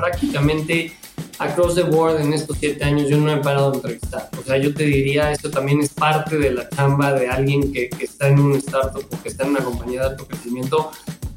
prácticamente 0.00 0.92
across 1.38 1.74
the 1.74 1.82
board 1.82 2.20
en 2.20 2.32
estos 2.32 2.56
siete 2.58 2.84
años 2.84 3.08
yo 3.08 3.18
no 3.18 3.32
he 3.32 3.36
parado 3.38 3.70
de 3.70 3.76
entrevistar. 3.76 4.28
O 4.38 4.42
sea, 4.42 4.56
yo 4.56 4.72
te 4.74 4.84
diría, 4.84 5.32
esto 5.32 5.50
también 5.50 5.80
es 5.80 5.90
parte 5.90 6.38
de 6.38 6.52
la 6.52 6.68
chamba 6.68 7.12
de 7.12 7.28
alguien 7.28 7.72
que, 7.72 7.88
que 7.88 8.04
está 8.04 8.28
en 8.28 8.38
un 8.38 8.56
startup 8.56 9.04
o 9.10 9.22
que 9.22 9.28
está 9.28 9.44
en 9.44 9.50
una 9.50 9.60
compañía 9.60 10.00
de 10.00 10.06
alto 10.08 10.26
crecimiento. 10.26 10.90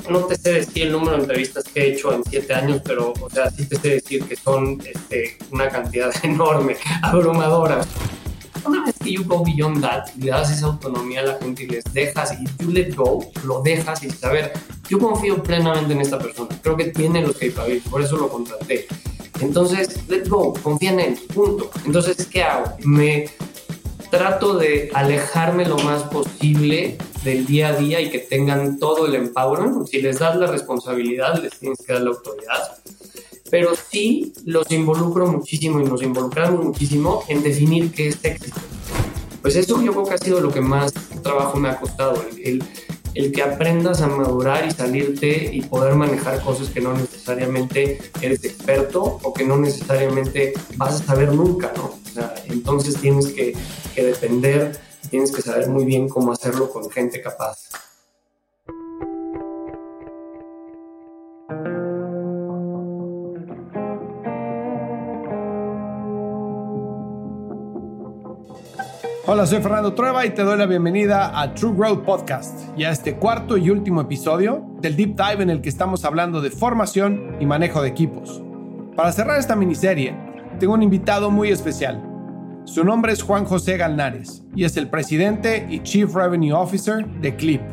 No 0.09 0.19
te 0.25 0.35
sé 0.35 0.53
decir 0.53 0.87
el 0.87 0.91
número 0.91 1.13
de 1.13 1.23
entrevistas 1.23 1.63
que 1.63 1.81
he 1.81 1.93
hecho 1.93 2.13
en 2.13 2.23
siete 2.25 2.53
años, 2.53 2.81
pero, 2.83 3.13
o 3.21 3.29
sea, 3.29 3.49
sí 3.49 3.65
te 3.65 3.77
sé 3.77 3.89
decir 3.89 4.25
que 4.25 4.35
son 4.35 4.81
este, 4.85 5.37
una 5.51 5.69
cantidad 5.69 6.11
enorme, 6.23 6.75
abrumadora. 7.01 7.85
Una 8.65 8.85
vez 8.85 8.95
que 8.99 9.11
you 9.11 9.23
go 9.25 9.43
beyond 9.43 9.81
that, 9.81 10.07
le 10.17 10.31
das 10.31 10.51
esa 10.51 10.67
autonomía 10.67 11.21
a 11.21 11.23
la 11.23 11.37
gente 11.39 11.63
y 11.63 11.67
les 11.67 11.83
dejas 11.93 12.33
y 12.39 12.63
you 12.63 12.71
let 12.71 12.93
go, 12.95 13.25
lo 13.45 13.61
dejas 13.61 14.01
y 14.03 14.07
dices, 14.07 14.23
a 14.23 14.31
ver, 14.31 14.53
yo 14.89 14.99
confío 14.99 15.41
plenamente 15.41 15.93
en 15.93 16.01
esta 16.01 16.19
persona, 16.19 16.49
creo 16.61 16.77
que 16.77 16.85
tiene 16.85 17.21
los 17.21 17.37
capabilities, 17.37 17.89
por 17.89 18.01
eso 18.01 18.17
lo 18.17 18.29
contraté 18.29 18.87
entonces, 19.43 20.07
let's 20.07 20.29
go, 20.29 20.53
confía 20.53 20.91
en 20.91 20.99
él, 20.99 21.19
punto. 21.33 21.69
Entonces, 21.85 22.27
¿qué 22.27 22.43
hago? 22.43 22.77
Me 22.83 23.29
trato 24.09 24.57
de 24.57 24.89
alejarme 24.93 25.65
lo 25.65 25.77
más 25.79 26.03
posible 26.03 26.97
del 27.23 27.45
día 27.45 27.69
a 27.69 27.73
día 27.73 27.99
y 27.99 28.09
que 28.09 28.19
tengan 28.19 28.79
todo 28.79 29.07
el 29.07 29.15
empowerment. 29.15 29.87
Si 29.87 30.01
les 30.01 30.19
das 30.19 30.35
la 30.37 30.47
responsabilidad, 30.47 31.41
les 31.41 31.57
tienes 31.59 31.79
que 31.85 31.93
dar 31.93 32.03
la 32.03 32.11
autoridad. 32.11 32.77
Pero 33.53 33.75
sí 33.75 34.33
los 34.45 34.71
involucro 34.71 35.27
muchísimo 35.27 35.79
y 35.79 35.83
nos 35.83 36.01
involucramos 36.01 36.65
muchísimo 36.65 37.23
en 37.27 37.43
definir 37.43 37.91
qué 37.91 38.07
es 38.07 38.17
éxito. 38.25 38.59
Pues 39.43 39.55
eso 39.55 39.79
yo 39.79 39.91
creo 39.91 40.05
que 40.05 40.13
ha 40.15 40.17
sido 40.17 40.41
lo 40.41 40.51
que 40.51 40.59
más 40.59 40.91
trabajo 41.21 41.59
me 41.59 41.69
ha 41.69 41.79
costado, 41.79 42.25
el 42.43 42.63
el 43.13 43.31
que 43.31 43.43
aprendas 43.43 44.01
a 44.01 44.07
madurar 44.07 44.65
y 44.65 44.71
salirte 44.71 45.51
y 45.53 45.61
poder 45.61 45.93
manejar 45.93 46.41
cosas 46.41 46.69
que 46.69 46.81
no 46.81 46.95
necesariamente 46.95 47.99
eres 48.21 48.43
experto 48.43 49.19
o 49.21 49.31
que 49.31 49.45
no 49.45 49.55
necesariamente 49.57 50.53
vas 50.77 51.01
a 51.01 51.05
saber 51.05 51.31
nunca, 51.31 51.71
¿no? 51.77 51.99
Entonces 52.47 52.95
tienes 52.95 53.27
que, 53.27 53.55
que 53.93 54.03
depender, 54.03 54.79
tienes 55.11 55.31
que 55.31 55.43
saber 55.43 55.69
muy 55.69 55.85
bien 55.85 56.09
cómo 56.09 56.31
hacerlo 56.31 56.71
con 56.71 56.89
gente 56.89 57.21
capaz. 57.21 57.69
Hola, 69.33 69.47
soy 69.47 69.63
Fernando 69.63 69.95
Trueba 69.95 70.27
y 70.27 70.29
te 70.29 70.43
doy 70.43 70.59
la 70.59 70.67
bienvenida 70.67 71.41
a 71.41 71.55
True 71.55 71.73
Growth 71.75 72.05
Podcast 72.05 72.69
y 72.77 72.83
a 72.83 72.91
este 72.91 73.15
cuarto 73.15 73.57
y 73.57 73.71
último 73.71 73.99
episodio 73.99 74.63
del 74.79 74.95
Deep 74.95 75.15
Dive 75.15 75.41
en 75.41 75.49
el 75.49 75.59
que 75.59 75.69
estamos 75.69 76.05
hablando 76.05 76.39
de 76.39 76.51
formación 76.51 77.37
y 77.39 77.47
manejo 77.47 77.81
de 77.81 77.89
equipos. 77.89 78.43
Para 78.95 79.11
cerrar 79.11 79.39
esta 79.39 79.55
miniserie, 79.55 80.15
tengo 80.59 80.75
un 80.75 80.83
invitado 80.83 81.31
muy 81.31 81.49
especial. 81.49 81.99
Su 82.65 82.83
nombre 82.83 83.11
es 83.11 83.23
Juan 83.23 83.45
José 83.45 83.75
Galnares 83.77 84.43
y 84.55 84.65
es 84.65 84.77
el 84.77 84.87
presidente 84.87 85.65
y 85.67 85.79
Chief 85.79 86.13
Revenue 86.13 86.53
Officer 86.53 87.03
de 87.03 87.35
Clip, 87.35 87.63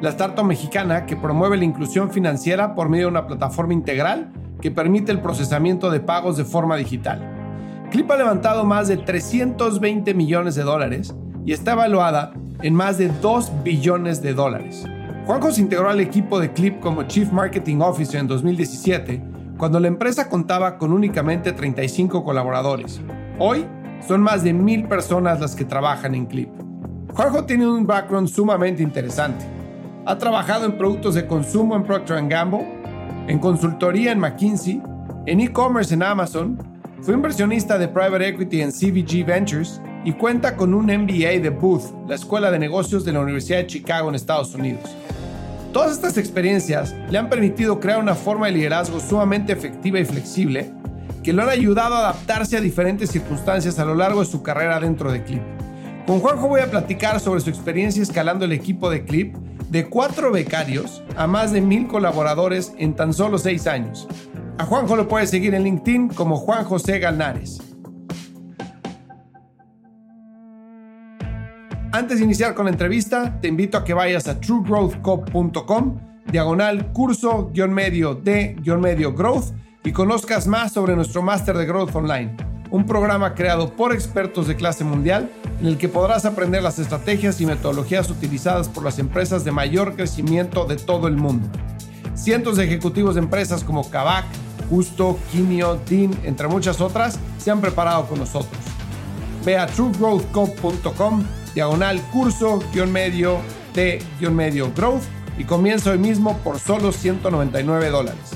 la 0.00 0.10
startup 0.10 0.44
mexicana 0.44 1.06
que 1.06 1.14
promueve 1.14 1.56
la 1.56 1.64
inclusión 1.64 2.10
financiera 2.10 2.74
por 2.74 2.88
medio 2.88 3.04
de 3.04 3.12
una 3.12 3.28
plataforma 3.28 3.72
integral 3.72 4.32
que 4.60 4.72
permite 4.72 5.12
el 5.12 5.20
procesamiento 5.20 5.92
de 5.92 6.00
pagos 6.00 6.36
de 6.36 6.44
forma 6.44 6.74
digital. 6.74 7.33
Clip 7.90 8.10
ha 8.10 8.16
levantado 8.16 8.64
más 8.64 8.88
de 8.88 8.96
320 8.96 10.14
millones 10.14 10.54
de 10.54 10.62
dólares 10.62 11.14
y 11.44 11.52
está 11.52 11.72
evaluada 11.72 12.32
en 12.62 12.74
más 12.74 12.98
de 12.98 13.08
2 13.08 13.62
billones 13.62 14.22
de 14.22 14.34
dólares. 14.34 14.84
Juanjo 15.26 15.52
se 15.52 15.60
integró 15.60 15.88
al 15.88 16.00
equipo 16.00 16.40
de 16.40 16.52
Clip 16.52 16.80
como 16.80 17.04
Chief 17.04 17.30
Marketing 17.30 17.80
Officer 17.80 18.20
en 18.20 18.26
2017, 18.26 19.22
cuando 19.58 19.80
la 19.80 19.88
empresa 19.88 20.28
contaba 20.28 20.76
con 20.76 20.92
únicamente 20.92 21.52
35 21.52 22.24
colaboradores. 22.24 23.00
Hoy 23.38 23.66
son 24.06 24.20
más 24.20 24.42
de 24.42 24.52
mil 24.52 24.86
personas 24.86 25.40
las 25.40 25.54
que 25.54 25.64
trabajan 25.64 26.14
en 26.14 26.26
Clip. 26.26 26.50
Juanjo 27.14 27.44
tiene 27.44 27.66
un 27.66 27.86
background 27.86 28.28
sumamente 28.28 28.82
interesante. 28.82 29.44
Ha 30.04 30.18
trabajado 30.18 30.66
en 30.66 30.76
productos 30.76 31.14
de 31.14 31.26
consumo 31.26 31.76
en 31.76 31.84
Procter 31.84 32.26
Gamble, 32.26 32.66
en 33.28 33.38
consultoría 33.38 34.12
en 34.12 34.18
McKinsey, 34.18 34.82
en 35.26 35.40
e-commerce 35.40 35.94
en 35.94 36.02
Amazon 36.02 36.73
fue 37.04 37.12
inversionista 37.12 37.76
de 37.76 37.86
private 37.86 38.28
equity 38.28 38.62
en 38.62 38.72
CVG 38.72 39.26
Ventures 39.26 39.78
y 40.06 40.12
cuenta 40.12 40.56
con 40.56 40.72
un 40.72 40.86
MBA 40.86 41.38
de 41.42 41.50
Booth, 41.50 41.92
la 42.08 42.14
Escuela 42.14 42.50
de 42.50 42.58
Negocios 42.58 43.04
de 43.04 43.12
la 43.12 43.20
Universidad 43.20 43.58
de 43.58 43.66
Chicago 43.66 44.08
en 44.08 44.14
Estados 44.14 44.54
Unidos. 44.54 44.84
Todas 45.74 45.92
estas 45.92 46.16
experiencias 46.16 46.94
le 47.10 47.18
han 47.18 47.28
permitido 47.28 47.78
crear 47.78 48.00
una 48.00 48.14
forma 48.14 48.46
de 48.46 48.52
liderazgo 48.52 49.00
sumamente 49.00 49.52
efectiva 49.52 50.00
y 50.00 50.06
flexible 50.06 50.72
que 51.22 51.34
lo 51.34 51.42
han 51.42 51.50
ayudado 51.50 51.94
a 51.94 51.98
adaptarse 51.98 52.56
a 52.56 52.62
diferentes 52.62 53.10
circunstancias 53.10 53.78
a 53.78 53.84
lo 53.84 53.94
largo 53.94 54.20
de 54.20 54.26
su 54.26 54.42
carrera 54.42 54.80
dentro 54.80 55.12
de 55.12 55.22
Clip. 55.24 55.42
Con 56.06 56.20
Juanjo 56.20 56.48
voy 56.48 56.62
a 56.62 56.70
platicar 56.70 57.20
sobre 57.20 57.42
su 57.42 57.50
experiencia 57.50 58.02
escalando 58.02 58.46
el 58.46 58.52
equipo 58.52 58.88
de 58.88 59.04
Clip 59.04 59.36
de 59.68 59.90
cuatro 59.90 60.32
becarios 60.32 61.02
a 61.18 61.26
más 61.26 61.52
de 61.52 61.60
mil 61.60 61.86
colaboradores 61.86 62.72
en 62.78 62.94
tan 62.94 63.12
solo 63.12 63.36
seis 63.36 63.66
años 63.66 64.08
a 64.58 64.64
Juanjo 64.64 64.96
lo 64.96 65.08
puedes 65.08 65.30
seguir 65.30 65.54
en 65.54 65.64
LinkedIn 65.64 66.08
como 66.08 66.36
Juan 66.36 66.64
José 66.64 66.98
Galnares. 66.98 67.60
Antes 71.92 72.18
de 72.18 72.24
iniciar 72.24 72.54
con 72.54 72.64
la 72.64 72.72
entrevista, 72.72 73.38
te 73.40 73.48
invito 73.48 73.78
a 73.78 73.84
que 73.84 73.94
vayas 73.94 74.26
a 74.26 74.40
truegrowthcop.com, 74.40 76.00
diagonal 76.26 76.92
curso, 76.92 77.50
guion 77.52 77.72
medio 77.72 78.14
de, 78.14 78.56
guion 78.60 78.80
medio 78.80 79.12
growth 79.12 79.52
y 79.84 79.92
conozcas 79.92 80.46
más 80.46 80.72
sobre 80.72 80.96
nuestro 80.96 81.22
máster 81.22 81.56
de 81.56 81.66
Growth 81.66 81.94
Online, 81.94 82.36
un 82.70 82.84
programa 82.84 83.34
creado 83.34 83.76
por 83.76 83.92
expertos 83.92 84.48
de 84.48 84.56
clase 84.56 84.82
mundial 84.82 85.30
en 85.60 85.66
el 85.66 85.78
que 85.78 85.88
podrás 85.88 86.24
aprender 86.24 86.62
las 86.64 86.80
estrategias 86.80 87.40
y 87.40 87.46
metodologías 87.46 88.10
utilizadas 88.10 88.68
por 88.68 88.82
las 88.82 88.98
empresas 88.98 89.44
de 89.44 89.52
mayor 89.52 89.94
crecimiento 89.94 90.64
de 90.64 90.76
todo 90.76 91.06
el 91.06 91.16
mundo. 91.16 91.48
Cientos 92.14 92.56
de 92.56 92.64
ejecutivos 92.64 93.14
de 93.14 93.20
empresas 93.20 93.62
como 93.62 93.88
Kavak, 93.88 94.24
Justo, 94.70 95.18
Quimio, 95.30 95.80
Dean, 95.88 96.12
entre 96.24 96.48
muchas 96.48 96.80
otras, 96.80 97.18
se 97.38 97.50
han 97.50 97.60
preparado 97.60 98.06
con 98.06 98.18
nosotros. 98.18 98.62
Ve 99.44 99.58
a 99.58 99.66
truegrowthcop.com, 99.66 101.24
diagonal 101.54 102.00
curso, 102.10 102.60
guion 102.72 102.90
medio, 102.90 103.38
de 103.74 104.02
guion 104.18 104.34
medio 104.34 104.72
growth 104.74 105.02
y 105.38 105.44
comienza 105.44 105.90
hoy 105.90 105.98
mismo 105.98 106.38
por 106.38 106.58
solo 106.58 106.92
199 106.92 107.90
dólares. 107.90 108.30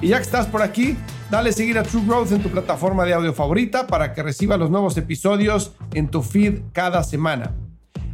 Y 0.00 0.08
ya 0.08 0.16
que 0.16 0.24
estás 0.24 0.46
por 0.46 0.62
aquí, 0.62 0.96
dale 1.30 1.52
seguir 1.52 1.78
a 1.78 1.82
True 1.84 2.04
Growth 2.04 2.32
en 2.32 2.42
tu 2.42 2.48
plataforma 2.48 3.04
de 3.04 3.14
audio 3.14 3.32
favorita 3.32 3.86
para 3.86 4.12
que 4.12 4.22
reciba 4.22 4.56
los 4.56 4.70
nuevos 4.70 4.96
episodios 4.96 5.74
en 5.94 6.08
tu 6.08 6.22
feed 6.22 6.60
cada 6.72 7.04
semana. 7.04 7.54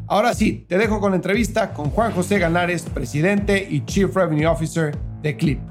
Ahora 0.06 0.34
sí, 0.34 0.64
te 0.68 0.78
dejo 0.78 1.00
con 1.00 1.12
la 1.12 1.16
entrevista 1.16 1.72
con 1.72 1.90
Juan 1.90 2.12
José 2.12 2.38
Ganares, 2.38 2.82
presidente 2.82 3.66
y 3.68 3.84
Chief 3.84 4.14
Revenue 4.14 4.46
Officer 4.46 4.96
de 5.22 5.36
Clip. 5.36 5.67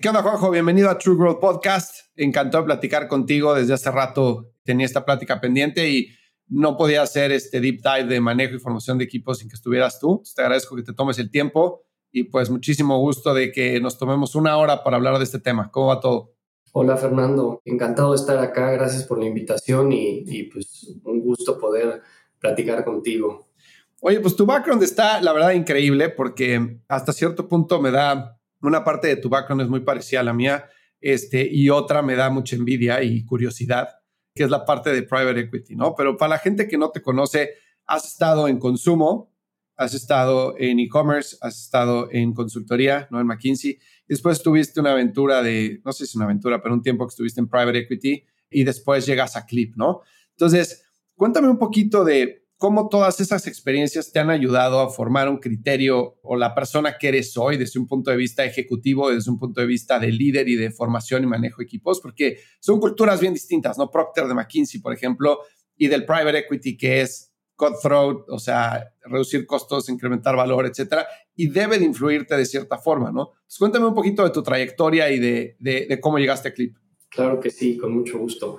¿Qué 0.00 0.08
onda, 0.08 0.22
Juanjo? 0.22 0.52
Bienvenido 0.52 0.90
a 0.90 0.96
True 0.96 1.16
Growth 1.16 1.40
Podcast. 1.40 1.92
Encantado 2.14 2.62
de 2.62 2.66
platicar 2.66 3.08
contigo. 3.08 3.52
Desde 3.52 3.74
hace 3.74 3.90
rato 3.90 4.52
tenía 4.62 4.86
esta 4.86 5.04
plática 5.04 5.40
pendiente 5.40 5.90
y 5.90 6.10
no 6.46 6.76
podía 6.76 7.02
hacer 7.02 7.32
este 7.32 7.60
deep 7.60 7.80
dive 7.82 8.04
de 8.04 8.20
manejo 8.20 8.54
y 8.54 8.60
formación 8.60 8.98
de 8.98 9.04
equipos 9.06 9.38
sin 9.38 9.48
que 9.48 9.56
estuvieras 9.56 9.98
tú. 9.98 10.22
Te 10.36 10.42
agradezco 10.42 10.76
que 10.76 10.84
te 10.84 10.92
tomes 10.92 11.18
el 11.18 11.32
tiempo 11.32 11.82
y 12.12 12.24
pues 12.24 12.48
muchísimo 12.48 12.96
gusto 13.00 13.34
de 13.34 13.50
que 13.50 13.80
nos 13.80 13.98
tomemos 13.98 14.36
una 14.36 14.56
hora 14.56 14.84
para 14.84 14.98
hablar 14.98 15.18
de 15.18 15.24
este 15.24 15.40
tema. 15.40 15.68
¿Cómo 15.72 15.88
va 15.88 15.98
todo? 15.98 16.32
Hola 16.70 16.96
Fernando, 16.96 17.60
encantado 17.64 18.12
de 18.12 18.18
estar 18.18 18.38
acá. 18.38 18.70
Gracias 18.70 19.02
por 19.02 19.18
la 19.18 19.26
invitación 19.26 19.90
y, 19.90 20.22
y 20.28 20.44
pues 20.44 20.94
un 21.02 21.20
gusto 21.22 21.58
poder 21.58 22.02
platicar 22.38 22.84
contigo. 22.84 23.48
Oye, 24.00 24.20
pues 24.20 24.36
tu 24.36 24.46
background 24.46 24.80
está, 24.84 25.20
la 25.20 25.32
verdad, 25.32 25.50
increíble 25.50 26.08
porque 26.08 26.78
hasta 26.86 27.12
cierto 27.12 27.48
punto 27.48 27.82
me 27.82 27.90
da 27.90 28.37
una 28.60 28.84
parte 28.84 29.08
de 29.08 29.16
tu 29.16 29.28
background 29.28 29.62
es 29.62 29.68
muy 29.68 29.80
parecida 29.80 30.20
a 30.20 30.24
la 30.24 30.32
mía 30.32 30.68
este, 31.00 31.48
y 31.50 31.70
otra 31.70 32.02
me 32.02 32.16
da 32.16 32.30
mucha 32.30 32.56
envidia 32.56 33.02
y 33.02 33.24
curiosidad, 33.24 33.88
que 34.34 34.44
es 34.44 34.50
la 34.50 34.64
parte 34.64 34.90
de 34.92 35.02
private 35.02 35.40
equity, 35.40 35.76
¿no? 35.76 35.94
Pero 35.94 36.16
para 36.16 36.30
la 36.30 36.38
gente 36.38 36.68
que 36.68 36.78
no 36.78 36.90
te 36.90 37.02
conoce, 37.02 37.54
has 37.86 38.06
estado 38.06 38.48
en 38.48 38.58
consumo, 38.58 39.32
has 39.76 39.94
estado 39.94 40.56
en 40.58 40.80
e-commerce, 40.80 41.36
has 41.40 41.60
estado 41.60 42.08
en 42.10 42.34
consultoría, 42.34 43.06
¿no? 43.10 43.20
En 43.20 43.26
McKinsey. 43.26 43.78
Después 44.08 44.42
tuviste 44.42 44.80
una 44.80 44.92
aventura 44.92 45.40
de, 45.42 45.80
no 45.84 45.92
sé 45.92 45.98
si 45.98 46.10
es 46.10 46.14
una 46.16 46.24
aventura, 46.24 46.60
pero 46.60 46.74
un 46.74 46.82
tiempo 46.82 47.06
que 47.06 47.10
estuviste 47.10 47.40
en 47.40 47.48
private 47.48 47.78
equity 47.78 48.24
y 48.50 48.64
después 48.64 49.06
llegas 49.06 49.36
a 49.36 49.46
Clip, 49.46 49.76
¿no? 49.76 50.00
Entonces, 50.30 50.84
cuéntame 51.14 51.48
un 51.48 51.58
poquito 51.58 52.04
de 52.04 52.47
cómo 52.58 52.88
todas 52.88 53.20
esas 53.20 53.46
experiencias 53.46 54.12
te 54.12 54.18
han 54.18 54.30
ayudado 54.30 54.80
a 54.80 54.90
formar 54.90 55.28
un 55.28 55.38
criterio 55.38 56.18
o 56.22 56.36
la 56.36 56.54
persona 56.54 56.98
que 56.98 57.08
eres 57.08 57.36
hoy 57.36 57.56
desde 57.56 57.78
un 57.78 57.86
punto 57.86 58.10
de 58.10 58.16
vista 58.16 58.44
ejecutivo, 58.44 59.10
desde 59.10 59.30
un 59.30 59.38
punto 59.38 59.60
de 59.60 59.66
vista 59.66 59.98
de 60.00 60.10
líder 60.10 60.48
y 60.48 60.56
de 60.56 60.72
formación 60.72 61.22
y 61.22 61.26
manejo 61.26 61.62
equipos, 61.62 62.00
porque 62.00 62.40
son 62.58 62.80
culturas 62.80 63.20
bien 63.20 63.32
distintas, 63.32 63.78
¿no? 63.78 63.90
Procter 63.90 64.26
de 64.26 64.34
McKinsey, 64.34 64.80
por 64.80 64.92
ejemplo, 64.92 65.38
y 65.76 65.86
del 65.86 66.04
private 66.04 66.38
equity, 66.38 66.76
que 66.76 67.00
es 67.00 67.32
cutthroat, 67.54 68.28
o 68.28 68.38
sea, 68.38 68.92
reducir 69.02 69.46
costos, 69.46 69.88
incrementar 69.88 70.36
valor, 70.36 70.66
etcétera, 70.66 71.06
y 71.36 71.48
debe 71.48 71.78
de 71.78 71.84
influirte 71.84 72.36
de 72.36 72.44
cierta 72.44 72.78
forma, 72.78 73.12
¿no? 73.12 73.32
Cuéntame 73.56 73.86
un 73.86 73.94
poquito 73.94 74.24
de 74.24 74.30
tu 74.30 74.42
trayectoria 74.42 75.10
y 75.10 75.20
de, 75.20 75.56
de, 75.60 76.00
cómo 76.00 76.18
llegaste 76.18 76.48
a 76.48 76.54
Clip. 76.54 76.76
Claro 77.08 77.38
que 77.40 77.50
sí, 77.50 77.76
con 77.76 77.92
mucho 77.92 78.18
gusto. 78.18 78.58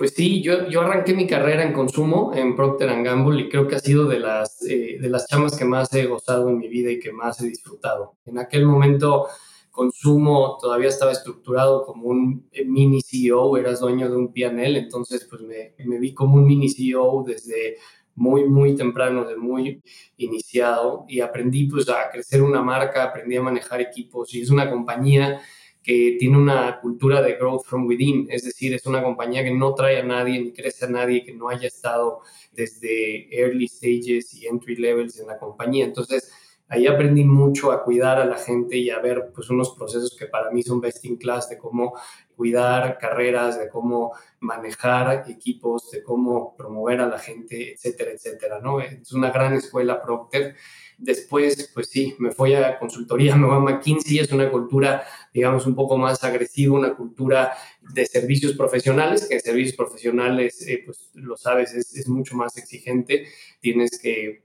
Pues 0.00 0.14
sí, 0.14 0.42
yo, 0.42 0.66
yo 0.70 0.80
arranqué 0.80 1.12
mi 1.12 1.26
carrera 1.26 1.62
en 1.62 1.74
consumo 1.74 2.32
en 2.34 2.56
Procter 2.56 2.88
Gamble 3.02 3.42
y 3.42 3.48
creo 3.50 3.68
que 3.68 3.76
ha 3.76 3.80
sido 3.80 4.06
de 4.06 4.18
las, 4.18 4.62
eh, 4.62 4.96
de 4.98 5.10
las 5.10 5.26
chamas 5.26 5.58
que 5.58 5.66
más 5.66 5.92
he 5.92 6.06
gozado 6.06 6.48
en 6.48 6.56
mi 6.56 6.68
vida 6.68 6.90
y 6.90 6.98
que 6.98 7.12
más 7.12 7.38
he 7.42 7.46
disfrutado. 7.46 8.16
En 8.24 8.38
aquel 8.38 8.64
momento, 8.64 9.26
consumo 9.70 10.56
todavía 10.58 10.88
estaba 10.88 11.12
estructurado 11.12 11.84
como 11.84 12.08
un 12.08 12.48
eh, 12.50 12.64
mini 12.64 13.02
CEO, 13.02 13.58
eras 13.58 13.80
dueño 13.80 14.08
de 14.08 14.16
un 14.16 14.32
PNL, 14.32 14.78
entonces 14.78 15.26
pues 15.28 15.42
me, 15.42 15.74
me 15.84 15.98
vi 15.98 16.14
como 16.14 16.36
un 16.36 16.46
mini 16.46 16.70
CEO 16.70 17.22
desde 17.26 17.76
muy, 18.14 18.48
muy 18.48 18.74
temprano, 18.76 19.26
de 19.26 19.36
muy 19.36 19.82
iniciado 20.16 21.04
y 21.08 21.20
aprendí 21.20 21.66
pues 21.66 21.90
a 21.90 22.08
crecer 22.10 22.40
una 22.40 22.62
marca, 22.62 23.04
aprendí 23.04 23.36
a 23.36 23.42
manejar 23.42 23.82
equipos 23.82 24.32
y 24.32 24.40
es 24.40 24.48
una 24.48 24.70
compañía 24.70 25.42
que 25.82 26.16
tiene 26.18 26.36
una 26.38 26.80
cultura 26.80 27.22
de 27.22 27.34
growth 27.34 27.64
from 27.64 27.86
within, 27.86 28.26
es 28.30 28.44
decir, 28.44 28.74
es 28.74 28.86
una 28.86 29.02
compañía 29.02 29.42
que 29.42 29.54
no 29.54 29.74
trae 29.74 29.98
a 29.98 30.04
nadie 30.04 30.40
ni 30.40 30.52
crece 30.52 30.84
a 30.84 30.88
nadie 30.88 31.24
que 31.24 31.32
no 31.32 31.48
haya 31.48 31.68
estado 31.68 32.20
desde 32.52 33.34
early 33.34 33.66
stages 33.66 34.34
y 34.34 34.46
entry 34.46 34.76
levels 34.76 35.18
en 35.18 35.26
la 35.26 35.38
compañía. 35.38 35.86
Entonces, 35.86 36.30
ahí 36.70 36.86
aprendí 36.86 37.24
mucho 37.24 37.72
a 37.72 37.82
cuidar 37.82 38.18
a 38.18 38.24
la 38.24 38.36
gente 38.36 38.76
y 38.76 38.90
a 38.90 39.00
ver 39.00 39.32
pues 39.34 39.50
unos 39.50 39.70
procesos 39.70 40.16
que 40.16 40.26
para 40.26 40.50
mí 40.50 40.62
son 40.62 40.80
best 40.80 41.04
in 41.04 41.16
class 41.16 41.48
de 41.48 41.58
cómo 41.58 41.94
cuidar 42.36 42.96
carreras, 42.98 43.58
de 43.58 43.68
cómo 43.68 44.12
manejar 44.38 45.28
equipos, 45.28 45.90
de 45.90 46.02
cómo 46.02 46.54
promover 46.56 47.00
a 47.00 47.08
la 47.08 47.18
gente, 47.18 47.72
etcétera, 47.72 48.12
etcétera, 48.12 48.60
¿no? 48.60 48.80
Es 48.80 49.12
una 49.12 49.30
gran 49.30 49.54
escuela 49.54 50.00
Procter. 50.00 50.54
Después, 51.02 51.70
pues 51.72 51.88
sí, 51.88 52.14
me 52.18 52.30
fui 52.30 52.54
a 52.54 52.78
consultoría, 52.78 53.34
me 53.36 53.46
voy 53.46 53.56
a 53.56 53.60
McKinsey, 53.60 54.18
es 54.18 54.30
una 54.32 54.50
cultura, 54.50 55.02
digamos, 55.32 55.66
un 55.66 55.74
poco 55.74 55.96
más 55.96 56.22
agresiva, 56.22 56.78
una 56.78 56.94
cultura 56.94 57.52
de 57.94 58.04
servicios 58.06 58.52
profesionales, 58.52 59.26
que 59.28 59.40
servicios 59.40 59.76
profesionales, 59.76 60.66
eh, 60.68 60.82
pues 60.84 61.10
lo 61.14 61.36
sabes, 61.36 61.74
es, 61.74 61.96
es 61.96 62.08
mucho 62.08 62.36
más 62.36 62.56
exigente, 62.58 63.26
tienes 63.60 63.98
que 63.98 64.42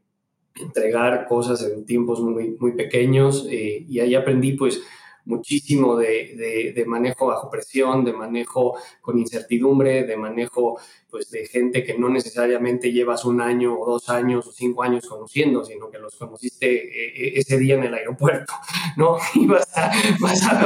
entregar 0.56 1.28
cosas 1.28 1.62
en 1.64 1.86
tiempos 1.86 2.22
muy, 2.22 2.56
muy 2.60 2.72
pequeños 2.72 3.46
eh, 3.50 3.86
y 3.88 4.00
ahí 4.00 4.16
aprendí 4.16 4.54
pues 4.54 4.82
muchísimo 5.26 5.96
de, 5.96 6.74
de, 6.76 6.86
manejo 6.86 7.28
bajo 7.28 7.50
presión, 7.50 8.06
de 8.06 8.14
manejo 8.14 8.78
con 9.02 9.18
incertidumbre, 9.18 10.04
de 10.04 10.18
manejo 10.18 10.80
pues 11.10 11.32
de 11.32 11.48
gente 11.48 11.84
que 11.84 11.98
no 11.98 12.10
necesariamente 12.10 12.92
llevas 12.92 13.26
un 13.26 13.42
año 13.42 13.80
o 13.80 13.86
dos 13.86 14.10
años 14.10 14.46
o 14.48 14.52
cinco 14.52 14.84
años 14.84 15.08
conociendo, 15.08 15.64
sino 15.64 15.90
que 15.90 15.98
los 15.98 16.16
conociste 16.16 16.68
eh, 16.68 17.14
eh, 17.16 17.34
ese 17.36 17.58
día 17.58 17.76
en 17.76 17.86
el 17.86 17.94
aeropuerto, 17.94 18.54
¿no? 18.98 19.18
Y 19.34 19.48
vas 19.48 19.68
a, 19.78 19.92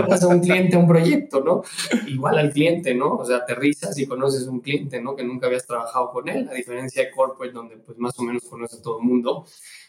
vas 0.01 0.23
a, 0.23 0.27
un 0.27 0.39
cliente, 0.39 0.75
un 0.75 0.87
proyecto, 0.87 1.41
¿no? 1.41 1.63
Igual 2.07 2.39
al 2.39 2.51
cliente, 2.51 2.93
¿no? 2.95 3.15
O 3.15 3.25
sea, 3.25 3.37
aterrizas 3.37 3.97
y 3.97 4.07
conoces 4.07 4.47
un 4.47 4.59
cliente, 4.59 5.01
¿no? 5.01 5.15
Que 5.15 5.23
nunca 5.23 5.47
habías 5.47 5.65
trabajado 5.65 6.11
con 6.11 6.27
él, 6.27 6.49
a 6.49 6.53
diferencia 6.53 7.03
de 7.03 7.11
corporate, 7.11 7.53
donde 7.53 7.77
pues 7.77 7.97
más 7.97 8.17
o 8.19 8.23
menos 8.23 8.43
conoces 8.43 8.79
a 8.79 8.81
todo 8.81 8.99
el 8.99 9.05
mundo. 9.05 9.45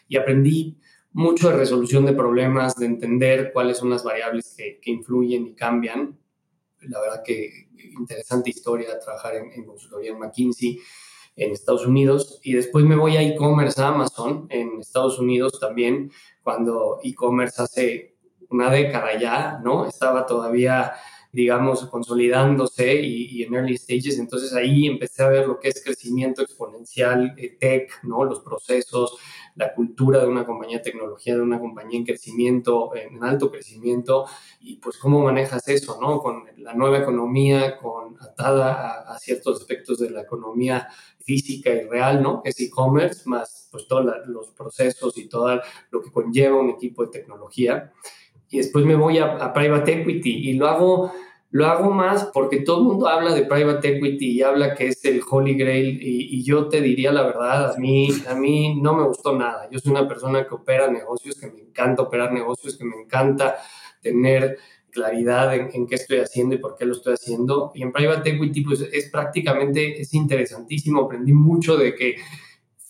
Y 0.07 0.17
aprendí 0.17 0.77
mucho 1.13 1.49
de 1.49 1.57
resolución 1.57 2.05
de 2.05 2.13
problemas, 2.13 2.75
de 2.75 2.85
entender 2.85 3.51
cuáles 3.53 3.77
son 3.77 3.89
las 3.89 4.03
variables 4.03 4.55
que, 4.57 4.91
influyen 4.91 5.47
y 5.47 5.53
cambian. 5.53 6.17
La 6.81 6.99
verdad 7.01 7.23
que 7.23 7.69
interesante 7.99 8.49
historia 8.49 8.99
trabajar 8.99 9.35
en, 9.35 9.65
consultoría 9.65 10.11
en 10.11 10.19
McKinsey 10.19 10.79
en 11.35 11.51
Estados 11.51 11.85
Unidos 11.85 12.39
y 12.43 12.53
después 12.53 12.85
me 12.85 12.95
voy 12.95 13.17
a 13.17 13.21
e-commerce 13.21 13.81
a 13.81 13.87
Amazon 13.87 14.47
en 14.49 14.79
Estados 14.79 15.17
Unidos 15.17 15.59
también 15.59 16.11
cuando 16.43 16.99
e-commerce 17.03 17.61
hace 17.61 18.15
una 18.49 18.69
década 18.69 19.17
ya, 19.17 19.59
¿no? 19.63 19.87
Estaba 19.87 20.25
todavía 20.25 20.93
digamos, 21.33 21.85
consolidándose 21.85 22.95
y, 22.95 23.43
en 23.43 23.53
early 23.53 23.77
stages. 23.77 24.19
Entonces 24.19 24.53
ahí 24.53 24.87
empecé 24.87 25.23
a 25.23 25.29
ver 25.29 25.47
lo 25.47 25.59
que 25.59 25.69
es 25.69 25.81
crecimiento 25.83 26.41
exponencial, 26.41 27.33
eh, 27.37 27.55
tech, 27.59 27.89
¿no? 28.03 28.25
Los 28.25 28.41
procesos, 28.41 29.17
la 29.55 29.73
cultura 29.73 30.19
de 30.19 30.27
una 30.27 30.45
compañía 30.45 30.77
de 30.77 30.83
tecnología, 30.83 31.35
de 31.35 31.41
una 31.41 31.59
compañía 31.59 31.99
en 31.99 32.05
crecimiento, 32.05 32.95
en 32.95 33.23
alto 33.23 33.51
crecimiento, 33.51 34.25
y 34.59 34.77
pues 34.77 34.97
cómo 34.97 35.21
manejas 35.21 35.67
eso, 35.67 35.99
¿no? 36.01 36.19
Con 36.19 36.45
la 36.57 36.73
nueva 36.73 36.99
economía, 36.99 37.77
con 37.77 38.17
atada 38.21 39.13
a, 39.13 39.19
ciertos 39.19 39.61
aspectos 39.61 39.99
de 39.99 40.09
la 40.09 40.21
economía 40.21 40.87
física 41.19 41.71
y 41.71 41.87
real, 41.87 42.21
¿no? 42.21 42.41
Es 42.43 42.59
e-commerce, 42.59 43.29
más 43.29 43.69
pues 43.71 43.87
todos 43.87 44.05
los 44.27 44.49
procesos 44.51 45.17
y 45.17 45.29
todo 45.29 45.61
lo 45.91 46.01
que 46.01 46.11
conlleva 46.11 46.59
un 46.59 46.69
equipo 46.69 47.05
de 47.05 47.11
tecnología 47.11 47.91
y 48.51 48.57
después 48.57 48.85
me 48.85 48.95
voy 48.95 49.17
a, 49.17 49.53
private 49.53 50.01
equity 50.01 50.49
y 50.49 50.53
lo 50.53 50.67
hago, 50.67 51.11
lo 51.51 51.67
hago 51.67 51.91
más 51.91 52.29
porque 52.33 52.61
todo 52.61 52.79
el 52.79 52.87
mundo 52.87 53.07
habla 53.07 53.33
de 53.33 53.43
private 53.43 53.97
equity 53.97 54.31
y 54.31 54.41
habla 54.41 54.73
que 54.73 54.87
es 54.87 55.03
el 55.03 55.21
holy 55.29 55.55
grail 55.55 55.99
y, 56.01 56.43
yo 56.43 56.69
te 56.69 56.81
diría 56.81 57.11
la 57.11 57.23
verdad, 57.23 57.75
a 57.75 57.77
mí, 57.77 58.09
a 58.27 58.33
mí 58.33 58.79
no 58.81 58.95
me 58.95 59.03
gustó 59.03 59.37
nada. 59.37 59.69
Yo 59.69 59.79
soy 59.79 59.91
una 59.91 60.07
persona 60.07 60.47
que 60.47 60.55
opera 60.55 60.89
negocios, 60.89 61.35
que 61.39 61.47
me 61.47 61.59
encanta 61.61 62.03
operar 62.03 62.31
negocios, 62.31 62.77
que 62.77 62.85
me 62.85 62.95
encanta 62.95 63.57
tener 64.01 64.57
claridad 64.89 65.53
en, 65.53 65.69
en, 65.73 65.87
qué 65.87 65.95
estoy 65.95 66.19
haciendo 66.19 66.55
y 66.55 66.57
por 66.57 66.75
qué 66.75 66.85
lo 66.85 66.93
estoy 66.93 67.13
haciendo. 67.13 67.71
Y 67.75 67.83
en 67.83 67.91
private 67.91 68.29
equity 68.29 68.61
pues 68.61 68.81
es 68.81 69.09
prácticamente, 69.09 70.01
es 70.01 70.13
interesantísimo, 70.13 71.03
aprendí 71.03 71.33
mucho 71.33 71.77
de 71.77 71.95
que 71.95 72.15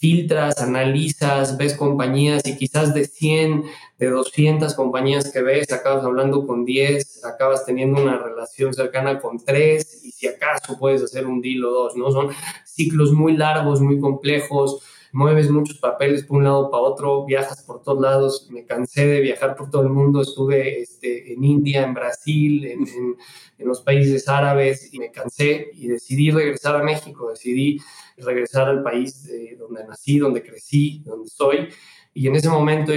filtras, 0.01 0.57
analizas, 0.57 1.57
ves 1.57 1.75
compañías 1.75 2.41
y 2.47 2.57
quizás 2.57 2.91
de 2.95 3.05
100, 3.05 3.65
de 3.99 4.09
200 4.09 4.73
compañías 4.73 5.31
que 5.31 5.43
ves, 5.43 5.71
acabas 5.71 6.03
hablando 6.03 6.47
con 6.47 6.65
10, 6.65 7.23
acabas 7.23 7.67
teniendo 7.67 8.01
una 8.01 8.17
relación 8.17 8.73
cercana 8.73 9.19
con 9.19 9.37
3 9.37 10.01
y 10.03 10.11
si 10.11 10.27
acaso 10.27 10.79
puedes 10.79 11.03
hacer 11.03 11.27
un 11.27 11.39
deal 11.39 11.63
o 11.65 11.69
dos, 11.69 11.95
¿no? 11.95 12.11
Son 12.11 12.29
ciclos 12.65 13.11
muy 13.11 13.37
largos, 13.37 13.79
muy 13.79 13.99
complejos, 13.99 14.81
mueves 15.11 15.51
muchos 15.51 15.77
papeles 15.77 16.23
por 16.23 16.37
un 16.37 16.45
lado 16.45 16.71
para 16.71 16.81
otro, 16.81 17.23
viajas 17.25 17.61
por 17.61 17.83
todos 17.83 18.01
lados, 18.01 18.47
me 18.49 18.65
cansé 18.65 19.05
de 19.05 19.21
viajar 19.21 19.55
por 19.55 19.69
todo 19.69 19.83
el 19.83 19.89
mundo, 19.89 20.23
estuve 20.23 20.81
este, 20.81 21.31
en 21.31 21.43
India, 21.43 21.83
en 21.83 21.93
Brasil, 21.93 22.65
en, 22.65 22.87
en, 22.87 23.17
en 23.59 23.67
los 23.67 23.81
países 23.81 24.27
árabes 24.27 24.91
y 24.91 24.97
me 24.97 25.11
cansé 25.11 25.69
y 25.75 25.89
decidí 25.89 26.31
regresar 26.31 26.75
a 26.75 26.83
México, 26.83 27.29
decidí 27.29 27.79
regresar 28.21 28.67
al 28.67 28.83
país 28.83 29.23
de 29.23 29.55
donde 29.57 29.85
nací, 29.85 30.19
donde 30.19 30.43
crecí, 30.43 31.01
donde 31.05 31.29
soy. 31.29 31.69
Y 32.13 32.27
en 32.27 32.35
ese 32.35 32.49
momento, 32.49 32.91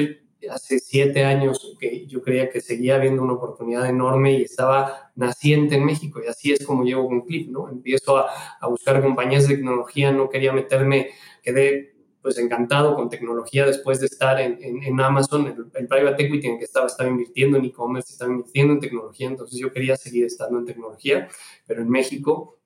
hace 0.50 0.78
siete 0.78 1.24
años, 1.24 1.76
que 1.78 2.06
yo 2.06 2.22
creía 2.22 2.50
que 2.50 2.60
seguía 2.60 2.96
habiendo 2.96 3.22
una 3.22 3.34
oportunidad 3.34 3.88
enorme 3.88 4.38
y 4.38 4.42
estaba 4.42 5.10
naciente 5.14 5.76
en 5.76 5.84
México. 5.84 6.20
Y 6.24 6.28
así 6.28 6.52
es 6.52 6.64
como 6.64 6.84
llego 6.84 7.06
con 7.06 7.22
Clip, 7.22 7.50
¿no? 7.50 7.68
Empiezo 7.68 8.16
a, 8.18 8.30
a 8.60 8.68
buscar 8.68 9.02
compañías 9.02 9.48
de 9.48 9.56
tecnología, 9.56 10.12
no 10.12 10.28
quería 10.28 10.52
meterme, 10.52 11.10
quedé 11.42 11.94
pues 12.24 12.38
encantado 12.38 12.94
con 12.94 13.10
tecnología 13.10 13.66
después 13.66 14.00
de 14.00 14.06
estar 14.06 14.40
en, 14.40 14.58
en, 14.62 14.98
Amazon, 14.98 15.46
el, 15.46 15.66
el, 15.74 15.86
private 15.86 16.24
equity 16.24 16.46
en 16.46 16.58
que 16.58 16.64
estaba, 16.64 16.86
estaba 16.86 17.10
invirtiendo 17.10 17.58
en 17.58 17.66
e-commerce, 17.66 18.14
estaba 18.14 18.30
invirtiendo 18.30 18.72
en 18.72 18.80
tecnología, 18.80 19.28
entonces 19.28 19.60
yo 19.60 19.70
quería 19.70 19.94
seguir 19.94 20.24
estando 20.24 20.58
en 20.58 20.64
tecnología, 20.64 21.28
pero 21.66 21.82
en 21.82 21.90
México 21.90 22.58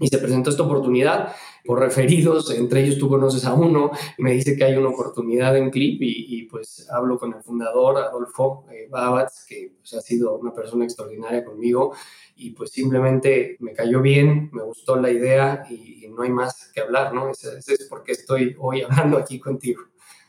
y 0.00 0.08
se 0.08 0.18
presentó 0.18 0.50
esta 0.50 0.62
oportunidad 0.62 1.32
por 1.64 1.78
referidos, 1.78 2.50
entre 2.52 2.82
ellos 2.82 2.98
tú 2.98 3.08
conoces 3.08 3.44
a 3.44 3.52
uno, 3.52 3.90
me 4.18 4.32
dice 4.32 4.56
que 4.56 4.64
hay 4.64 4.74
una 4.74 4.88
oportunidad 4.88 5.56
en 5.56 5.70
Clip 5.70 6.00
y, 6.00 6.42
pues 6.44 6.88
hablo 6.90 7.18
con 7.18 7.34
el 7.34 7.42
fundador, 7.42 7.98
Adolfo 7.98 8.64
eh, 8.72 8.88
Babatz, 8.90 9.44
que 9.46 9.74
pues, 9.78 9.94
ha 9.94 10.00
sido 10.00 10.36
una 10.38 10.52
persona 10.52 10.84
extraordinaria 10.84 11.44
conmigo 11.44 11.94
y 12.34 12.50
pues 12.50 12.70
simplemente 12.70 13.56
me 13.60 13.74
cayó 13.74 14.00
bien, 14.00 14.48
me 14.52 14.62
gustó 14.62 14.96
la 14.96 15.10
idea 15.10 15.64
y, 15.70 15.98
no 16.10 16.22
hay 16.22 16.30
más 16.30 16.72
que 16.74 16.80
hablar, 16.80 17.14
¿no? 17.14 17.30
Ese, 17.30 17.56
es 17.58 17.86
por 17.88 18.02
qué 18.02 18.12
estoy 18.12 18.56
hoy 18.58 18.82
hablando 18.82 19.16
aquí 19.16 19.38
contigo. 19.38 19.82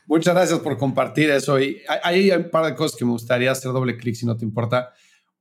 Muchas 0.06 0.32
gracias 0.32 0.60
por 0.60 0.78
compartir 0.78 1.28
eso 1.30 1.58
y 1.58 1.82
hay, 1.88 2.30
hay 2.30 2.30
un 2.30 2.50
par 2.50 2.66
de 2.66 2.76
cosas 2.76 2.96
que 2.96 3.04
me 3.04 3.10
gustaría 3.10 3.50
hacer 3.50 3.72
doble 3.72 3.96
clic 3.96 4.14
si 4.14 4.24
no 4.24 4.36
te 4.36 4.44
importa. 4.44 4.92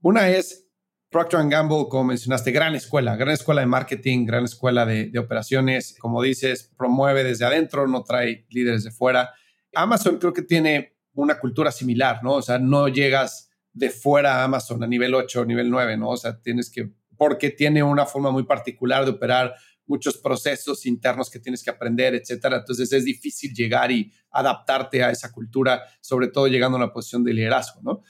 Una 0.02 0.30
es 0.30 0.71
Procter 1.12 1.46
Gamble, 1.50 1.88
como 1.90 2.06
mencionaste, 2.06 2.52
gran 2.52 2.74
escuela, 2.74 3.18
gran 3.18 3.34
escuela 3.34 3.60
de 3.60 3.68
marketing, 3.68 4.26
gran 4.26 4.46
escuela 4.46 4.86
de, 4.86 5.12
operaciones. 5.20 5.94
Como 6.00 6.22
dices, 6.22 6.72
promueve 6.78 7.26
desde 7.26 7.44
adentro, 7.44 7.86
no 7.86 8.02
trae 8.04 8.46
líderes 8.50 8.86
de 8.86 8.92
fuera. 8.92 9.34
Amazon 9.76 10.18
creo 10.20 10.32
que 10.32 10.42
tiene 10.42 10.96
una 11.14 11.38
cultura 11.38 11.70
similar, 11.70 12.24
¿no? 12.24 12.36
O 12.36 12.42
sea, 12.42 12.60
no 12.60 12.88
llegas 12.88 13.50
de 13.74 13.90
fuera 13.90 14.38
a 14.38 14.46
Amazon 14.46 14.82
a 14.84 14.88
nivel 14.88 15.14
8 15.14 15.42
o 15.42 15.46
nivel 15.46 15.70
9, 15.70 15.98
¿no? 15.98 16.12
O 16.12 16.18
sea, 16.18 16.42
tienes 16.42 16.72
que, 16.72 16.94
porque 17.18 17.50
tiene 17.50 17.84
una 17.84 18.06
forma 18.06 18.32
muy 18.32 18.44
particular 18.44 19.04
de 19.04 19.12
operar 19.12 19.54
muchos 19.86 20.18
procesos 20.18 20.86
internos 20.86 21.30
que 21.30 21.40
tienes 21.40 21.62
que 21.62 21.72
aprender, 21.72 22.16
etcétera. 22.16 22.60
Entonces 22.60 22.94
es 22.94 23.04
difícil 23.04 23.54
llegar 23.54 23.92
y 23.92 24.10
adaptarte 24.30 25.04
a 25.04 25.12
esa 25.12 25.30
cultura, 25.34 25.84
sobre 26.00 26.30
todo 26.30 26.48
llegando 26.48 26.78
a 26.78 26.84
una 26.86 26.94
posición 26.94 27.26
de 27.26 27.34
liderazgo, 27.34 27.82
¿no? 27.82 28.02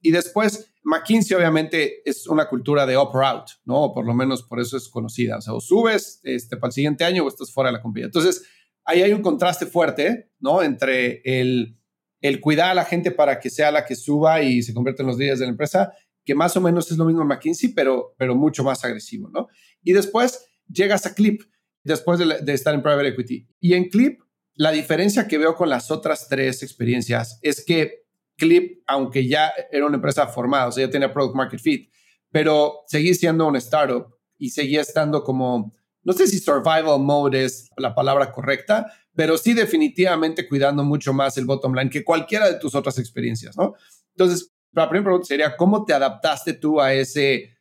Y 0.00 0.10
después, 0.10 0.72
McKinsey 0.88 1.36
obviamente 1.36 2.08
es 2.08 2.26
una 2.26 2.48
cultura 2.48 2.86
de 2.86 2.96
up 2.96 3.14
out, 3.14 3.50
¿no? 3.66 3.92
por 3.92 4.06
lo 4.06 4.14
menos 4.14 4.42
por 4.42 4.58
eso 4.58 4.78
es 4.78 4.88
conocida. 4.88 5.36
O 5.36 5.40
sea, 5.42 5.52
o 5.52 5.60
subes 5.60 6.20
este, 6.22 6.56
para 6.56 6.68
el 6.68 6.72
siguiente 6.72 7.04
año 7.04 7.24
o 7.24 7.28
estás 7.28 7.52
fuera 7.52 7.68
de 7.68 7.76
la 7.76 7.82
compañía. 7.82 8.06
Entonces, 8.06 8.42
ahí 8.86 9.02
hay 9.02 9.12
un 9.12 9.20
contraste 9.20 9.66
fuerte, 9.66 10.30
¿no? 10.40 10.62
Entre 10.62 11.20
el, 11.24 11.78
el 12.22 12.40
cuidar 12.40 12.70
a 12.70 12.74
la 12.74 12.86
gente 12.86 13.10
para 13.10 13.38
que 13.38 13.50
sea 13.50 13.70
la 13.70 13.84
que 13.84 13.96
suba 13.96 14.40
y 14.40 14.62
se 14.62 14.72
convierta 14.72 15.02
en 15.02 15.08
los 15.08 15.18
líderes 15.18 15.40
de 15.40 15.44
la 15.44 15.50
empresa, 15.50 15.92
que 16.24 16.34
más 16.34 16.56
o 16.56 16.62
menos 16.62 16.90
es 16.90 16.96
lo 16.96 17.04
mismo 17.04 17.20
en 17.20 17.28
McKinsey, 17.28 17.74
pero, 17.74 18.14
pero 18.16 18.34
mucho 18.34 18.64
más 18.64 18.82
agresivo, 18.82 19.28
¿no? 19.28 19.48
Y 19.82 19.92
después 19.92 20.42
llegas 20.68 21.04
a 21.04 21.14
Clip, 21.14 21.42
después 21.84 22.18
de, 22.18 22.40
de 22.40 22.54
estar 22.54 22.74
en 22.74 22.80
Private 22.80 23.08
Equity. 23.08 23.46
Y 23.60 23.74
en 23.74 23.90
Clip, 23.90 24.20
la 24.54 24.72
diferencia 24.72 25.28
que 25.28 25.36
veo 25.36 25.54
con 25.54 25.68
las 25.68 25.90
otras 25.90 26.28
tres 26.28 26.62
experiencias 26.62 27.38
es 27.42 27.62
que 27.62 28.07
Clip, 28.38 28.82
aunque 28.86 29.26
ya 29.26 29.52
era 29.70 29.84
una 29.84 29.96
empresa 29.96 30.26
formada, 30.28 30.68
o 30.68 30.72
sea, 30.72 30.86
ya 30.86 30.90
tenía 30.90 31.12
product 31.12 31.34
market 31.34 31.60
fit, 31.60 31.90
pero 32.30 32.84
seguí 32.86 33.12
siendo 33.14 33.46
una 33.46 33.58
startup 33.58 34.14
y 34.38 34.50
seguía 34.50 34.80
estando 34.80 35.24
como, 35.24 35.74
no 36.04 36.12
sé 36.12 36.26
si 36.28 36.38
survival 36.38 37.00
mode 37.00 37.44
es 37.44 37.68
la 37.76 37.94
palabra 37.94 38.30
correcta, 38.30 38.86
pero 39.14 39.36
sí 39.36 39.52
definitivamente 39.52 40.48
cuidando 40.48 40.84
mucho 40.84 41.12
más 41.12 41.36
el 41.36 41.44
bottom 41.44 41.74
line 41.74 41.90
que 41.90 42.04
cualquiera 42.04 42.48
de 42.48 42.58
tus 42.58 42.74
otras 42.76 42.98
experiencias, 42.98 43.56
¿no? 43.56 43.74
Entonces, 44.16 44.54
la 44.72 44.88
primera 44.88 45.06
pregunta 45.06 45.26
sería, 45.26 45.56
¿cómo 45.56 45.84
te 45.84 45.92
adaptaste 45.92 46.52
tú 46.52 46.80
a 46.80 46.94
ese, 46.94 47.57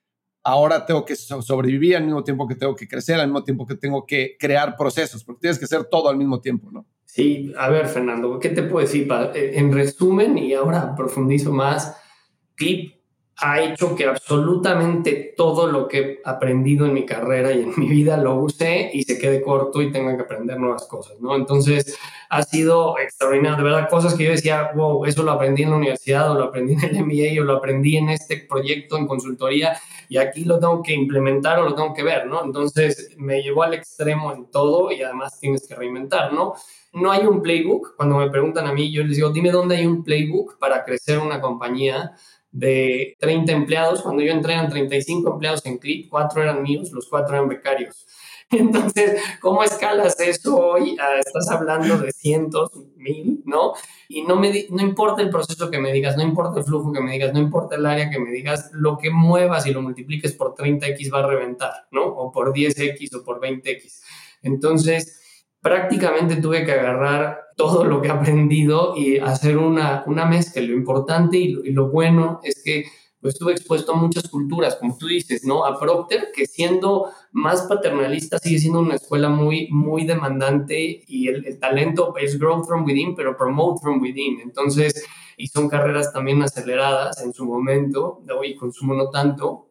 ahora 0.48 0.86
tengo 0.86 1.04
que 1.04 1.14
sobrevivir 1.18 1.98
al 1.98 2.06
mismo 2.06 2.24
tiempo 2.24 2.48
que 2.48 2.56
tengo 2.56 2.74
que 2.74 2.88
crecer, 2.88 3.20
al 3.20 3.28
mismo 3.28 3.44
tiempo 3.44 3.68
que 3.68 3.76
tengo 3.76 4.06
que 4.06 4.38
crear 4.40 4.78
procesos, 4.78 5.22
porque 5.22 5.42
tienes 5.42 5.60
que 5.60 5.66
hacer 5.66 5.84
todo 5.84 6.08
al 6.08 6.16
mismo 6.16 6.40
tiempo, 6.40 6.72
¿no? 6.72 6.86
Sí, 7.04 7.52
a 7.58 7.70
ver, 7.70 7.86
Fernando, 7.88 8.40
¿qué 8.40 8.48
te 8.50 8.64
puedo 8.64 8.86
decir? 8.86 9.10
En 9.34 9.74
resumen, 9.74 10.38
y 10.38 10.54
ahora 10.54 10.96
profundizo 10.96 11.52
más, 11.52 11.98
Clip 12.56 12.94
ha 13.40 13.62
hecho 13.62 13.96
que 13.96 14.06
absolutamente 14.06 15.34
todo 15.38 15.68
lo 15.68 15.88
que 15.88 16.00
he 16.00 16.22
aprendido 16.26 16.88
en 16.88 16.94
mi 16.94 17.06
carrera 17.06 17.52
y 17.52 17.62
en 17.62 17.74
mi 17.78 17.88
vida 17.88 18.18
lo 18.18 18.36
use 18.36 18.90
y 18.92 19.04
se 19.04 19.20
quede 19.20 19.44
corto 19.44 19.82
y 19.82 19.92
tenga 19.92 20.16
que 20.16 20.24
aprender 20.24 20.60
nuevas 20.60 20.88
cosas, 20.88 21.20
¿no? 21.20 21.36
Entonces, 21.36 21.98
ha 22.30 22.42
sido 22.42 22.98
extraordinario, 22.98 23.58
de 23.58 23.64
verdad, 23.64 23.90
cosas 23.90 24.16
que 24.16 24.24
yo 24.24 24.32
decía, 24.32 24.72
wow, 24.76 25.06
eso 25.06 25.22
lo 25.22 25.32
aprendí 25.32 25.64
en 25.64 25.70
la 25.70 25.78
universidad 25.78 26.32
o 26.32 26.34
lo 26.34 26.46
aprendí 26.46 26.74
en 26.74 26.84
el 26.84 27.06
MBA 27.06 27.42
o 27.42 27.46
lo 27.46 27.58
aprendí 27.58 27.98
en 27.98 28.10
este 28.10 28.38
proyecto 28.38 28.98
en 28.98 29.06
consultoría 29.06 29.78
y 30.10 30.18
aquí 30.18 30.44
lo 30.44 30.60
tengo 30.60 30.82
que 30.82 30.94
implementar 30.94 31.60
o 31.60 31.64
lo 31.64 31.76
tengo 31.76 31.94
que 31.94 32.04
ver, 32.04 32.26
¿no? 32.26 32.44
Entonces, 32.44 33.16
me 33.18 33.44
llevó 33.44 33.64
al 33.64 33.76
extremo 33.76 34.32
en 34.32 34.50
todo 34.50 34.92
y 34.92 35.04
además 35.04 35.40
tienes 35.40 35.68
que 35.68 35.76
reinventar, 35.76 36.34
¿no? 36.34 36.56
No 36.94 37.12
hay 37.12 37.26
un 37.28 37.44
playbook. 37.44 37.96
Cuando 37.96 38.18
me 38.18 38.32
preguntan 38.32 38.66
a 38.66 38.74
mí, 38.74 38.92
yo 38.92 39.04
les 39.04 39.18
digo, 39.18 39.30
dime 39.30 39.52
dónde 39.52 39.76
hay 39.76 39.86
un 39.86 40.04
playbook 40.04 40.58
para 40.58 40.84
crecer 40.84 41.20
una 41.20 41.40
compañía 41.40 42.16
de 42.52 43.16
30 43.20 43.52
empleados. 43.52 44.02
Cuando 44.02 44.24
yo 44.24 44.32
entré 44.32 44.54
eran 44.54 44.70
35 44.70 45.34
empleados 45.34 45.66
en 45.66 45.78
Clip, 45.78 46.10
cuatro 46.10 46.42
eran 46.42 46.64
míos, 46.64 46.92
los 46.92 47.08
cuatro 47.08 47.36
eran 47.36 47.48
becarios. 47.48 48.06
Entonces, 48.50 49.22
¿cómo 49.42 49.62
escalas 49.62 50.18
eso 50.22 50.58
hoy? 50.58 50.96
Ah, 51.02 51.20
estás 51.20 51.50
hablando 51.50 51.98
de 51.98 52.12
cientos, 52.14 52.72
mil, 52.96 53.42
¿no? 53.46 53.74
Y 54.08 54.22
no, 54.22 54.38
me 54.38 54.68
no 54.70 54.82
importa 54.82 55.22
el 55.22 55.30
proceso 55.30 55.70
que 55.70 55.80
me 55.80 55.92
digas, 55.92 56.16
no 56.16 56.24
importa 56.24 56.60
el 56.60 56.66
flujo 56.66 56.94
que 56.94 57.02
me 57.02 57.12
digas, 57.12 57.34
no 57.34 57.40
importa 57.40 57.76
el 57.76 57.86
área 57.86 58.10
que 58.10 58.20
me 58.20 58.32
digas, 58.32 58.70
lo 58.72 58.98
que 58.98 59.10
muevas 59.10 59.66
y 59.68 59.74
lo 59.74 59.82
multipliques 59.82 60.32
por 60.32 60.56
30x 60.56 61.14
va 61.14 61.20
a 61.20 61.28
reventar, 61.28 61.88
¿no? 61.92 62.06
O 62.06 62.32
por 62.32 62.54
10x 62.54 63.16
o 63.16 63.24
por 63.24 63.42
20x. 63.42 64.02
Entonces, 64.44 65.46
prácticamente 65.60 66.38
tuve 66.38 66.64
que 66.66 66.72
agarrar 66.72 67.47
todo 67.58 67.84
lo 67.84 68.02
que 68.02 68.08
he 68.08 68.12
aprendido 68.12 68.94
y 68.96 69.18
hacer 69.18 69.58
una, 69.58 70.04
una 70.06 70.26
mezcla. 70.26 70.62
Lo 70.62 70.74
importante 70.74 71.38
y 71.38 71.72
lo, 71.72 71.90
bueno 71.90 72.40
es 72.44 72.62
que 72.64 72.86
pues, 73.20 73.34
estuve 73.34 73.52
expuesto 73.52 73.94
a 73.94 73.96
muchas 73.96 74.30
culturas, 74.30 74.76
como 74.76 74.96
tú 74.96 75.08
dices, 75.08 75.44
¿no? 75.44 75.66
A 75.66 75.78
Procter, 75.80 76.30
que 76.34 76.46
siendo 76.46 77.10
más 77.32 77.64
paternalista 77.64 78.38
sigue 78.38 78.60
siendo 78.60 78.80
una 78.80 78.96
escuela 78.96 79.28
muy, 79.28 79.68
muy 79.72 80.06
demandante 80.06 81.04
y 81.08 81.28
el, 81.28 81.60
talento 81.60 82.14
es 82.18 82.38
growth 82.40 82.68
from 82.68 82.86
within, 82.86 83.16
pero 83.16 83.36
promote 83.36 83.82
from 83.82 84.00
within. 84.02 84.40
Entonces, 84.40 85.04
y 85.36 85.48
son 85.48 85.68
carreras 85.68 86.14
también 86.14 86.44
aceleradas 86.44 87.22
en 87.24 87.34
su 87.34 87.44
momento, 87.46 88.22
de 88.24 88.34
hoy 88.34 88.56
consumo 88.56 88.94
no 88.94 89.10
tanto, 89.10 89.67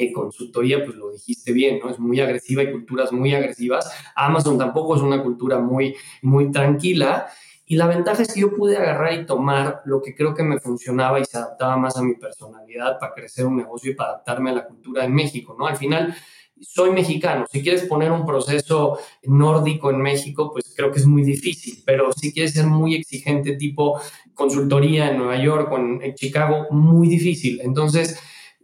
en 0.00 0.12
consultoría, 0.12 0.84
pues 0.84 0.96
lo 0.96 1.10
dijiste 1.10 1.52
bien, 1.52 1.78
¿no? 1.82 1.90
Es 1.90 1.98
muy 1.98 2.20
agresiva 2.20 2.62
y 2.62 2.72
culturas 2.72 3.12
muy 3.12 3.34
agresivas. 3.34 3.90
Amazon 4.16 4.58
tampoco 4.58 4.96
es 4.96 5.02
una 5.02 5.22
cultura 5.22 5.58
muy, 5.58 5.94
muy 6.22 6.50
tranquila. 6.50 7.26
Y 7.66 7.76
la 7.76 7.86
ventaja 7.86 8.22
es 8.22 8.32
que 8.32 8.40
yo 8.40 8.52
pude 8.52 8.76
agarrar 8.76 9.14
y 9.14 9.26
tomar 9.26 9.82
lo 9.84 10.02
que 10.02 10.14
creo 10.14 10.34
que 10.34 10.42
me 10.42 10.58
funcionaba 10.58 11.20
y 11.20 11.24
se 11.24 11.38
adaptaba 11.38 11.76
más 11.76 11.96
a 11.96 12.02
mi 12.02 12.14
personalidad 12.14 12.98
para 12.98 13.14
crecer 13.14 13.46
un 13.46 13.56
negocio 13.56 13.92
y 13.92 13.94
para 13.94 14.10
adaptarme 14.10 14.50
a 14.50 14.54
la 14.54 14.66
cultura 14.66 15.04
en 15.04 15.14
México, 15.14 15.54
¿no? 15.56 15.68
Al 15.68 15.76
final, 15.76 16.14
soy 16.60 16.90
mexicano. 16.90 17.46
Si 17.50 17.62
quieres 17.62 17.84
poner 17.84 18.10
un 18.10 18.26
proceso 18.26 18.98
nórdico 19.22 19.90
en 19.90 20.02
México, 20.02 20.50
pues 20.52 20.72
creo 20.76 20.90
que 20.90 20.98
es 20.98 21.06
muy 21.06 21.22
difícil, 21.22 21.82
pero 21.86 22.12
si 22.12 22.32
quieres 22.32 22.52
ser 22.52 22.66
muy 22.66 22.96
exigente, 22.96 23.56
tipo 23.56 24.00
consultoría 24.34 25.10
en 25.10 25.18
Nueva 25.18 25.36
York 25.42 25.70
o 25.70 25.76
en, 25.76 26.02
en 26.02 26.14
Chicago, 26.14 26.66
muy 26.70 27.08
difícil. 27.08 27.60
Entonces, 27.62 28.18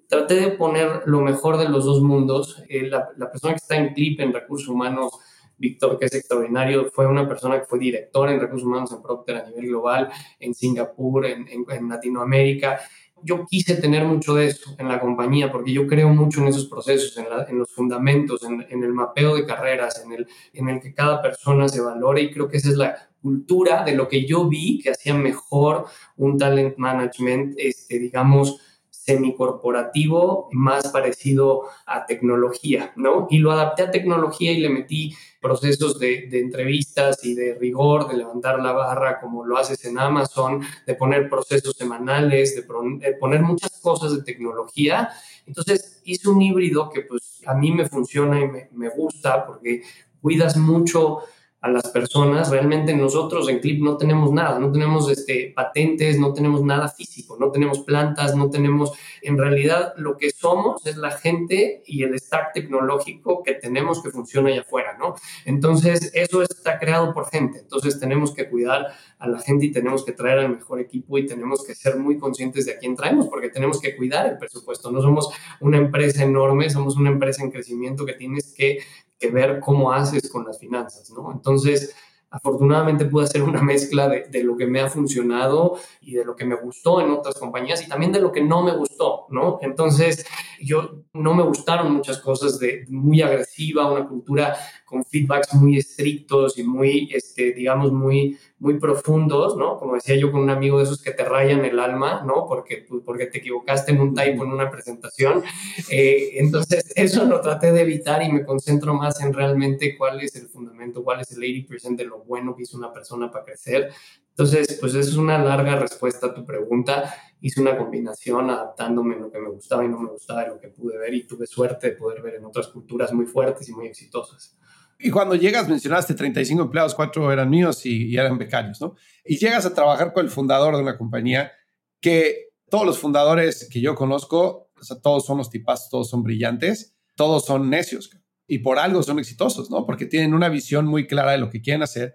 traté 0.09 0.35
de 0.35 0.51
poner 0.51 1.03
lo 1.07 1.21
mejor 1.21 1.59
de 1.59 1.69
los 1.69 1.85
dos 1.85 2.01
mundos. 2.03 2.63
Eh, 2.69 2.89
la, 2.89 3.31
persona 3.31 3.55
que 3.55 3.59
está 3.59 3.77
en 3.77 3.95
CLIP 3.95 4.21
en 4.21 4.33
recursos 4.33 4.69
humanos, 4.69 5.13
Víctor, 5.59 5.99
que 5.99 6.07
es 6.07 6.15
extraordinario, 6.15 6.91
fue 6.93 7.07
una 7.07 7.27
persona 7.27 7.59
que 7.59 7.67
fue 7.67 7.79
director 7.79 8.29
en 8.29 8.41
recursos 8.41 8.67
humanos 8.67 8.93
en 8.93 9.03
Procter 9.03 9.37
a 9.37 9.47
nivel 9.47 9.69
global, 9.69 10.11
en 10.39 10.55
Singapur, 10.55 11.27
en, 11.27 11.89
Latinoamérica. 11.89 12.81
Yo 13.23 13.47
quise 13.47 13.77
tener 13.77 14.05
mucho 14.05 14.35
de 14.35 14.49
eso 14.49 14.77
en 14.79 14.89
la 14.89 15.01
compañía 15.01 15.51
porque 15.51 15.73
yo 15.73 15.87
creo 15.87 16.11
mucho 16.11 16.43
en 16.43 16.49
esos 16.49 16.67
procesos, 16.67 17.17
en, 17.17 17.59
los 17.59 17.71
fundamentos, 17.71 18.43
en, 18.45 18.85
el 18.85 18.93
mapeo 18.93 19.35
de 19.35 19.47
carreras, 19.47 20.05
en 20.05 20.13
el, 20.13 20.27
en 20.53 20.69
el 20.69 20.81
que 20.81 20.93
cada 20.93 21.23
persona 21.23 21.67
se 21.69 21.81
valore 21.81 22.21
y 22.21 22.31
creo 22.31 22.49
que 22.49 22.59
esa 22.59 22.69
es 22.69 22.77
la 22.77 23.09
cultura 23.23 23.83
de 23.83 23.95
lo 23.95 24.07
que 24.07 24.27
yo 24.27 24.47
vi 24.47 24.79
que 24.79 24.91
hacía 24.91 25.15
mejor 25.15 25.87
un 26.17 26.37
talent 26.37 26.77
management, 26.77 27.55
este, 27.57 27.99
digamos, 27.99 28.61
semicorporativo 29.07 30.49
más 30.51 30.89
parecido 30.89 31.63
a 31.87 32.07
tecnología, 32.07 32.93
¿no? 32.97 33.29
Y 33.31 33.39
lo 33.39 33.53
adapté 33.53 33.85
a 33.85 33.91
tecnología 33.91 34.51
y 34.51 34.59
le 34.59 34.69
metí 34.69 35.15
procesos 35.41 36.01
de, 36.01 36.29
entrevistas 36.33 37.25
y 37.25 37.35
de 37.35 37.55
rigor, 37.55 38.09
de 38.09 38.17
levantar 38.17 38.59
la 38.59 38.73
barra 38.73 39.21
como 39.21 39.45
lo 39.45 39.59
haces 39.59 39.85
en 39.85 39.99
Amazon, 39.99 40.61
de 40.87 40.95
poner 40.95 41.31
procesos 41.31 41.77
semanales, 41.77 42.57
de, 42.57 43.13
poner 43.21 43.43
muchas 43.43 43.79
cosas 43.81 44.17
de 44.17 44.23
tecnología. 44.25 45.11
Entonces 45.47 46.03
hice 46.05 46.29
un 46.29 46.43
híbrido 46.43 46.91
que 46.91 47.03
pues 47.03 47.43
a 47.47 47.55
mí 47.55 47.71
me 47.71 47.89
funciona 47.89 48.41
y 48.41 48.49
me, 48.49 48.69
me 48.73 48.89
gusta 48.89 49.47
porque 49.47 49.83
cuidas 50.21 50.57
mucho 50.57 51.21
a 51.67 51.71
las 51.71 51.89
personas, 51.89 52.51
realmente 52.51 52.95
nosotros 52.95 53.49
en 53.49 53.59
Clip 53.59 53.83
no 53.83 53.97
tenemos 53.97 54.33
nada, 54.33 54.59
no 54.59 54.71
tenemos 54.73 55.11
este, 55.11 55.53
patentes, 55.55 56.19
no 56.19 56.33
tenemos 56.33 56.63
nada 56.63 56.89
físico, 56.89 57.37
no 57.39 57.51
tenemos 57.51 57.81
plantas, 57.81 58.35
no 58.35 58.49
tenemos, 58.51 58.93
en 59.29 59.39
realidad 59.39 59.95
lo 59.97 60.17
que 60.17 60.31
somos 60.31 60.87
es 60.87 60.97
la 60.97 61.11
gente 61.11 61.83
y 61.87 62.03
el 62.03 62.19
stack 62.19 62.53
tecnológico 62.55 63.43
que 63.43 63.55
tenemos 63.55 64.03
que 64.03 64.11
funciona 64.11 64.51
allá 64.51 64.63
afuera, 64.63 64.97
¿no? 64.99 65.15
Entonces, 65.45 66.11
eso 66.15 66.43
está 66.43 66.79
creado 66.79 67.13
por 67.13 67.29
gente, 67.31 67.61
entonces 67.61 67.99
tenemos 67.99 68.33
que 68.33 68.49
cuidar 68.49 68.87
a 69.19 69.29
la 69.29 69.41
gente 69.41 69.67
y 69.67 69.73
tenemos 69.73 70.05
que 70.05 70.13
traer 70.13 70.39
al 70.39 70.51
mejor 70.51 70.81
equipo 70.81 71.19
y 71.19 71.27
tenemos 71.27 71.65
que 71.65 71.75
ser 71.75 71.97
muy 71.97 72.19
conscientes 72.19 72.67
de 72.67 72.73
a 72.73 72.79
quién 72.79 72.97
traemos, 72.97 73.29
porque 73.29 73.49
tenemos 73.49 73.81
que 73.81 73.97
cuidar 73.97 74.27
el 74.27 74.39
presupuesto, 74.39 74.91
no 74.91 75.01
somos 75.01 75.31
una 75.61 75.79
empresa 75.79 76.23
enorme, 76.23 76.71
somos 76.71 76.97
una 76.97 77.11
empresa 77.11 77.43
en 77.43 77.51
crecimiento 77.51 78.05
que 78.05 78.15
tienes 78.15 78.55
que 78.57 78.79
que 79.19 79.31
ver 79.31 79.61
cómo 79.61 79.93
haces 79.93 80.29
con 80.31 80.45
las 80.45 80.59
finanzas, 80.59 81.11
¿no? 81.11 81.33
Entonces, 81.33 81.95
afortunadamente 82.31 83.07
pude 83.07 83.25
hacer 83.25 83.43
una 83.43 83.63
mezcla 83.63 84.09
de, 84.09 84.45
lo 84.45 84.57
que 84.57 84.67
me 84.67 84.81
ha 84.81 84.89
funcionado 84.89 85.79
y 86.01 86.15
de 86.15 86.25
lo 86.25 86.37
que 86.37 86.45
me 86.45 86.57
gustó 86.57 87.01
en 87.01 87.11
otras 87.11 87.37
compañías 87.37 87.83
y 87.83 87.89
también 87.89 88.13
de 88.13 88.21
lo 88.21 88.33
que 88.33 88.43
no 88.43 88.63
me 88.63 88.77
gustó, 88.77 89.27
¿no? 89.31 89.59
Entonces, 89.63 90.27
yo 90.61 91.03
no 91.13 91.35
me 91.35 91.43
gustaron 91.43 91.93
muchas 91.93 92.19
cosas 92.19 92.59
de 92.59 92.85
muy 92.89 93.23
agresiva, 93.23 93.91
una 93.91 94.07
cultura 94.07 94.57
con 94.87 95.05
feedbacks 95.05 95.53
muy 95.53 95.77
estrictos 95.77 96.57
y 96.59 96.63
muy, 96.63 97.11
este, 97.13 97.53
digamos, 97.53 97.93
muy, 97.93 98.39
muy 98.59 98.79
profundos, 98.79 99.57
¿no? 99.57 99.79
Como 99.79 99.95
decía 99.97 100.17
yo 100.17 100.31
con 100.33 100.43
un 100.43 100.51
amigo 100.51 100.79
de 100.79 100.85
esos 100.85 101.03
que 101.03 101.11
te 101.11 101.25
rayan 101.25 101.65
el 101.65 101.79
alma, 101.81 102.23
¿no? 102.25 102.47
Porque, 102.47 102.87
pues, 102.89 103.03
porque 103.05 103.27
te 103.27 103.39
equivocaste 103.39 103.93
en 103.93 104.01
un 104.01 104.15
typo 104.15 104.45
en 104.45 104.53
una 104.53 104.71
presentación. 104.71 105.43
Eh, 105.89 106.41
entonces, 106.41 106.93
eso 106.97 107.25
lo 107.25 107.41
traté 107.41 107.71
de 107.71 107.83
evitar 107.83 108.23
y 108.23 108.33
me 108.33 108.45
concentro 108.45 108.95
más 108.95 109.21
en 109.21 109.33
realmente 109.33 109.97
cuál 109.97 110.21
es 110.21 110.35
el 110.35 110.49
fundamento, 110.49 111.05
cuál 111.05 111.21
es 111.21 111.31
el 111.33 111.43
80% 111.43 111.97
de 111.97 112.05
lo 112.05 112.25
bueno 112.25 112.57
que 112.57 112.63
hizo 112.63 112.77
una 112.77 112.93
persona 112.93 113.31
para 113.31 113.45
crecer. 113.45 113.91
Entonces, 114.31 114.79
pues 114.81 114.95
es 114.95 115.17
una 115.17 115.39
larga 115.39 115.77
respuesta 115.77 116.27
a 116.27 116.35
tu 116.35 116.45
pregunta. 116.45 117.15
Hice 117.41 117.61
una 117.61 117.77
combinación 117.77 118.51
adaptándome 118.51 119.15
en 119.15 119.23
lo 119.23 119.31
que 119.31 119.39
me 119.39 119.51
gustaba 119.51 119.85
y 119.85 119.89
no 119.89 119.99
me 119.99 120.11
gustaba 120.11 120.43
de 120.43 120.49
lo 120.49 120.61
que 120.61 120.69
pude 120.69 120.97
ver 120.99 121.13
y 121.15 121.27
tuve 121.27 121.47
suerte 121.47 121.91
de 121.91 121.97
poder 121.97 122.23
ver 122.23 122.37
en 122.37 122.45
otras 122.45 122.69
culturas 122.69 123.13
muy 123.13 123.27
fuertes 123.27 123.69
y 123.69 123.73
muy 123.73 123.87
exitosas. 123.87 124.57
Y 124.99 125.11
cuando 125.11 125.35
llegas, 125.35 125.69
mencionaste 125.69 126.15
35 126.15 126.63
empleados, 126.63 126.95
cuatro 126.95 127.31
eran 127.31 127.51
míos 127.51 127.85
y, 127.85 128.17
eran 128.17 128.39
becarios, 128.39 128.81
¿no? 128.81 128.95
Y 129.25 129.37
llegas 129.37 129.67
a 129.67 129.75
trabajar 129.75 130.13
con 130.13 130.25
el 130.25 130.31
fundador 130.31 130.75
de 130.75 130.83
una 130.83 130.97
compañía 130.97 131.53
que 132.01 132.47
todos 132.71 132.87
los 132.87 132.99
fundadores 132.99 133.69
que 133.71 133.81
yo 133.81 133.95
conozco, 133.95 134.71
o 134.75 134.83
sea, 134.83 134.99
todos 135.01 135.27
son 135.27 135.39
los 135.39 135.51
tipazos, 135.51 135.91
todos 135.91 136.09
son 136.09 136.23
brillantes, 136.23 136.97
todos 137.15 137.45
son 137.45 137.69
necios 137.69 138.11
y 138.47 138.59
por 138.59 138.79
algo 138.79 139.03
son 139.03 139.19
exitosos, 139.19 139.71
¿no? 139.71 139.85
Porque 139.85 140.07
tienen 140.07 140.33
una 140.33 140.49
visión 140.49 140.87
muy 140.87 141.07
clara 141.07 141.33
de 141.33 141.39
lo 141.39 141.51
que 141.51 141.61
quieren 141.61 141.83
hacer 141.83 142.15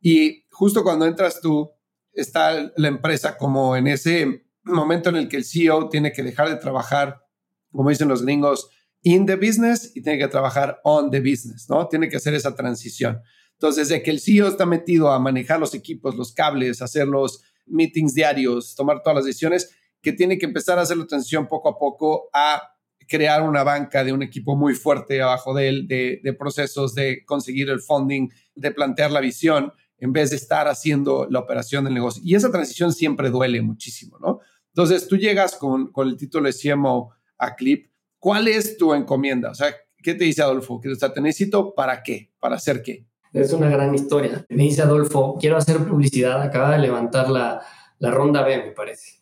Y 0.00 0.46
justo 0.50 0.82
cuando 0.82 1.06
entras 1.06 1.40
tú, 1.40 1.72
está 2.12 2.72
la 2.76 2.88
empresa 2.88 3.36
como 3.36 3.76
en 3.76 3.86
ese 3.86 4.46
momento 4.64 5.08
en 5.10 5.16
el 5.16 5.28
que 5.28 5.36
el 5.36 5.44
CEO 5.44 5.88
tiene 5.88 6.12
que 6.12 6.22
dejar 6.22 6.48
de 6.48 6.56
trabajar, 6.56 7.24
como 7.70 7.90
dicen 7.90 8.08
los 8.08 8.22
gringos, 8.22 8.70
in 9.02 9.26
the 9.26 9.36
business 9.36 9.92
y 9.94 10.02
tiene 10.02 10.18
que 10.18 10.28
trabajar 10.28 10.80
on 10.84 11.10
the 11.10 11.20
business, 11.20 11.66
¿no? 11.68 11.88
Tiene 11.88 12.08
que 12.08 12.16
hacer 12.16 12.34
esa 12.34 12.54
transición. 12.54 13.20
Entonces, 13.52 13.88
de 13.88 14.02
que 14.02 14.10
el 14.10 14.20
CEO 14.20 14.48
está 14.48 14.66
metido 14.66 15.10
a 15.10 15.18
manejar 15.18 15.60
los 15.60 15.74
equipos, 15.74 16.16
los 16.16 16.32
cables, 16.32 16.82
hacer 16.82 17.06
los 17.06 17.42
meetings 17.66 18.14
diarios, 18.14 18.74
tomar 18.74 19.02
todas 19.02 19.16
las 19.16 19.24
decisiones, 19.24 19.70
que 20.02 20.12
tiene 20.12 20.38
que 20.38 20.46
empezar 20.46 20.78
a 20.78 20.82
hacer 20.82 20.96
la 20.96 21.06
transición 21.06 21.46
poco 21.46 21.68
a 21.68 21.78
poco 21.78 22.30
a 22.32 22.62
crear 23.06 23.42
una 23.42 23.62
banca 23.62 24.02
de 24.04 24.12
un 24.12 24.22
equipo 24.22 24.56
muy 24.56 24.74
fuerte 24.74 25.20
abajo 25.20 25.52
de 25.52 25.68
él, 25.68 25.88
de, 25.88 26.20
de 26.22 26.32
procesos, 26.32 26.94
de 26.94 27.24
conseguir 27.24 27.68
el 27.68 27.80
funding, 27.80 28.28
de 28.54 28.70
plantear 28.70 29.10
la 29.10 29.20
visión, 29.20 29.72
en 29.98 30.12
vez 30.12 30.30
de 30.30 30.36
estar 30.36 30.68
haciendo 30.68 31.26
la 31.28 31.40
operación 31.40 31.84
del 31.84 31.94
negocio. 31.94 32.22
Y 32.24 32.34
esa 32.34 32.50
transición 32.50 32.92
siempre 32.92 33.30
duele 33.30 33.60
muchísimo, 33.60 34.18
¿no? 34.18 34.40
Entonces, 34.74 35.08
tú 35.08 35.16
llegas 35.16 35.56
con, 35.56 35.92
con 35.92 36.08
el 36.08 36.16
título 36.16 36.46
de 36.46 36.54
CMO 36.54 37.12
a 37.38 37.54
Clip. 37.54 37.90
¿Cuál 38.18 38.48
es 38.48 38.76
tu 38.76 38.94
encomienda? 38.94 39.50
O 39.50 39.54
sea, 39.54 39.74
¿qué 40.02 40.14
te 40.14 40.24
dice 40.24 40.42
Adolfo? 40.42 40.80
Que 40.80 40.94
te 40.94 41.20
necesito 41.20 41.74
para 41.74 42.02
qué? 42.02 42.32
¿Para 42.38 42.56
hacer 42.56 42.82
qué? 42.82 43.06
Es 43.32 43.52
una 43.52 43.68
gran 43.68 43.94
historia. 43.94 44.44
Me 44.48 44.64
dice 44.64 44.82
Adolfo, 44.82 45.36
quiero 45.40 45.56
hacer 45.56 45.78
publicidad. 45.78 46.42
Acaba 46.42 46.72
de 46.72 46.78
levantar 46.78 47.30
la, 47.30 47.60
la 47.98 48.10
ronda 48.10 48.42
B, 48.42 48.58
me 48.58 48.72
parece. 48.72 49.19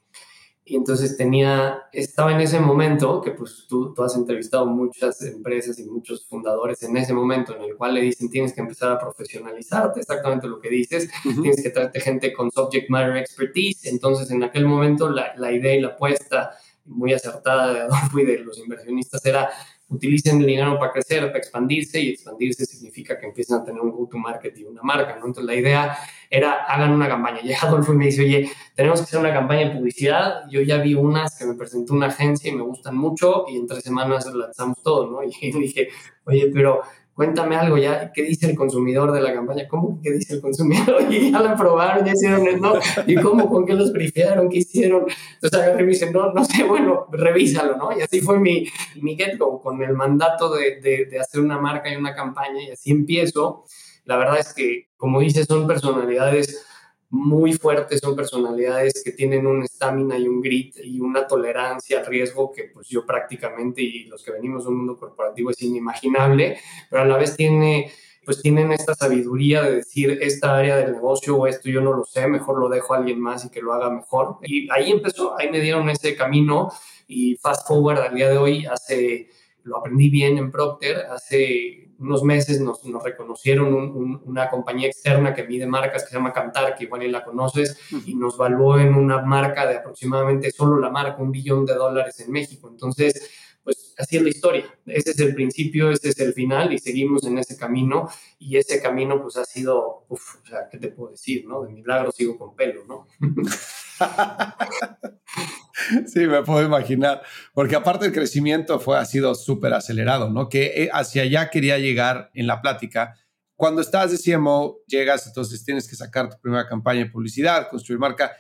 Y 0.71 0.77
entonces 0.77 1.17
tenía, 1.17 1.89
estaba 1.93 2.31
en 2.31 2.43
ese 2.43 2.61
momento, 2.61 3.23
que 3.23 3.31
pues 3.31 3.65
tú, 3.67 3.95
tú 3.95 4.03
has 4.03 4.15
entrevistado 4.15 4.67
muchas 4.67 5.23
empresas 5.23 5.79
y 5.79 5.87
muchos 5.87 6.27
fundadores 6.27 6.83
en 6.83 6.95
ese 6.99 7.15
momento 7.15 7.57
en 7.57 7.63
el 7.63 7.75
cual 7.75 7.95
le 7.95 8.03
dicen 8.03 8.29
tienes 8.29 8.53
que 8.53 8.61
empezar 8.61 8.93
a 8.93 8.99
profesionalizarte, 8.99 10.01
exactamente 10.01 10.47
lo 10.47 10.61
que 10.61 10.69
dices, 10.69 11.09
tienes 11.23 11.63
que 11.63 11.71
traerte 11.71 12.01
gente 12.01 12.35
con 12.35 12.51
subject 12.51 12.91
matter 12.91 13.17
expertise. 13.17 13.87
Entonces 13.87 14.31
en 14.31 14.43
aquel 14.43 14.67
momento 14.67 15.09
la, 15.09 15.35
la 15.37 15.53
idea 15.53 15.75
y 15.75 15.81
la 15.81 15.89
apuesta 15.89 16.51
muy 16.85 17.15
acertada 17.15 17.73
de 17.73 17.81
Adolfo 17.81 18.19
y 18.19 18.27
de 18.27 18.39
los 18.41 18.59
inversionistas 18.59 19.25
era 19.25 19.49
utilicen 19.89 20.41
el 20.41 20.47
dinero 20.47 20.79
para 20.79 20.93
crecer, 20.93 21.27
para 21.27 21.39
expandirse, 21.39 22.01
y 22.01 22.11
expandirse 22.11 22.67
significa 22.67 23.19
que 23.19 23.27
empiezan 23.27 23.61
a 23.61 23.65
tener 23.65 23.81
un 23.81 23.91
go-to-market 23.91 24.57
y 24.59 24.65
una 24.65 24.83
marca. 24.83 25.15
Entonces 25.15 25.45
la 25.45 25.55
idea 25.55 25.97
era, 26.31 26.65
hagan 26.65 26.93
una 26.93 27.09
campaña. 27.09 27.41
Y 27.45 27.53
Adolfo 27.53 27.95
me 27.95 28.07
dice, 28.07 28.23
oye, 28.23 28.51
tenemos 28.75 29.01
que 29.01 29.05
hacer 29.05 29.21
una 29.21 29.33
campaña 29.33 29.69
de 29.69 29.77
publicidad. 29.77 30.43
Yo 30.51 30.61
ya 30.61 30.79
vi 30.79 30.95
unas 30.95 31.39
que 31.39 31.47
me 31.47 31.55
presentó 31.55 31.95
una 31.95 32.07
agencia 32.07 32.51
y 32.51 32.55
me 32.55 32.63
gustan 32.63 32.97
mucho, 32.97 33.47
y 33.49 33.57
en 33.57 33.67
tres 33.67 33.83
semanas 33.83 34.27
lanzamos 34.27 34.83
todo, 34.83 35.11
¿no? 35.11 35.21
Y 35.41 35.53
dije, 35.53 35.89
oye, 36.25 36.51
pero 36.53 36.83
cuéntame 37.19 37.57
algo 37.57 37.77
ya, 37.77 38.13
¿qué 38.13 38.23
dice 38.23 38.49
el 38.49 38.55
consumidor 38.55 39.11
de 39.11 39.21
la 39.21 39.35
campaña? 39.35 39.67
¿Cómo 39.67 40.01
que 40.01 40.13
dice 40.13 40.35
el 40.35 40.41
consumidor? 40.41 41.03
Y 41.11 41.33
ya 41.33 41.41
la 41.41 41.57
probaron, 41.57 42.07
ya 42.07 42.13
hicieron 42.13 42.47
el 42.47 42.61
no, 42.61 42.75
¿y 43.09 43.17
cómo? 43.17 43.51
¿Con 43.51 43.67
qué 43.67 43.75
los 43.75 43.93
brifearon? 43.93 44.49
¿Qué 44.49 44.59
hicieron? 44.59 45.05
Entonces 45.35 45.61
agarré 45.61 45.83
y 45.83 45.87
me 45.87 45.93
dicen, 45.95 46.13
no, 46.13 46.33
no 46.33 46.45
sé, 46.45 46.63
bueno, 46.63 47.09
revísalo, 47.11 47.77
¿no? 47.77 47.91
Y 47.91 48.03
así 48.03 48.21
fue 48.21 48.39
mi, 48.39 48.69
mi 49.03 49.17
get-go, 49.17 49.61
con 49.61 49.83
el 49.83 49.95
mandato 49.95 50.55
de, 50.55 50.81
de, 50.81 51.07
de 51.07 51.19
hacer 51.19 51.41
una 51.41 51.59
marca 51.59 51.93
y 51.93 51.97
una 51.97 52.15
campaña, 52.15 52.63
y 52.63 52.71
así 52.71 52.93
empiezo. 52.93 53.65
La 54.05 54.17
verdad 54.17 54.39
es 54.39 54.55
que, 54.55 54.87
como 54.97 55.19
dices, 55.19 55.49
son 55.49 55.67
personalidades 55.67 56.65
muy 57.11 57.55
fuertes, 57.55 58.01
son 58.01 58.15
personalidades 58.15 59.03
que 59.03 59.13
tienen 59.13 59.47
una 59.47 59.65
estamina 59.65 60.19
y 60.19 60.29
un 60.29 60.43
grit 60.43 60.77
y 60.83 61.01
una 61.01 61.27
tolerancia 61.27 62.01
al 62.01 62.07
riesgo 62.07 62.53
que 62.53 62.65
pues 62.65 62.89
yo 62.89 63.07
prácticamente 63.07 63.81
y 63.81 64.05
los 64.05 64.23
que 64.23 64.33
venimos 64.33 64.65
de 64.65 64.71
un 64.71 64.79
mundo 64.79 64.99
corporativo 64.99 65.51
es 65.51 65.63
inimaginable, 65.63 66.59
pero 66.91 67.03
a 67.03 67.07
la 67.07 67.17
vez 67.17 67.37
tiene 67.37 67.91
pues 68.29 68.43
tienen 68.43 68.73
esta 68.73 68.95
sabiduría 68.95 69.63
de 69.63 69.77
decir 69.77 70.19
esta 70.21 70.59
área 70.59 70.77
del 70.77 70.93
negocio 70.93 71.35
o 71.35 71.47
esto 71.47 71.71
yo 71.71 71.81
no 71.81 71.95
lo 71.95 72.05
sé, 72.05 72.27
mejor 72.27 72.61
lo 72.61 72.69
dejo 72.69 72.93
a 72.93 72.99
alguien 72.99 73.19
más 73.19 73.47
y 73.47 73.49
que 73.49 73.63
lo 73.63 73.73
haga 73.73 73.89
mejor. 73.89 74.37
Y 74.43 74.69
ahí 74.71 74.91
empezó, 74.91 75.39
ahí 75.39 75.51
me 75.51 75.61
dieron 75.61 75.89
ese 75.89 76.15
camino 76.15 76.71
y 77.07 77.37
fast 77.37 77.67
forward 77.67 78.01
al 78.01 78.15
día 78.15 78.29
de 78.29 78.37
hoy, 78.37 78.67
hace, 78.67 79.31
lo 79.69 79.79
aprendí 79.79 80.11
bien 80.11 80.39
en 80.39 80.51
Procter, 80.51 81.07
hace 81.11 81.89
unos 81.99 82.23
meses 82.23 82.61
nos, 82.61 82.85
nos 82.85 83.03
reconocieron 83.03 84.21
una 84.25 84.49
compañía 84.49 84.87
externa 84.87 85.35
que 85.35 85.45
mide 85.45 85.67
marcas 85.67 86.05
que 86.05 86.11
se 86.11 86.15
llama 86.15 86.33
Cantar, 86.33 86.77
que 86.77 86.85
igual 86.85 87.11
la 87.11 87.25
conoces, 87.25 87.79
y 88.07 88.15
nos 88.15 88.37
valuó 88.37 88.79
en 88.79 88.95
una 88.95 89.23
marca 89.23 89.67
de 89.67 89.77
aproximadamente 89.77 90.51
solo 90.51 90.79
la 90.79 90.91
marca, 90.91 91.21
un 91.21 91.33
billón 91.33 91.67
de 91.67 91.75
dólares 91.75 92.21
en 92.21 92.31
México. 92.31 92.69
Entonces, 92.71 93.31
pues 93.65 93.95
así 93.99 94.17
es 94.17 94.23
la 94.23 94.29
historia. 94.31 94.65
Ese 94.87 95.11
es 95.11 95.19
el 95.19 95.35
principio, 95.35 95.91
ese 95.91 96.11
es 96.11 96.19
el 96.21 96.33
final 96.33 96.73
y 96.73 96.79
seguimos 96.79 97.25
en 97.25 97.39
ese 97.39 97.57
camino. 97.57 98.09
Y 98.39 98.57
ese 98.57 98.81
camino, 98.81 99.21
pues 99.21 99.37
ha 99.37 99.45
sido, 99.45 100.05
uf, 100.09 100.37
o 100.43 100.47
sea, 100.47 100.69
¿qué 100.71 100.79
te 100.79 100.89
puedo 100.89 101.11
decir? 101.11 101.47
¿no? 101.47 101.63
De 101.63 101.73
milagro 101.73 102.13
sigo 102.13 102.39
con 102.39 102.55
pelo, 102.55 102.85
¿no? 102.87 103.09
Sí, 106.07 106.21
me 106.27 106.43
puedo 106.43 106.65
imaginar, 106.65 107.23
porque 107.53 107.77
aparte 107.77 108.07
el 108.07 108.13
crecimiento 108.13 108.81
fue, 108.81 108.99
ha 108.99 109.05
sido 109.05 109.35
súper 109.35 109.75
acelerado, 109.75 110.31
¿no? 110.31 110.49
Que 110.49 110.85
eh, 110.85 110.91
hacia 110.93 111.23
allá 111.23 111.51
quería 111.51 111.79
llegar 111.79 112.31
en 112.35 112.47
la 112.47 112.61
plática. 112.61 113.15
Cuando 113.55 113.81
estás 113.81 114.11
de 114.11 114.19
CMO, 114.19 114.79
llegas, 114.87 115.27
entonces 115.27 115.65
tienes 115.65 115.89
que 115.89 115.97
sacar 115.97 116.29
tu 116.29 116.41
primera 116.41 116.67
campaña 116.67 117.01
de 117.01 117.11
publicidad, 117.11 117.69
construir 117.69 117.99
marca. 117.99 118.33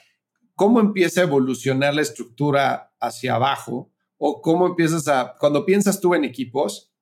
¿Cómo 0.54 0.80
empieza 0.80 1.20
a 1.20 1.24
evolucionar 1.24 1.94
la 1.94 2.02
estructura 2.02 2.92
hacia 3.00 3.34
abajo? 3.34 3.90
¿O 4.16 4.40
cómo 4.42 4.66
empiezas 4.66 5.06
a, 5.08 5.34
cuando 5.38 5.64
piensas 5.64 6.00
tú 6.00 6.14
en 6.14 6.24
equipos, 6.24 6.92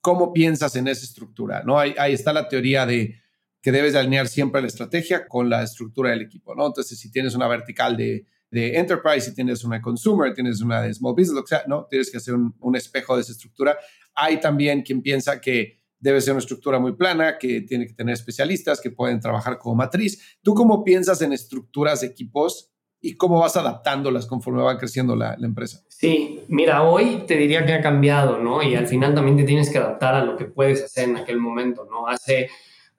cómo 0.00 0.32
piensas 0.32 0.76
en 0.76 0.88
esa 0.88 1.04
estructura? 1.04 1.62
¿no? 1.64 1.78
Ahí, 1.78 1.94
ahí 1.98 2.12
está 2.14 2.32
la 2.32 2.48
teoría 2.48 2.86
de 2.86 3.20
que 3.62 3.72
debes 3.72 3.94
alinear 3.94 4.26
siempre 4.26 4.60
la 4.60 4.66
estrategia 4.66 5.28
con 5.28 5.48
la 5.48 5.62
estructura 5.62 6.10
del 6.10 6.22
equipo, 6.22 6.54
¿no? 6.54 6.66
Entonces, 6.66 6.98
si 6.98 7.12
tienes 7.12 7.34
una 7.36 7.46
vertical 7.46 7.96
de 7.96 8.26
de 8.52 8.76
enterprise, 8.76 9.22
si 9.22 9.34
tienes 9.34 9.64
una 9.64 9.80
consumer, 9.80 10.34
tienes 10.34 10.60
una 10.60 10.82
de 10.82 10.92
small 10.92 11.14
business, 11.14 11.34
lo 11.34 11.42
que 11.42 11.48
sea, 11.48 11.64
no, 11.66 11.86
tienes 11.88 12.10
que 12.10 12.18
hacer 12.18 12.34
un, 12.34 12.54
un, 12.60 12.76
espejo 12.76 13.16
de 13.16 13.22
esa 13.22 13.32
estructura. 13.32 13.78
Hay 14.14 14.40
también 14.40 14.82
quien 14.82 15.00
piensa 15.00 15.40
que 15.40 15.80
debe 15.98 16.20
ser 16.20 16.34
una 16.34 16.40
estructura 16.40 16.78
muy 16.78 16.92
plana, 16.92 17.38
que 17.38 17.62
tiene 17.62 17.86
que 17.86 17.94
tener 17.94 18.12
especialistas 18.12 18.82
que 18.82 18.90
pueden 18.90 19.20
trabajar 19.20 19.58
como 19.58 19.76
matriz. 19.76 20.36
¿Tú 20.42 20.52
cómo 20.52 20.84
piensas 20.84 21.22
en 21.22 21.32
estructuras 21.32 22.02
de 22.02 22.08
equipos 22.08 22.70
y 23.00 23.16
cómo 23.16 23.40
vas 23.40 23.56
adaptándolas 23.56 24.26
conforme 24.26 24.62
va 24.62 24.76
creciendo 24.76 25.16
la, 25.16 25.34
la, 25.38 25.46
empresa? 25.46 25.82
Sí, 25.88 26.40
mira, 26.48 26.82
hoy 26.82 27.24
te 27.26 27.38
diría 27.38 27.64
que 27.64 27.72
ha 27.72 27.80
cambiado, 27.80 28.36
¿no? 28.36 28.62
Y 28.62 28.74
al 28.74 28.86
final 28.86 29.14
también 29.14 29.38
te 29.38 29.44
tienes 29.44 29.70
que 29.70 29.78
adaptar 29.78 30.14
a 30.14 30.24
lo 30.24 30.36
que 30.36 30.44
puedes 30.44 30.84
hacer 30.84 31.08
en 31.08 31.16
aquel 31.16 31.38
momento, 31.38 31.88
¿no? 31.90 32.06
Hace 32.06 32.50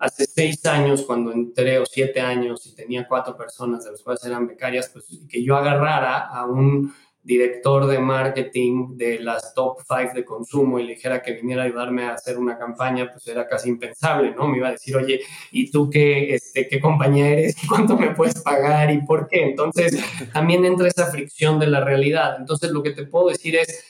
hace 0.03 0.25
seis 0.25 0.65
años, 0.65 1.03
cuando 1.03 1.31
entré, 1.31 1.79
o 1.79 1.85
siete 1.85 2.19
años, 2.19 2.65
y 2.67 2.75
tenía 2.75 3.07
cuatro 3.07 3.37
personas, 3.37 3.85
de 3.85 3.91
las 3.91 4.01
cuales 4.01 4.23
eran 4.25 4.47
becarias, 4.47 4.89
pues 4.89 5.05
que 5.29 5.43
yo 5.43 5.55
agarrara 5.55 6.27
a 6.27 6.45
un 6.45 6.93
director 7.23 7.87
de 7.87 7.99
marketing 7.99 8.97
de 8.97 9.19
las 9.19 9.53
top 9.53 9.77
five 9.87 10.11
de 10.13 10.25
consumo 10.25 10.77
y 10.77 10.83
le 10.83 10.95
dijera 10.95 11.21
que 11.21 11.31
viniera 11.31 11.63
a 11.63 11.65
ayudarme 11.67 12.03
a 12.03 12.15
hacer 12.15 12.37
una 12.37 12.57
campaña, 12.57 13.09
pues 13.13 13.25
era 13.27 13.47
casi 13.47 13.69
impensable, 13.69 14.35
¿no? 14.35 14.45
Me 14.49 14.57
iba 14.57 14.67
a 14.67 14.71
decir, 14.71 14.93
oye, 14.97 15.21
¿y 15.51 15.71
tú 15.71 15.89
qué, 15.89 16.35
este, 16.35 16.67
qué 16.67 16.81
compañía 16.81 17.29
eres? 17.29 17.55
¿Cuánto 17.69 17.97
me 17.97 18.11
puedes 18.11 18.41
pagar? 18.41 18.91
¿Y 18.91 19.05
por 19.05 19.29
qué? 19.29 19.43
Entonces, 19.43 19.97
también 20.33 20.65
entra 20.65 20.89
esa 20.89 21.09
fricción 21.09 21.59
de 21.59 21.67
la 21.67 21.79
realidad. 21.79 22.35
Entonces, 22.37 22.71
lo 22.71 22.83
que 22.83 22.91
te 22.91 23.05
puedo 23.05 23.29
decir 23.29 23.55
es, 23.55 23.85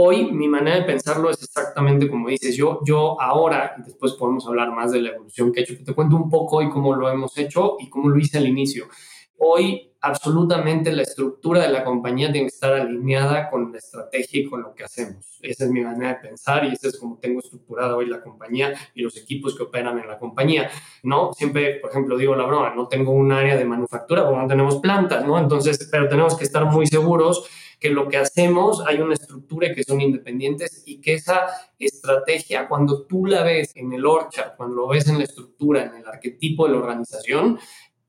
Hoy 0.00 0.30
mi 0.30 0.46
manera 0.46 0.76
de 0.76 0.84
pensarlo 0.84 1.28
es 1.28 1.42
exactamente 1.42 2.08
como 2.08 2.28
dices. 2.28 2.56
Yo, 2.56 2.78
yo 2.84 3.20
ahora, 3.20 3.74
y 3.78 3.82
después 3.82 4.12
podemos 4.12 4.46
hablar 4.46 4.70
más 4.70 4.92
de 4.92 5.02
la 5.02 5.08
evolución 5.08 5.50
que 5.50 5.58
he 5.58 5.62
hecho, 5.64 5.74
te 5.84 5.92
cuento 5.92 6.14
un 6.14 6.30
poco 6.30 6.58
hoy 6.58 6.70
cómo 6.70 6.94
lo 6.94 7.10
hemos 7.10 7.36
hecho 7.36 7.74
y 7.80 7.90
cómo 7.90 8.08
lo 8.08 8.16
hice 8.16 8.38
al 8.38 8.46
inicio. 8.46 8.86
Hoy 9.38 9.92
absolutamente 10.00 10.92
la 10.92 11.02
estructura 11.02 11.62
de 11.62 11.70
la 11.70 11.82
compañía 11.82 12.30
tiene 12.30 12.46
que 12.46 12.54
estar 12.54 12.74
alineada 12.74 13.50
con 13.50 13.72
la 13.72 13.78
estrategia 13.78 14.40
y 14.40 14.44
con 14.44 14.62
lo 14.62 14.72
que 14.72 14.84
hacemos. 14.84 15.36
Esa 15.42 15.64
es 15.64 15.70
mi 15.72 15.80
manera 15.80 16.10
de 16.10 16.28
pensar 16.28 16.64
y 16.64 16.74
esa 16.74 16.86
es 16.86 16.96
como 16.96 17.18
tengo 17.18 17.40
estructurada 17.40 17.96
hoy 17.96 18.06
la 18.06 18.22
compañía 18.22 18.74
y 18.94 19.02
los 19.02 19.16
equipos 19.16 19.56
que 19.56 19.64
operan 19.64 19.98
en 19.98 20.06
la 20.06 20.20
compañía. 20.20 20.70
No, 21.02 21.32
siempre, 21.32 21.80
por 21.80 21.90
ejemplo, 21.90 22.16
digo 22.16 22.36
la 22.36 22.46
broma, 22.46 22.72
no 22.72 22.86
tengo 22.86 23.10
un 23.10 23.32
área 23.32 23.56
de 23.56 23.64
manufactura 23.64 24.24
porque 24.24 24.42
no 24.42 24.46
tenemos 24.46 24.76
plantas, 24.76 25.26
¿no? 25.26 25.36
Entonces, 25.40 25.88
pero 25.90 26.08
tenemos 26.08 26.36
que 26.36 26.44
estar 26.44 26.64
muy 26.66 26.86
seguros 26.86 27.48
que 27.78 27.90
lo 27.90 28.08
que 28.08 28.16
hacemos 28.16 28.82
hay 28.86 29.00
una 29.00 29.14
estructura 29.14 29.72
que 29.74 29.84
son 29.84 30.00
independientes 30.00 30.82
y 30.84 31.00
que 31.00 31.14
esa 31.14 31.46
estrategia, 31.78 32.68
cuando 32.68 33.06
tú 33.06 33.26
la 33.26 33.42
ves 33.42 33.72
en 33.76 33.92
el 33.92 34.04
orchard, 34.04 34.56
cuando 34.56 34.76
lo 34.76 34.88
ves 34.88 35.06
en 35.08 35.18
la 35.18 35.24
estructura, 35.24 35.84
en 35.84 35.96
el 35.96 36.06
arquetipo 36.06 36.66
de 36.66 36.72
la 36.72 36.78
organización, 36.78 37.58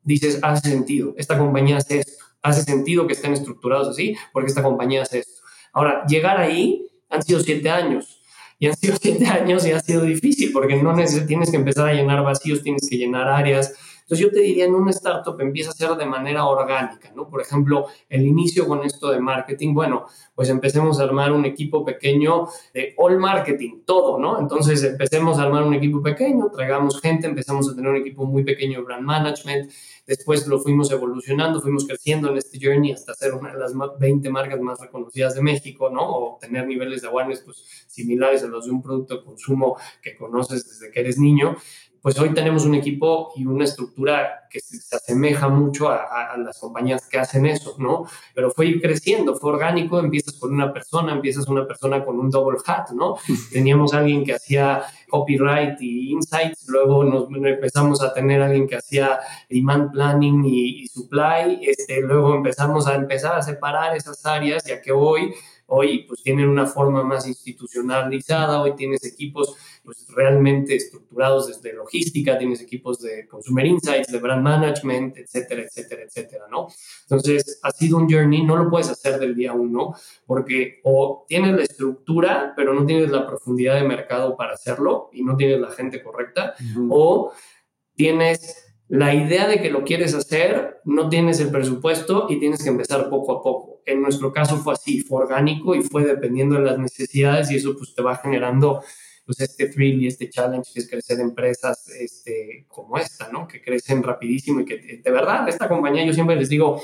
dices, 0.02 0.40
hace 0.42 0.70
sentido, 0.70 1.14
esta 1.18 1.38
compañía 1.38 1.78
hace 1.78 2.00
esto, 2.00 2.24
hace 2.42 2.64
sentido 2.64 3.06
que 3.06 3.14
estén 3.14 3.34
estructurados 3.34 3.90
así, 3.90 4.16
porque 4.34 4.48
esta 4.48 4.64
compañía 4.64 5.04
hace 5.04 5.20
esto. 5.20 5.42
Ahora, 5.74 6.06
llegar 6.08 6.40
ahí 6.40 6.88
han 7.10 7.22
sido 7.22 7.40
siete 7.40 7.70
años. 7.70 8.22
Y 8.58 8.68
han 8.68 8.76
sido 8.76 8.96
siete 9.02 9.26
años 9.28 9.66
y 9.66 9.72
ha 9.72 9.80
sido 9.80 10.02
difícil 10.02 10.52
porque 10.52 10.82
no 10.82 10.96
tienes 11.28 11.52
que 11.52 11.58
empezar 11.58 11.88
a 11.88 11.94
llenar 11.94 12.24
vacíos, 12.24 12.64
tienes 12.64 12.88
que 12.90 12.98
llenar 12.98 13.28
áreas, 13.28 13.74
Entonces 14.10 14.26
yo 14.26 14.32
te 14.32 14.40
diría, 14.40 14.66
en 14.66 14.74
una 14.74 14.90
startup 14.90 15.40
empieza 15.40 15.70
a 15.70 15.74
ser 15.74 15.92
de 15.92 16.08
manera 16.08 16.44
orgánica, 16.46 17.12
¿no? 17.16 17.30
Por 17.30 17.42
ejemplo, 17.42 17.86
el 18.10 18.26
inicio 18.26 18.68
con 18.68 18.84
esto 18.84 19.12
de 19.12 19.20
marketing, 19.20 19.76
bueno, 19.76 20.08
pues 20.34 20.50
empecemos 20.50 21.00
a 21.00 21.04
armar 21.04 21.32
un 21.32 21.46
equipo 21.46 21.86
pequeño 21.86 22.48
de 22.74 22.96
all 22.98 23.20
marketing, 23.20 23.82
todo, 23.86 24.18
¿no? 24.18 24.40
Entonces 24.40 24.84
empecemos 24.84 25.38
a 25.38 25.44
armar 25.44 25.62
un 25.62 25.76
equipo 25.76 26.02
pequeño, 26.02 26.50
traigamos 26.52 27.00
gente, 27.00 27.28
empezamos 27.28 27.70
a 27.70 27.76
tener 27.76 27.92
un 27.92 27.98
equipo 27.98 28.26
muy 28.26 28.44
pequeño 28.44 28.80
de 28.80 28.86
brand 28.86 29.04
management, 29.04 29.72
después 30.08 30.48
lo 30.48 30.58
fuimos 30.58 30.90
evolucionando, 30.90 31.62
fuimos 31.62 31.86
creciendo 31.86 32.30
en 32.30 32.38
este 32.38 32.58
journey 32.60 32.94
hasta 32.94 33.14
ser 33.14 33.36
una 33.36 33.54
de 33.54 33.60
las 33.60 33.74
20 34.00 34.28
marcas 34.32 34.60
más 34.60 34.80
reconocidas 34.80 35.36
de 35.36 35.44
México, 35.44 35.92
¿no? 35.92 36.02
O 36.02 36.38
tener 36.42 36.66
niveles 36.66 37.04
de 37.04 37.10
awareness 37.10 37.42
pues, 37.42 37.86
similares 37.88 38.42
a 38.42 38.48
los 38.48 38.66
de 38.66 38.72
un 38.72 38.82
producto 38.82 39.18
de 39.18 39.24
consumo 39.24 39.78
que 40.02 40.16
conoces 40.16 40.68
desde 40.68 40.92
que 40.92 41.00
eres 41.02 41.20
niño 41.20 41.58
pues 42.02 42.18
hoy 42.20 42.34
tenemos 42.34 42.66
un 42.66 42.76
equipo 42.76 43.32
y 43.36 43.46
una 43.46 43.66
estructura 43.66 44.48
que 44.50 44.60
se, 44.60 44.96
asemeja 44.96 45.48
mucho 45.50 45.90
a, 45.90 46.36
las 46.38 46.60
compañías 46.60 47.08
que 47.08 47.20
hacen 47.20 47.46
eso, 47.46 47.76
¿no? 47.78 48.06
Pero 48.34 48.52
fue 48.52 48.68
ir 48.68 48.82
creciendo, 48.82 49.36
fue 49.36 49.52
orgánico, 49.52 50.00
empiezas 50.00 50.36
con 50.36 50.54
una 50.54 50.74
persona, 50.74 51.14
empiezas 51.14 51.48
una 51.48 51.68
persona 51.68 52.04
con 52.04 52.20
un 52.20 52.30
double 52.30 52.58
hat, 52.66 52.92
¿no? 52.92 53.18
Teníamos 53.52 53.94
alguien 53.94 54.24
que 54.24 54.34
hacía 54.34 54.84
copyright 55.10 55.80
y 55.82 56.12
insights, 56.12 56.68
luego 56.68 57.04
nos 57.04 57.28
empezamos 57.30 58.02
a 58.02 58.14
tener 58.14 58.42
alguien 58.42 58.68
que 58.68 58.76
hacía 58.76 59.20
demand 59.50 59.92
planning 59.92 60.44
y, 60.46 60.84
y 60.84 60.88
supply, 60.88 61.60
este, 61.62 62.02
luego 62.02 62.36
empezamos 62.36 62.88
a 62.88 62.96
empezar 62.96 63.36
a 63.36 63.42
separar 63.42 63.96
esas 63.96 64.26
áreas, 64.26 64.64
ya 64.64 64.82
que 64.82 64.92
hoy 64.92 65.34
Hoy 65.72 66.06
pues 66.08 66.24
tienen 66.24 66.50
una 66.50 66.66
forma 66.66 67.04
más 67.04 67.28
institucionalizada, 67.28 68.60
hoy 68.60 68.76
tienes 68.76 69.04
equipos 69.04 69.56
pues 69.90 70.06
realmente 70.10 70.76
estructurados 70.76 71.48
desde 71.48 71.76
logística, 71.76 72.38
tienes 72.38 72.62
equipos 72.62 73.02
de 73.02 73.28
consumer 73.28 73.66
insights, 73.66 74.12
de 74.12 74.20
brand 74.20 74.44
management, 74.44 75.18
etcétera, 75.18 75.64
etcétera, 75.64 76.04
etcétera, 76.04 76.46
¿no? 76.48 76.68
Entonces 77.02 77.60
ha 77.64 77.72
sido 77.72 77.98
un 77.98 78.08
journey, 78.08 78.44
no 78.44 78.56
lo 78.56 78.70
puedes 78.70 78.88
hacer 78.88 79.20
del 79.20 79.34
día 79.34 79.54
uno 79.54 79.96
porque 80.28 80.80
o 80.84 81.26
tienes 81.28 81.56
la 81.56 81.64
estructura 81.64 82.54
pero 82.56 82.76
no 82.76 82.86
tienes 82.86 83.10
la 83.10 83.26
profundidad 83.26 83.82
de 83.82 83.88
mercado 83.88 84.38
para 84.38 84.54
hacerlo 84.54 85.10
y 85.12 85.24
no 85.24 85.36
tienes 85.36 85.60
la 85.60 85.72
gente 85.72 86.04
correcta 86.04 86.54
o 86.92 87.32
tienes 87.96 88.70
la 88.90 89.16
idea 89.16 89.48
de 89.48 89.60
que 89.60 89.72
lo 89.72 89.84
quieres 89.84 90.14
hacer, 90.14 90.82
no 90.86 91.10
tienes 91.10 91.40
el 91.40 91.50
presupuesto 91.50 92.28
y 92.30 92.40
tienes 92.40 92.62
que 92.62 92.70
empezar 92.70 93.10
poco 93.10 93.32
a 93.32 93.42
poco. 93.42 93.82
En 93.88 94.04
nuestro 94.04 94.32
caso 94.32 94.58
fue 94.58 94.74
así, 94.74 95.02
fue 95.02 95.24
orgánico 95.24 95.74
y 95.74 95.82
fue 95.82 96.04
dependiendo 96.04 96.56
de 96.56 96.62
las 96.62 96.78
necesidades 96.78 97.50
y 97.50 97.56
eso 97.56 97.76
pues 97.76 97.96
te 97.96 98.04
va 98.04 98.18
generando 98.18 98.84
pues 99.30 99.42
este 99.42 99.68
thrill 99.68 100.02
y 100.02 100.08
este 100.08 100.28
challenge 100.28 100.72
que 100.74 100.80
es 100.80 100.90
crecer 100.90 101.20
empresas 101.20 101.88
este, 101.90 102.66
como 102.68 102.98
esta, 102.98 103.30
¿no? 103.32 103.48
Que 103.48 103.62
crecen 103.62 104.02
rapidísimo 104.02 104.62
y 104.62 104.66
que 104.66 105.02
de 105.04 105.12
verdad 105.12 105.48
esta 105.48 105.70
compañía, 105.70 106.04
yo 106.04 106.14
siempre 106.14 106.36
les 106.36 106.50
digo, 106.50 106.82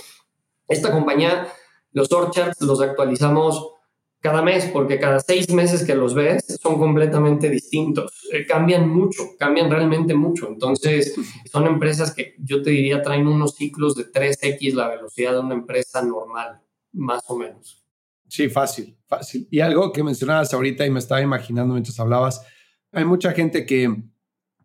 esta 0.67 0.91
compañía, 0.91 1.47
los 1.91 2.11
orchards 2.11 2.61
los 2.61 2.81
actualizamos 2.81 3.71
cada 4.19 4.43
mes, 4.43 4.69
porque 4.71 4.99
cada 4.99 5.19
seis 5.21 5.49
meses 5.51 5.83
que 5.83 5.95
los 5.95 6.13
ves 6.13 6.59
son 6.61 6.77
completamente 6.77 7.49
distintos. 7.49 8.11
Eh, 8.31 8.45
cambian 8.45 8.87
mucho, 8.87 9.23
cambian 9.39 9.71
realmente 9.71 10.13
mucho. 10.13 10.47
Entonces, 10.47 11.15
son 11.51 11.65
empresas 11.65 12.13
que 12.13 12.35
yo 12.37 12.61
te 12.61 12.69
diría 12.69 13.01
traen 13.01 13.25
unos 13.25 13.55
ciclos 13.55 13.95
de 13.95 14.11
3X 14.11 14.75
la 14.75 14.89
velocidad 14.89 15.33
de 15.33 15.39
una 15.39 15.55
empresa 15.55 16.03
normal, 16.03 16.61
más 16.93 17.23
o 17.27 17.37
menos. 17.37 17.84
Sí, 18.27 18.49
fácil, 18.49 18.97
fácil. 19.07 19.47
Y 19.51 19.59
algo 19.59 19.91
que 19.91 20.03
mencionabas 20.03 20.53
ahorita 20.53 20.85
y 20.85 20.89
me 20.89 20.99
estaba 20.99 21.21
imaginando 21.21 21.73
mientras 21.73 21.99
hablabas, 21.99 22.41
hay 22.91 23.05
mucha 23.05 23.31
gente 23.31 23.65
que, 23.65 23.93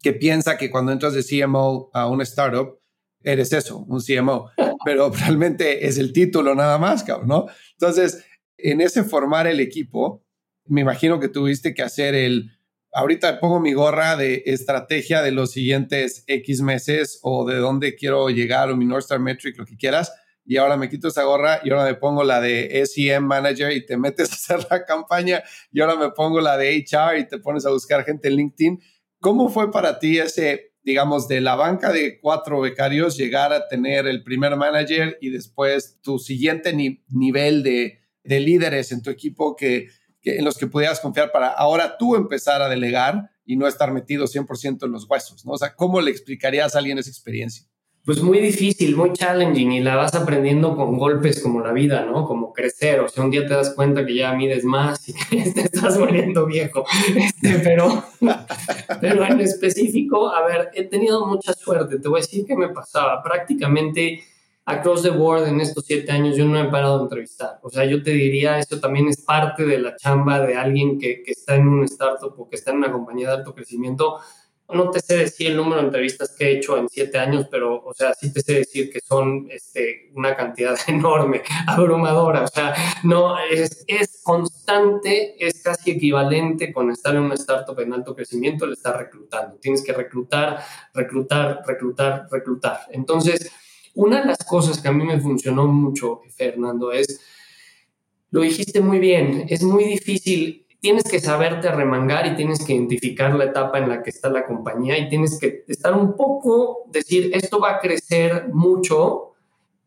que 0.02 0.12
piensa 0.12 0.56
que 0.56 0.70
cuando 0.70 0.92
entras 0.92 1.14
de 1.14 1.24
CMO 1.24 1.90
a 1.92 2.08
una 2.08 2.22
startup, 2.22 2.78
eres 3.22 3.52
eso, 3.52 3.78
un 3.78 4.00
CMO, 4.00 4.50
pero 4.84 5.10
realmente 5.10 5.86
es 5.86 5.98
el 5.98 6.12
título 6.12 6.54
nada 6.54 6.78
más, 6.78 7.04
cabrón, 7.04 7.28
¿no? 7.28 7.46
Entonces, 7.72 8.24
en 8.56 8.80
ese 8.80 9.04
formar 9.04 9.46
el 9.46 9.60
equipo, 9.60 10.24
me 10.66 10.80
imagino 10.80 11.20
que 11.20 11.28
tuviste 11.28 11.74
que 11.74 11.82
hacer 11.82 12.14
el, 12.14 12.50
ahorita 12.92 13.40
pongo 13.40 13.60
mi 13.60 13.72
gorra 13.72 14.16
de 14.16 14.42
estrategia 14.46 15.22
de 15.22 15.32
los 15.32 15.52
siguientes 15.52 16.24
X 16.26 16.62
meses 16.62 17.18
o 17.22 17.46
de 17.46 17.56
dónde 17.56 17.94
quiero 17.94 18.28
llegar 18.28 18.70
o 18.70 18.76
mi 18.76 18.84
North 18.84 19.02
Star 19.02 19.20
Metric, 19.20 19.58
lo 19.58 19.66
que 19.66 19.76
quieras. 19.76 20.12
Y 20.44 20.56
ahora 20.56 20.76
me 20.76 20.88
quito 20.88 21.08
esa 21.08 21.24
gorra 21.24 21.60
y 21.62 21.70
ahora 21.70 21.84
me 21.84 21.94
pongo 21.94 22.24
la 22.24 22.40
de 22.40 22.84
SEM 22.86 23.24
Manager 23.24 23.72
y 23.72 23.84
te 23.84 23.96
metes 23.96 24.30
a 24.30 24.34
hacer 24.34 24.66
la 24.70 24.84
campaña 24.84 25.42
y 25.70 25.80
ahora 25.80 25.96
me 25.96 26.10
pongo 26.10 26.40
la 26.40 26.56
de 26.56 26.76
HR 26.76 27.18
y 27.18 27.28
te 27.28 27.38
pones 27.38 27.66
a 27.66 27.70
buscar 27.70 28.04
gente 28.04 28.28
en 28.28 28.34
LinkedIn. 28.36 28.80
¿Cómo 29.20 29.48
fue 29.48 29.70
para 29.70 29.98
ti 29.98 30.18
ese, 30.18 30.72
digamos, 30.82 31.28
de 31.28 31.40
la 31.40 31.54
banca 31.54 31.92
de 31.92 32.18
cuatro 32.20 32.60
becarios 32.60 33.16
llegar 33.16 33.52
a 33.52 33.68
tener 33.68 34.06
el 34.06 34.22
primer 34.22 34.56
manager 34.56 35.18
y 35.20 35.30
después 35.30 36.00
tu 36.00 36.18
siguiente 36.18 36.72
nivel 37.08 37.62
de, 37.62 38.00
de 38.24 38.40
líderes 38.40 38.92
en 38.92 39.02
tu 39.02 39.10
equipo 39.10 39.56
que, 39.56 39.88
en 40.22 40.44
los 40.44 40.58
que 40.58 40.66
pudieras 40.66 41.00
confiar 41.00 41.32
para 41.32 41.48
ahora 41.48 41.96
tú 41.98 42.16
empezar 42.16 42.62
a 42.62 42.68
delegar 42.68 43.30
y 43.44 43.56
no 43.56 43.66
estar 43.66 43.92
metido 43.92 44.26
100% 44.26 44.84
en 44.84 44.92
los 44.92 45.08
huesos, 45.08 45.44
¿no? 45.44 45.52
O 45.52 45.58
sea, 45.58 45.74
¿cómo 45.74 46.00
le 46.00 46.10
explicarías 46.10 46.74
a 46.74 46.78
alguien 46.78 46.98
esa 46.98 47.10
experiencia? 47.10 47.66
Pues 48.04 48.22
muy 48.22 48.38
difícil, 48.38 48.96
muy 48.96 49.12
challenging 49.12 49.72
y 49.72 49.80
la 49.80 49.94
vas 49.94 50.14
aprendiendo 50.14 50.74
con 50.74 50.96
golpes 50.96 51.42
como 51.42 51.60
la 51.60 51.72
vida, 51.72 52.06
¿no? 52.06 52.24
Como 52.24 52.52
crecer, 52.52 53.00
o 53.00 53.08
sea, 53.08 53.24
un 53.24 53.30
día 53.30 53.46
te 53.46 53.52
das 53.52 53.74
cuenta 53.74 54.06
que 54.06 54.14
ya 54.14 54.32
mides 54.32 54.64
más 54.64 55.06
y 55.08 55.12
te 55.52 55.60
estás 55.60 55.98
volviendo 55.98 56.46
viejo, 56.46 56.84
este, 57.14 57.58
pero, 57.58 58.04
pero 59.02 59.24
en 59.26 59.40
específico, 59.40 60.30
a 60.30 60.46
ver, 60.46 60.70
he 60.74 60.84
tenido 60.84 61.26
mucha 61.26 61.52
suerte, 61.52 61.98
te 61.98 62.08
voy 62.08 62.20
a 62.20 62.22
decir 62.22 62.46
qué 62.46 62.56
me 62.56 62.70
pasaba, 62.70 63.22
prácticamente 63.22 64.24
across 64.64 65.02
the 65.02 65.10
board 65.10 65.46
en 65.46 65.60
estos 65.60 65.84
siete 65.84 66.12
años 66.12 66.36
yo 66.36 66.46
no 66.46 66.58
he 66.58 66.68
parado 66.70 66.98
de 66.98 67.04
entrevistar. 67.04 67.58
O 67.62 67.70
sea, 67.70 67.84
yo 67.84 68.02
te 68.02 68.12
diría, 68.12 68.58
eso 68.58 68.78
también 68.78 69.08
es 69.08 69.22
parte 69.22 69.64
de 69.64 69.78
la 69.78 69.96
chamba 69.96 70.40
de 70.40 70.54
alguien 70.56 70.98
que, 70.98 71.22
que, 71.22 71.32
está 71.32 71.56
en 71.56 71.68
un 71.68 71.84
startup 71.84 72.34
o 72.38 72.48
que 72.48 72.56
está 72.56 72.70
en 72.70 72.78
una 72.78 72.92
compañía 72.92 73.28
de 73.28 73.34
alto 73.34 73.54
crecimiento. 73.54 74.18
No 74.72 74.90
te 74.90 75.00
sé 75.00 75.16
decir 75.16 75.48
el 75.48 75.56
número 75.56 75.80
de 75.80 75.86
entrevistas 75.86 76.34
que 76.36 76.46
he 76.46 76.56
hecho 76.58 76.76
en 76.76 76.88
siete 76.88 77.18
años, 77.18 77.46
pero, 77.50 77.82
o 77.84 77.94
sea, 77.94 78.14
sí 78.14 78.32
te 78.32 78.40
sé 78.40 78.54
decir 78.54 78.90
que 78.90 79.00
son 79.00 79.48
este, 79.50 80.10
una 80.14 80.36
cantidad 80.36 80.76
enorme, 80.88 81.42
abrumadora. 81.66 82.44
O 82.44 82.48
sea, 82.48 82.74
no, 83.04 83.36
es, 83.38 83.84
constante, 84.22 85.34
es 85.38 85.62
casi 85.62 85.92
equivalente 85.92 86.72
con 86.72 86.90
estar 86.90 87.14
en 87.14 87.22
una 87.22 87.34
startup 87.34 87.78
en 87.80 87.92
alto 87.92 88.14
crecimiento, 88.14 88.64
el 88.64 88.72
estar 88.72 88.96
reclutando. 88.96 89.56
Tienes 89.56 89.82
que 89.82 89.92
reclutar, 89.92 90.62
reclutar, 90.94 91.62
reclutar, 91.66 92.26
reclutar. 92.30 92.80
Entonces, 92.90 93.50
una 93.94 94.20
de 94.20 94.26
las 94.26 94.44
cosas 94.44 94.78
que 94.78 94.88
a 94.88 94.92
mí 94.92 95.04
me 95.04 95.20
funcionó 95.20 95.66
mucho, 95.66 96.22
Fernando, 96.36 96.92
es, 96.92 97.20
lo 98.30 98.42
dijiste 98.42 98.80
muy 98.80 98.98
bien, 98.98 99.46
es 99.48 99.62
muy 99.62 99.84
difícil, 99.84 100.66
tienes 100.80 101.04
que 101.04 101.20
saberte 101.20 101.70
remangar 101.70 102.26
y 102.26 102.36
tienes 102.36 102.64
que 102.64 102.74
identificar 102.74 103.34
la 103.34 103.44
etapa 103.44 103.78
en 103.78 103.88
la 103.88 104.02
que 104.02 104.10
está 104.10 104.30
la 104.30 104.46
compañía 104.46 104.98
y 104.98 105.08
tienes 105.08 105.38
que 105.38 105.64
estar 105.68 105.94
un 105.94 106.16
poco, 106.16 106.84
decir, 106.90 107.30
esto 107.34 107.60
va 107.60 107.72
a 107.72 107.80
crecer 107.80 108.48
mucho, 108.52 109.34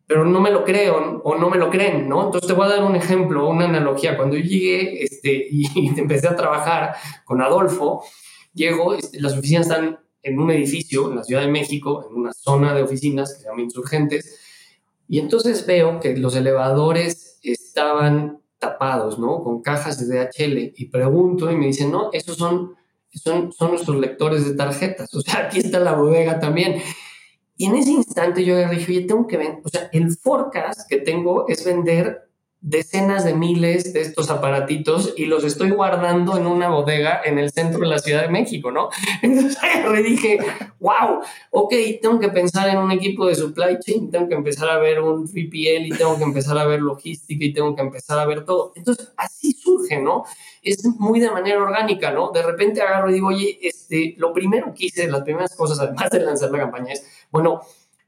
pero 0.06 0.24
no 0.24 0.40
me 0.40 0.50
lo 0.50 0.64
creo 0.64 1.20
o 1.24 1.36
no 1.36 1.50
me 1.50 1.58
lo 1.58 1.70
creen, 1.70 2.08
¿no? 2.08 2.24
Entonces 2.24 2.46
te 2.46 2.54
voy 2.54 2.66
a 2.66 2.76
dar 2.76 2.84
un 2.84 2.94
ejemplo, 2.94 3.48
una 3.48 3.64
analogía. 3.64 4.16
Cuando 4.16 4.36
yo 4.36 4.44
llegué 4.44 5.02
este, 5.02 5.48
y 5.50 5.66
empecé 5.98 6.28
a 6.28 6.36
trabajar 6.36 6.94
con 7.24 7.42
Adolfo, 7.42 8.04
llego, 8.52 8.94
este, 8.94 9.20
las 9.20 9.36
oficinas 9.36 9.66
están 9.66 9.98
en 10.22 10.38
un 10.38 10.50
edificio 10.52 11.10
en 11.10 11.16
la 11.16 11.24
Ciudad 11.24 11.42
de 11.42 11.48
México, 11.48 12.06
en 12.08 12.16
una 12.16 12.32
zona 12.32 12.72
de 12.72 12.82
oficinas 12.82 13.34
que 13.34 13.40
se 13.40 13.48
llama 13.48 13.62
Insurgentes, 13.62 14.40
y 15.08 15.18
entonces 15.18 15.66
veo 15.66 16.00
que 16.00 16.16
los 16.16 16.34
elevadores 16.36 17.38
estaban 17.42 18.43
tapados, 18.64 19.18
¿no? 19.18 19.42
Con 19.42 19.62
cajas 19.62 19.98
de 19.98 20.16
DHL, 20.16 20.72
y 20.76 20.86
pregunto 20.86 21.50
y 21.50 21.56
me 21.56 21.66
dicen, 21.66 21.90
no, 21.90 22.10
esos 22.12 22.36
son, 22.36 22.74
son, 23.10 23.52
son 23.52 23.70
nuestros 23.70 23.96
lectores 23.98 24.46
de 24.46 24.54
tarjetas, 24.54 25.12
o 25.14 25.20
sea, 25.20 25.46
aquí 25.46 25.58
está 25.58 25.78
la 25.78 25.94
bodega 25.94 26.40
también. 26.40 26.80
Y 27.56 27.66
en 27.66 27.76
ese 27.76 27.92
instante 27.92 28.44
yo 28.44 28.56
dije, 28.68 28.90
oye, 28.90 29.02
tengo 29.02 29.26
que 29.26 29.36
vender, 29.36 29.60
o 29.64 29.68
sea, 29.68 29.88
el 29.92 30.10
forecast 30.16 30.88
que 30.88 30.98
tengo 30.98 31.46
es 31.48 31.64
vender 31.64 32.23
decenas 32.64 33.24
de 33.24 33.34
miles 33.34 33.92
de 33.92 34.00
estos 34.00 34.30
aparatitos 34.30 35.12
y 35.18 35.26
los 35.26 35.44
estoy 35.44 35.70
guardando 35.70 36.38
en 36.38 36.46
una 36.46 36.70
bodega 36.70 37.20
en 37.22 37.38
el 37.38 37.50
centro 37.50 37.80
de 37.80 37.88
la 37.88 37.98
Ciudad 37.98 38.22
de 38.22 38.30
México, 38.30 38.70
¿no? 38.70 38.88
Entonces 39.22 39.58
me 39.86 40.02
dije, 40.02 40.38
wow, 40.80 41.20
ok, 41.50 41.74
tengo 42.00 42.18
que 42.18 42.30
pensar 42.30 42.70
en 42.70 42.78
un 42.78 42.90
equipo 42.90 43.26
de 43.26 43.34
supply 43.34 43.78
chain, 43.80 44.10
tengo 44.10 44.28
que 44.28 44.34
empezar 44.34 44.70
a 44.70 44.78
ver 44.78 45.02
un 45.02 45.28
3PL 45.28 45.88
y 45.88 45.90
tengo 45.90 46.16
que 46.16 46.24
empezar 46.24 46.56
a 46.56 46.64
ver 46.64 46.80
logística 46.80 47.44
y 47.44 47.52
tengo 47.52 47.76
que 47.76 47.82
empezar 47.82 48.18
a 48.18 48.24
ver 48.24 48.46
todo. 48.46 48.72
Entonces 48.76 49.12
así 49.18 49.52
surge, 49.52 50.00
¿no? 50.00 50.24
Es 50.62 50.82
muy 50.98 51.20
de 51.20 51.30
manera 51.30 51.62
orgánica, 51.62 52.12
¿no? 52.12 52.30
De 52.30 52.42
repente 52.42 52.80
agarro 52.80 53.10
y 53.10 53.14
digo, 53.14 53.28
oye, 53.28 53.58
este, 53.60 54.14
lo 54.16 54.32
primero 54.32 54.72
que 54.74 54.86
hice, 54.86 55.06
las 55.06 55.20
primeras 55.20 55.54
cosas, 55.54 55.78
además 55.80 56.08
de 56.10 56.20
lanzar 56.20 56.50
la 56.50 56.60
campaña, 56.60 56.94
es, 56.94 57.06
bueno, 57.30 57.60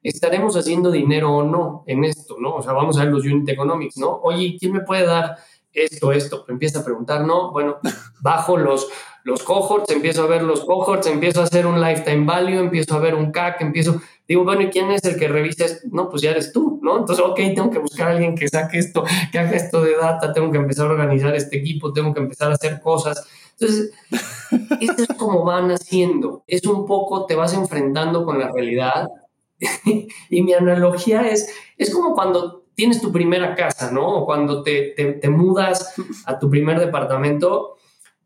estaremos 0.09 0.57
haciendo 0.57 0.91
dinero 0.91 1.33
o 1.33 1.43
no 1.43 1.85
en 1.87 2.05
esto, 2.05 2.37
¿no? 2.39 2.57
O 2.57 2.63
sea, 2.63 2.73
vamos 2.73 2.97
a 2.97 3.05
ver 3.05 3.13
los 3.13 3.25
unit 3.25 3.49
economics, 3.49 3.97
¿no? 3.97 4.21
Oye, 4.23 4.57
¿quién 4.59 4.73
me 4.73 4.81
puede 4.81 5.05
dar 5.05 5.37
esto, 5.73 6.13
esto? 6.13 6.45
Empieza 6.49 6.81
a 6.81 6.85
preguntar, 6.85 7.25
¿no? 7.25 7.53
Bueno, 7.53 7.77
bajo 8.21 8.57
los, 8.57 8.89
los 9.25 9.43
cohorts, 9.43 9.91
empiezo 9.91 10.23
a 10.23 10.27
ver 10.27 10.43
los 10.43 10.65
cohorts, 10.65 11.07
empiezo 11.09 11.41
a 11.41 11.45
hacer 11.45 11.67
un 11.67 11.81
lifetime 11.81 12.25
value, 12.25 12.61
empiezo 12.61 12.95
a 12.95 13.01
ver 13.01 13.15
un 13.15 13.33
CAC, 13.33 13.61
empiezo, 13.61 14.01
digo, 14.27 14.45
bueno, 14.45 14.63
¿y 14.63 14.71
quién 14.71 14.91
es 14.93 15.05
el 15.05 15.19
que 15.19 15.29
revisa 15.29 15.65
esto? 15.65 15.89
No, 15.91 16.09
pues 16.09 16.23
ya 16.23 16.31
eres 16.31 16.53
tú, 16.53 16.79
¿no? 16.83 16.99
Entonces, 16.99 17.25
ok, 17.25 17.37
tengo 17.37 17.71
que 17.71 17.79
buscar 17.79 18.09
a 18.09 18.13
alguien 18.13 18.37
que 18.37 18.47
saque 18.49 18.79
esto, 18.79 19.05
que 19.33 19.39
haga 19.39 19.57
esto 19.57 19.83
de 19.83 19.97
data, 19.97 20.33
tengo 20.33 20.51
que 20.53 20.59
empezar 20.59 20.87
a 20.87 20.91
organizar 20.91 21.35
este 21.35 21.59
equipo, 21.59 21.93
tengo 21.93 22.15
que 22.15 22.21
empezar 22.21 22.51
a 22.51 22.55
hacer 22.55 22.81
cosas. 22.81 23.27
Entonces, 23.59 23.93
esto 24.81 25.03
es 25.03 25.19
como 25.19 25.45
van 25.45 25.71
haciendo, 25.71 26.45
es 26.47 26.65
un 26.67 26.87
poco, 26.87 27.27
te 27.27 27.35
vas 27.35 27.53
enfrentando 27.55 28.25
con 28.25 28.39
la 28.39 28.53
realidad. 28.53 29.09
y 30.31 30.43
mi 30.43 30.53
analogía 30.53 31.29
es, 31.29 31.49
es 31.77 31.93
como 31.93 32.15
cuando 32.15 32.67
tienes 32.75 33.01
tu 33.01 33.11
primera 33.11 33.55
casa, 33.55 33.91
¿no? 33.91 34.19
O 34.19 34.27
cuando 34.27 34.63
te, 34.63 34.93
te, 35.21 35.29
mudas 35.31 35.95
a 36.27 36.39
tu 36.39 36.51
primer 36.51 36.79
departamento, 36.79 37.77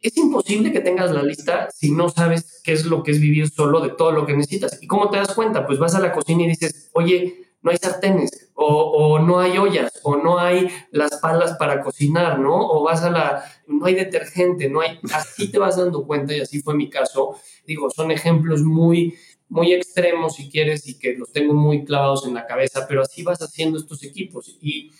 es 0.02 0.16
imposible 0.16 0.72
que 0.72 0.80
tengas 0.80 1.12
la 1.12 1.22
lista 1.22 1.68
si 1.72 1.92
no 1.92 2.08
sabes 2.08 2.60
qué 2.64 2.72
es 2.72 2.84
lo 2.84 3.02
que 3.02 3.12
es 3.12 3.20
vivir 3.20 3.48
solo 3.48 3.80
de 3.80 3.90
todo 3.90 4.10
lo 4.12 4.26
que 4.26 4.34
necesitas. 4.34 4.82
¿Y 4.82 4.86
cómo 4.86 5.08
te 5.08 5.18
das 5.18 5.34
cuenta? 5.34 5.66
Pues 5.66 5.78
vas 5.78 5.94
a 5.94 6.00
la 6.00 6.12
cocina 6.12 6.42
y 6.42 6.48
dices, 6.48 6.90
oye, 6.94 7.50
no 7.62 7.70
hay 7.70 7.76
sartenes, 7.76 8.50
o, 8.54 8.66
o, 8.66 9.18
no 9.18 9.38
hay 9.38 9.58
ollas, 9.58 10.00
o 10.02 10.16
no 10.16 10.38
hay 10.38 10.68
las 10.90 11.16
palas 11.20 11.56
para 11.58 11.82
cocinar, 11.82 12.38
¿no? 12.38 12.56
O 12.56 12.82
vas 12.82 13.02
a 13.02 13.10
la, 13.10 13.44
no 13.66 13.84
hay 13.86 13.94
detergente, 13.94 14.68
no 14.70 14.80
hay, 14.80 14.98
así 15.12 15.50
te 15.50 15.58
vas 15.58 15.76
dando 15.76 16.06
cuenta 16.06 16.34
y 16.34 16.40
así 16.40 16.62
fue 16.62 16.74
mi 16.74 16.88
caso. 16.88 17.36
Digo, 17.66 17.90
son 17.90 18.10
ejemplos 18.10 18.62
muy, 18.62 19.14
muy 19.50 19.72
extremos 19.74 20.36
si 20.36 20.48
quieres 20.48 20.86
y 20.88 20.98
que 20.98 21.14
los 21.14 21.32
tengo 21.32 21.52
muy 21.52 21.84
clavados 21.84 22.24
en 22.26 22.34
la 22.34 22.46
cabeza, 22.46 22.86
pero 22.88 23.02
así 23.02 23.22
vas 23.22 23.40
haciendo 23.40 23.78
estos 23.78 24.02
equipos. 24.04 24.56
Y 24.62 24.92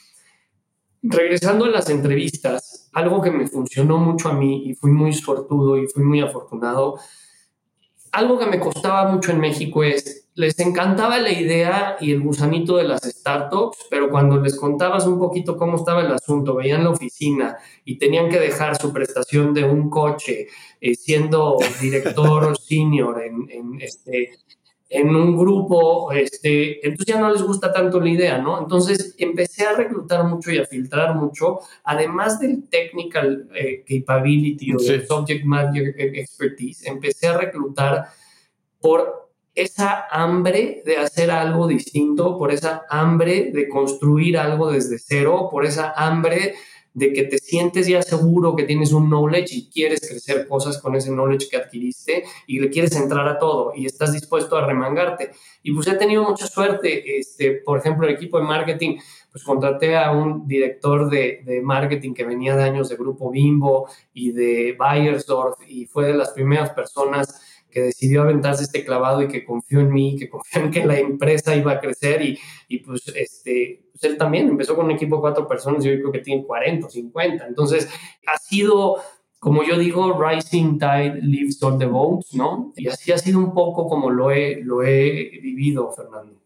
regresando 1.02 1.64
a 1.64 1.70
las 1.70 1.88
entrevistas, 1.88 2.90
algo 2.92 3.22
que 3.22 3.30
me 3.30 3.48
funcionó 3.48 3.96
mucho 3.98 4.28
a 4.28 4.34
mí 4.34 4.64
y 4.66 4.74
fui 4.74 4.90
muy 4.90 5.12
suertudo 5.12 5.78
y 5.78 5.86
fui 5.86 6.02
muy 6.02 6.20
afortunado, 6.20 6.98
algo 8.12 8.38
que 8.38 8.46
me 8.46 8.60
costaba 8.60 9.10
mucho 9.10 9.30
en 9.32 9.40
México 9.40 9.82
es, 9.84 10.28
les 10.34 10.58
encantaba 10.58 11.18
la 11.18 11.32
idea 11.32 11.96
y 12.00 12.12
el 12.12 12.20
gusanito 12.20 12.76
de 12.76 12.84
las 12.84 13.02
startups, 13.02 13.78
pero 13.90 14.10
cuando 14.10 14.40
les 14.40 14.56
contabas 14.56 15.06
un 15.06 15.18
poquito 15.18 15.56
cómo 15.56 15.76
estaba 15.76 16.00
el 16.02 16.12
asunto, 16.12 16.56
veían 16.56 16.84
la 16.84 16.90
oficina 16.90 17.58
y 17.84 17.98
tenían 17.98 18.28
que 18.30 18.38
dejar 18.38 18.76
su 18.80 18.92
prestación 18.92 19.52
de 19.52 19.64
un 19.64 19.90
coche 19.90 20.48
eh, 20.80 20.94
siendo 20.94 21.58
director 21.80 22.56
senior 22.60 23.22
en, 23.22 23.50
en, 23.50 23.80
este, 23.80 24.30
en 24.92 25.14
un 25.14 25.38
grupo, 25.38 26.10
este, 26.10 26.84
entonces 26.84 27.14
ya 27.14 27.20
no 27.20 27.30
les 27.32 27.42
gusta 27.42 27.72
tanto 27.72 28.00
la 28.00 28.10
idea, 28.10 28.38
¿no? 28.38 28.58
Entonces 28.58 29.14
empecé 29.18 29.64
a 29.64 29.76
reclutar 29.76 30.24
mucho 30.24 30.50
y 30.50 30.58
a 30.58 30.66
filtrar 30.66 31.14
mucho, 31.14 31.60
además 31.84 32.40
del 32.40 32.68
technical 32.68 33.48
eh, 33.54 33.84
capability 33.88 34.74
o 34.74 34.78
del 34.78 35.06
subject 35.06 35.44
matter 35.44 35.94
expertise, 35.96 36.86
empecé 36.86 37.28
a 37.28 37.38
reclutar 37.38 38.08
por 38.80 39.30
esa 39.54 40.06
hambre 40.10 40.82
de 40.84 40.96
hacer 40.96 41.30
algo 41.30 41.68
distinto, 41.68 42.36
por 42.36 42.50
esa 42.50 42.84
hambre 42.90 43.52
de 43.52 43.68
construir 43.68 44.38
algo 44.38 44.72
desde 44.72 44.98
cero, 44.98 45.48
por 45.52 45.64
esa 45.64 45.92
hambre 45.96 46.54
de 46.94 47.12
que 47.12 47.24
te 47.24 47.38
sientes 47.38 47.86
ya 47.86 48.02
seguro 48.02 48.56
que 48.56 48.64
tienes 48.64 48.92
un 48.92 49.08
knowledge 49.08 49.54
y 49.54 49.68
quieres 49.68 50.00
crecer 50.00 50.48
cosas 50.48 50.78
con 50.78 50.94
ese 50.96 51.10
knowledge 51.10 51.48
que 51.48 51.56
adquiriste 51.56 52.24
y 52.46 52.58
le 52.58 52.70
quieres 52.70 52.96
entrar 52.96 53.28
a 53.28 53.38
todo 53.38 53.72
y 53.74 53.86
estás 53.86 54.12
dispuesto 54.12 54.56
a 54.56 54.66
remangarte. 54.66 55.30
Y 55.62 55.72
pues 55.72 55.86
he 55.86 55.94
tenido 55.94 56.24
mucha 56.24 56.46
suerte, 56.46 57.18
este, 57.18 57.52
por 57.64 57.78
ejemplo, 57.78 58.06
el 58.06 58.14
equipo 58.14 58.38
de 58.38 58.44
marketing, 58.44 58.98
pues 59.30 59.44
contraté 59.44 59.96
a 59.96 60.10
un 60.10 60.48
director 60.48 61.08
de, 61.08 61.42
de 61.44 61.60
marketing 61.62 62.14
que 62.14 62.24
venía 62.24 62.56
de 62.56 62.64
años 62.64 62.88
de 62.88 62.96
Grupo 62.96 63.30
Bimbo 63.30 63.88
y 64.12 64.32
de 64.32 64.74
Bayersdorf 64.76 65.58
y 65.68 65.86
fue 65.86 66.06
de 66.06 66.14
las 66.14 66.30
primeras 66.30 66.70
personas 66.70 67.40
que 67.70 67.80
decidió 67.80 68.22
aventarse 68.22 68.64
este 68.64 68.84
clavado 68.84 69.22
y 69.22 69.28
que 69.28 69.44
confió 69.44 69.80
en 69.80 69.92
mí, 69.92 70.16
que 70.16 70.28
confió 70.28 70.62
en 70.62 70.70
que 70.70 70.84
la 70.84 70.98
empresa 70.98 71.54
iba 71.54 71.72
a 71.72 71.80
crecer 71.80 72.22
y, 72.22 72.38
y 72.68 72.78
pues, 72.78 73.08
este, 73.14 73.88
pues 73.92 74.04
él 74.04 74.16
también 74.18 74.48
empezó 74.48 74.74
con 74.76 74.86
un 74.86 74.92
equipo 74.92 75.16
de 75.16 75.20
cuatro 75.22 75.46
personas 75.46 75.84
y 75.84 75.88
yo 75.88 75.94
creo 75.96 76.12
que 76.12 76.20
tiene 76.20 76.44
40 76.44 76.86
o 76.86 76.90
50. 76.90 77.46
Entonces, 77.46 77.88
ha 78.26 78.38
sido, 78.38 78.96
como 79.38 79.62
yo 79.62 79.78
digo, 79.78 80.20
rising 80.20 80.78
tide 80.78 81.20
lifts 81.22 81.62
all 81.62 81.78
the 81.78 81.86
boats, 81.86 82.34
¿no? 82.34 82.72
Y 82.76 82.88
así 82.88 83.12
ha 83.12 83.18
sido 83.18 83.38
un 83.38 83.54
poco 83.54 83.86
como 83.86 84.10
lo 84.10 84.30
he, 84.30 84.60
lo 84.62 84.82
he 84.82 85.38
vivido, 85.42 85.90
Fernando. 85.92 86.42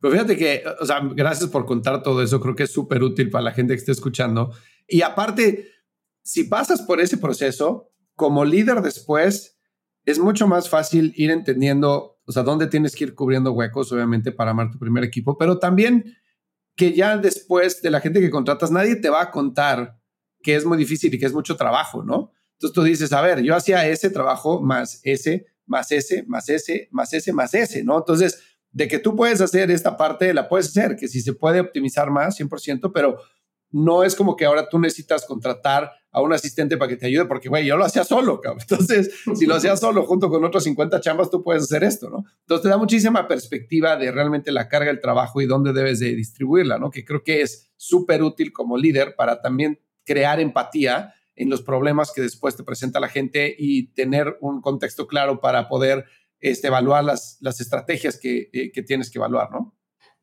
Pues 0.00 0.12
fíjate 0.12 0.36
que, 0.36 0.62
o 0.80 0.86
sea, 0.86 1.00
gracias 1.14 1.50
por 1.50 1.66
contar 1.66 2.02
todo 2.02 2.22
eso, 2.22 2.40
creo 2.40 2.54
que 2.54 2.62
es 2.62 2.72
súper 2.72 3.02
útil 3.02 3.30
para 3.30 3.42
la 3.42 3.52
gente 3.52 3.74
que 3.74 3.80
esté 3.80 3.92
escuchando. 3.92 4.52
Y 4.86 5.02
aparte, 5.02 5.66
si 6.22 6.44
pasas 6.44 6.82
por 6.82 7.00
ese 7.00 7.18
proceso, 7.18 7.90
como 8.14 8.44
líder 8.44 8.82
después, 8.82 9.57
es 10.10 10.18
mucho 10.18 10.46
más 10.46 10.70
fácil 10.70 11.12
ir 11.16 11.30
entendiendo, 11.30 12.18
o 12.24 12.32
sea, 12.32 12.42
dónde 12.42 12.66
tienes 12.66 12.96
que 12.96 13.04
ir 13.04 13.14
cubriendo 13.14 13.52
huecos, 13.52 13.92
obviamente, 13.92 14.32
para 14.32 14.52
armar 14.52 14.70
tu 14.70 14.78
primer 14.78 15.04
equipo, 15.04 15.36
pero 15.36 15.58
también 15.58 16.16
que 16.76 16.94
ya 16.94 17.18
después 17.18 17.82
de 17.82 17.90
la 17.90 18.00
gente 18.00 18.20
que 18.20 18.30
contratas, 18.30 18.70
nadie 18.70 18.96
te 18.96 19.10
va 19.10 19.20
a 19.20 19.30
contar 19.30 20.00
que 20.40 20.56
es 20.56 20.64
muy 20.64 20.78
difícil 20.78 21.12
y 21.12 21.18
que 21.18 21.26
es 21.26 21.34
mucho 21.34 21.56
trabajo, 21.56 22.02
¿no? 22.02 22.32
Entonces 22.54 22.74
tú 22.74 22.82
dices, 22.84 23.12
a 23.12 23.20
ver, 23.20 23.42
yo 23.42 23.54
hacía 23.54 23.86
ese 23.86 24.08
trabajo 24.08 24.62
más 24.62 25.00
ese, 25.04 25.46
más 25.66 25.92
ese, 25.92 26.24
más 26.26 26.48
ese, 26.48 26.88
más 26.90 27.12
ese, 27.12 27.32
más 27.34 27.52
ese, 27.52 27.84
¿no? 27.84 27.98
Entonces, 27.98 28.42
de 28.70 28.88
que 28.88 28.98
tú 28.98 29.14
puedes 29.14 29.42
hacer 29.42 29.70
esta 29.70 29.98
parte, 29.98 30.32
la 30.32 30.48
puedes 30.48 30.68
hacer, 30.68 30.96
que 30.96 31.08
si 31.08 31.20
se 31.20 31.34
puede 31.34 31.60
optimizar 31.60 32.10
más, 32.10 32.40
100%, 32.40 32.92
pero 32.94 33.18
no 33.70 34.02
es 34.02 34.14
como 34.14 34.36
que 34.36 34.44
ahora 34.44 34.68
tú 34.68 34.78
necesitas 34.78 35.26
contratar 35.26 35.92
a 36.10 36.22
un 36.22 36.32
asistente 36.32 36.76
para 36.76 36.88
que 36.88 36.96
te 36.96 37.06
ayude, 37.06 37.26
porque, 37.26 37.48
güey, 37.48 37.66
yo 37.66 37.76
lo 37.76 37.84
hacía 37.84 38.02
solo, 38.02 38.40
cabrón. 38.40 38.62
Entonces, 38.68 39.10
si 39.34 39.46
lo 39.46 39.54
hacías 39.54 39.78
solo 39.78 40.04
junto 40.04 40.30
con 40.30 40.44
otros 40.44 40.64
50 40.64 41.00
chambas, 41.00 41.30
tú 41.30 41.42
puedes 41.42 41.64
hacer 41.64 41.84
esto, 41.84 42.08
¿no? 42.08 42.24
Entonces, 42.40 42.62
te 42.62 42.68
da 42.68 42.78
muchísima 42.78 43.28
perspectiva 43.28 43.96
de 43.96 44.10
realmente 44.10 44.50
la 44.50 44.68
carga 44.68 44.90
del 44.90 45.00
trabajo 45.00 45.40
y 45.40 45.46
dónde 45.46 45.72
debes 45.72 46.00
de 46.00 46.14
distribuirla, 46.14 46.78
¿no? 46.78 46.90
Que 46.90 47.04
creo 47.04 47.22
que 47.22 47.42
es 47.42 47.70
súper 47.76 48.22
útil 48.22 48.52
como 48.52 48.78
líder 48.78 49.14
para 49.16 49.42
también 49.42 49.80
crear 50.04 50.40
empatía 50.40 51.14
en 51.36 51.50
los 51.50 51.62
problemas 51.62 52.10
que 52.12 52.22
después 52.22 52.56
te 52.56 52.64
presenta 52.64 52.98
la 52.98 53.08
gente 53.08 53.54
y 53.56 53.92
tener 53.92 54.38
un 54.40 54.60
contexto 54.60 55.06
claro 55.06 55.40
para 55.40 55.68
poder 55.68 56.06
este, 56.40 56.68
evaluar 56.68 57.04
las, 57.04 57.38
las 57.40 57.60
estrategias 57.60 58.18
que, 58.18 58.48
eh, 58.52 58.72
que 58.72 58.82
tienes 58.82 59.10
que 59.10 59.18
evaluar, 59.18 59.50
¿no? 59.52 59.77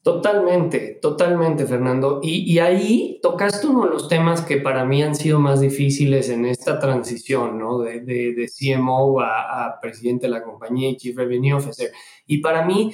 Totalmente, 0.05 0.99
totalmente, 1.01 1.65
Fernando. 1.65 2.19
Y, 2.21 2.59
ahí 2.59 3.19
tocaste 3.23 3.65
uno 3.65 3.85
de 3.85 3.89
los 3.89 4.07
temas 4.07 4.41
que 4.41 4.57
para 4.57 4.85
mí 4.85 5.01
han 5.01 5.15
sido 5.15 5.39
más 5.39 5.61
difíciles 5.61 6.29
en 6.29 6.45
esta 6.45 6.77
transición, 6.77 7.57
¿no? 7.57 7.79
De, 7.79 8.01
de, 8.01 8.47
CMO 8.47 9.19
a, 9.19 9.79
presidente 9.81 10.27
de 10.27 10.33
la 10.33 10.43
compañía 10.43 10.91
y 10.91 10.97
Chief 10.97 11.17
Revenue 11.17 11.53
Officer. 11.53 11.91
Y 12.27 12.37
para 12.37 12.63
mí 12.63 12.93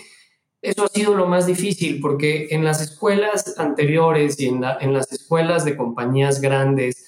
eso 0.61 0.85
ha 0.85 0.87
sido 0.87 1.13
lo 1.13 1.25
más 1.25 1.47
difícil 1.47 1.99
porque 1.99 2.47
en 2.51 2.63
las 2.63 2.81
escuelas 2.81 3.55
anteriores 3.59 4.39
y 4.39 4.47
en, 4.47 4.63
en 4.79 4.93
las 4.93 5.11
escuelas 5.11 5.65
de 5.65 5.75
compañías 5.75 6.39
grandes, 6.39 7.05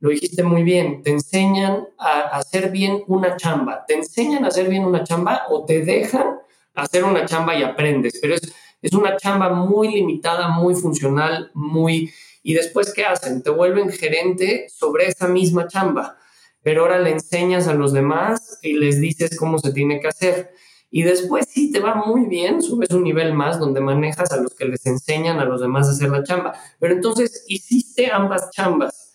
lo 0.00 0.10
dijiste 0.10 0.42
muy 0.42 0.64
bien, 0.64 1.02
te 1.02 1.12
enseñan 1.12 1.88
a 1.98 2.24
hacer 2.36 2.70
bien 2.70 3.04
una 3.06 3.38
chamba, 3.38 3.86
te 3.88 3.94
enseñan 3.94 4.44
a 4.44 4.48
hacer 4.48 4.68
bien 4.68 4.84
una 4.84 5.02
chamba 5.02 5.44
o 5.48 5.64
te 5.64 5.82
dejan 5.82 6.40
hacer 6.74 7.04
una 7.04 7.24
chamba 7.24 7.58
y 7.58 7.62
aprendes, 7.62 8.18
pero 8.20 8.34
es 8.34 8.52
es 8.86 8.92
una 8.92 9.16
chamba 9.16 9.50
muy 9.50 9.88
limitada, 9.88 10.48
muy 10.48 10.76
funcional, 10.76 11.50
muy... 11.54 12.12
Y 12.44 12.54
después, 12.54 12.92
¿qué 12.94 13.04
hacen? 13.04 13.42
Te 13.42 13.50
vuelven 13.50 13.90
gerente 13.90 14.68
sobre 14.68 15.08
esa 15.08 15.26
misma 15.26 15.66
chamba, 15.66 16.18
pero 16.62 16.82
ahora 16.82 17.00
le 17.00 17.10
enseñas 17.10 17.66
a 17.66 17.74
los 17.74 17.92
demás 17.92 18.60
y 18.62 18.74
les 18.74 19.00
dices 19.00 19.36
cómo 19.36 19.58
se 19.58 19.72
tiene 19.72 19.98
que 19.98 20.06
hacer. 20.06 20.52
Y 20.88 21.02
después 21.02 21.46
sí 21.48 21.72
te 21.72 21.80
va 21.80 21.96
muy 21.96 22.26
bien, 22.26 22.62
subes 22.62 22.90
un 22.90 23.02
nivel 23.02 23.34
más 23.34 23.58
donde 23.58 23.80
manejas 23.80 24.30
a 24.30 24.40
los 24.40 24.54
que 24.54 24.66
les 24.66 24.86
enseñan 24.86 25.40
a 25.40 25.44
los 25.44 25.60
demás 25.60 25.88
a 25.88 25.90
hacer 25.90 26.10
la 26.10 26.22
chamba. 26.22 26.54
Pero 26.78 26.94
entonces 26.94 27.44
hiciste 27.48 28.12
ambas 28.12 28.50
chambas 28.52 29.05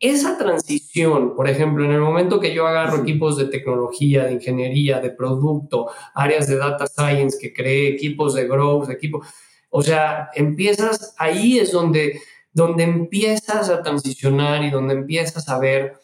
esa 0.00 0.38
transición, 0.38 1.34
por 1.34 1.48
ejemplo, 1.48 1.84
en 1.84 1.90
el 1.90 2.00
momento 2.00 2.38
que 2.38 2.54
yo 2.54 2.66
agarro 2.66 3.02
equipos 3.02 3.36
de 3.36 3.46
tecnología, 3.46 4.24
de 4.24 4.34
ingeniería, 4.34 5.00
de 5.00 5.10
producto, 5.10 5.90
áreas 6.14 6.46
de 6.46 6.56
data 6.56 6.86
science, 6.86 7.38
que 7.40 7.52
creé 7.52 7.88
equipos 7.88 8.34
de 8.34 8.46
growth, 8.46 8.90
equipos, 8.90 9.26
o 9.70 9.82
sea, 9.82 10.30
empiezas, 10.34 11.14
ahí 11.18 11.58
es 11.58 11.72
donde, 11.72 12.20
donde 12.52 12.84
empiezas 12.84 13.70
a 13.70 13.82
transicionar 13.82 14.62
y 14.64 14.70
donde 14.70 14.94
empiezas 14.94 15.48
a 15.48 15.58
ver, 15.58 15.98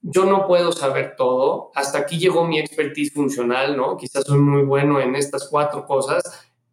yo 0.00 0.26
no 0.26 0.46
puedo 0.46 0.70
saber 0.70 1.14
todo, 1.16 1.72
hasta 1.74 1.98
aquí 1.98 2.18
llegó 2.18 2.46
mi 2.46 2.58
expertise 2.58 3.12
funcional, 3.12 3.76
¿no? 3.76 3.96
Quizás 3.96 4.24
soy 4.24 4.38
muy 4.38 4.62
bueno 4.62 5.00
en 5.00 5.16
estas 5.16 5.48
cuatro 5.48 5.86
cosas, 5.86 6.22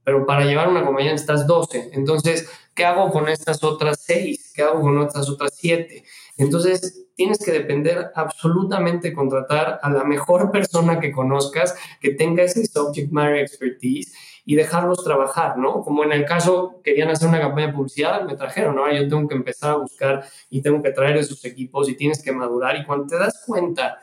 pero 0.04 0.26
para 0.26 0.45
llevar 0.45 0.67
una 0.67 0.84
compañía 0.86 1.12
necesitas 1.12 1.47
12. 1.47 1.91
Entonces, 1.93 2.50
¿qué 2.76 2.86
hago 2.86 3.10
con 3.12 3.30
estas 3.30 3.63
otras 3.63 4.02
seis? 4.02 4.52
¿Qué 4.54 4.63
hago 4.63 4.82
con 4.82 5.02
estas 5.02 5.30
otras 5.30 5.54
siete? 5.56 6.04
Entonces, 6.41 7.08
tienes 7.15 7.38
que 7.38 7.51
depender 7.51 8.12
absolutamente 8.15 9.13
contratar 9.13 9.80
a 9.84 9.91
la 9.91 10.04
mejor 10.04 10.49
persona 10.49 10.99
que 10.99 11.12
conozcas, 11.12 11.75
que 11.99 12.15
tenga 12.15 12.41
ese 12.41 12.65
subject 12.65 13.12
matter 13.12 13.36
expertise 13.36 14.12
y 14.43 14.56
dejarlos 14.56 15.04
trabajar, 15.04 15.60
¿no? 15.60 15.82
Como 15.84 16.04
en 16.04 16.13
el 16.13 16.25
caso, 16.25 16.82
querían 16.84 17.10
hacer 17.10 17.30
una 17.30 17.39
campaña 17.39 17.67
de 17.67 17.73
publicidad, 17.73 18.23
me 18.23 18.36
trajeron, 18.36 18.80
ahora 18.80 18.99
yo 18.99 19.08
tengo 19.08 19.27
que 19.27 19.36
empezar 19.36 19.71
a 19.71 19.75
buscar 19.75 20.25
y 20.49 20.63
tengo 20.63 20.82
que 20.82 20.89
traer 20.89 21.17
esos 21.17 21.45
equipos 21.45 21.88
y 21.89 21.95
tienes 21.95 22.23
que 22.23 22.32
madurar 22.32 22.75
y 22.75 22.86
cuando 22.86 23.06
te 23.06 23.19
das 23.19 23.43
cuenta 23.45 23.99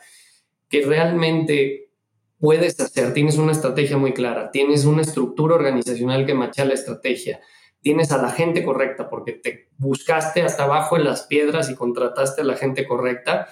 que 0.69 0.85
realmente 0.85 1.91
puedes 2.39 2.79
hacer, 2.79 3.13
tienes 3.13 3.37
una 3.37 3.51
estrategia 3.51 3.97
muy 3.97 4.13
clara, 4.13 4.49
tienes 4.49 4.85
una 4.85 5.01
estructura 5.01 5.55
organizacional 5.55 6.25
que 6.25 6.33
macha 6.33 6.63
la 6.63 6.75
estrategia, 6.75 7.41
tienes 7.81 8.11
a 8.11 8.21
la 8.21 8.29
gente 8.29 8.63
correcta 8.63 9.09
porque 9.09 9.33
te 9.33 9.69
buscaste 9.77 10.41
hasta 10.41 10.63
abajo 10.63 10.97
en 10.97 11.05
las 11.05 11.23
piedras 11.23 11.69
y 11.69 11.75
contrataste 11.75 12.41
a 12.41 12.45
la 12.45 12.55
gente 12.55 12.87
correcta, 12.87 13.47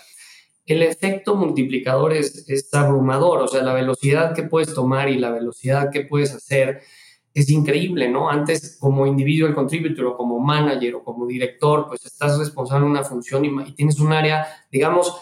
el 0.65 0.83
efecto 0.83 1.35
multiplicador 1.35 2.13
es, 2.13 2.47
es 2.49 2.73
abrumador, 2.73 3.41
o 3.41 3.47
sea, 3.47 3.63
la 3.63 3.73
velocidad 3.73 4.35
que 4.35 4.43
puedes 4.43 4.73
tomar 4.73 5.09
y 5.09 5.17
la 5.17 5.31
velocidad 5.31 5.89
que 5.91 6.01
puedes 6.01 6.33
hacer 6.33 6.81
es 7.37 7.49
increíble, 7.51 8.09
¿no? 8.09 8.31
Antes 8.31 8.77
como 8.79 9.05
individual 9.05 9.53
contributor 9.53 10.05
o 10.07 10.17
como 10.17 10.39
manager 10.39 10.95
o 10.95 11.03
como 11.03 11.27
director, 11.27 11.85
pues 11.87 12.03
estás 12.03 12.39
responsable 12.39 12.85
de 12.85 12.91
una 12.91 13.03
función 13.03 13.45
y, 13.45 13.73
tienes 13.75 13.99
un 13.99 14.11
área, 14.11 14.47
digamos, 14.71 15.15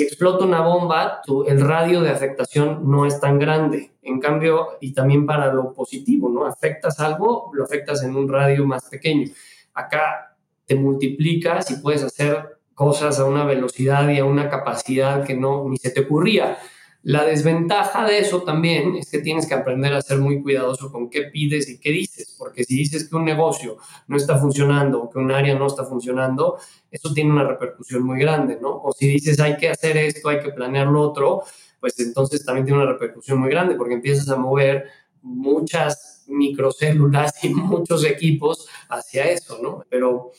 si 0.00 0.06
explota 0.06 0.46
una 0.46 0.62
bomba, 0.62 1.20
el 1.46 1.60
radio 1.60 2.00
de 2.00 2.08
afectación 2.08 2.90
no 2.90 3.04
es 3.04 3.20
tan 3.20 3.38
grande. 3.38 3.90
En 4.00 4.18
cambio, 4.18 4.78
y 4.80 4.94
también 4.94 5.26
para 5.26 5.52
lo 5.52 5.74
positivo, 5.74 6.30
¿no? 6.30 6.46
Afectas 6.46 7.00
algo, 7.00 7.50
lo 7.52 7.64
afectas 7.64 8.02
en 8.02 8.16
un 8.16 8.26
radio 8.26 8.64
más 8.66 8.88
pequeño. 8.88 9.28
Acá 9.74 10.36
te 10.64 10.74
multiplicas 10.74 11.70
y 11.70 11.82
puedes 11.82 12.02
hacer 12.02 12.60
cosas 12.72 13.20
a 13.20 13.26
una 13.26 13.44
velocidad 13.44 14.08
y 14.08 14.20
a 14.20 14.24
una 14.24 14.48
capacidad 14.48 15.22
que 15.22 15.34
no 15.34 15.68
ni 15.68 15.76
se 15.76 15.90
te 15.90 16.00
ocurría. 16.00 16.56
La 17.02 17.24
desventaja 17.24 18.06
de 18.06 18.18
eso 18.18 18.42
también 18.42 18.96
es 18.96 19.10
que 19.10 19.20
tienes 19.20 19.46
que 19.46 19.54
aprender 19.54 19.94
a 19.94 20.02
ser 20.02 20.18
muy 20.18 20.42
cuidadoso 20.42 20.92
con 20.92 21.08
qué 21.08 21.22
pides 21.22 21.68
y 21.70 21.80
qué 21.80 21.90
dices, 21.90 22.36
porque 22.38 22.62
si 22.64 22.76
dices 22.76 23.08
que 23.08 23.16
un 23.16 23.24
negocio 23.24 23.78
no 24.06 24.18
está 24.18 24.36
funcionando 24.36 25.02
o 25.02 25.10
que 25.10 25.18
un 25.18 25.30
área 25.30 25.54
no 25.54 25.66
está 25.66 25.84
funcionando, 25.84 26.58
eso 26.90 27.12
tiene 27.14 27.30
una 27.30 27.44
repercusión 27.44 28.02
muy 28.02 28.18
grande, 28.18 28.58
¿no? 28.60 28.82
O 28.82 28.92
si 28.92 29.08
dices 29.08 29.40
hay 29.40 29.56
que 29.56 29.70
hacer 29.70 29.96
esto, 29.96 30.28
hay 30.28 30.40
que 30.40 30.50
planear 30.50 30.88
lo 30.88 31.00
otro, 31.00 31.42
pues 31.80 31.98
entonces 32.00 32.44
también 32.44 32.66
tiene 32.66 32.82
una 32.82 32.92
repercusión 32.92 33.38
muy 33.38 33.48
grande 33.48 33.76
porque 33.76 33.94
empiezas 33.94 34.28
a 34.28 34.36
mover 34.36 34.84
muchas 35.22 36.24
microcélulas 36.28 37.42
y 37.42 37.48
muchos 37.54 38.04
equipos 38.04 38.68
hacia 38.90 39.30
eso, 39.30 39.58
¿no? 39.62 39.84
Pero 39.88 40.32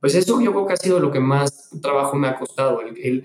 pues 0.00 0.14
eso 0.14 0.40
yo 0.40 0.52
creo 0.52 0.66
que 0.66 0.72
ha 0.74 0.76
sido 0.76 1.00
lo 1.00 1.10
que 1.10 1.18
más 1.20 1.70
trabajo 1.82 2.16
me 2.16 2.28
ha 2.28 2.38
costado, 2.38 2.80
el, 2.80 3.24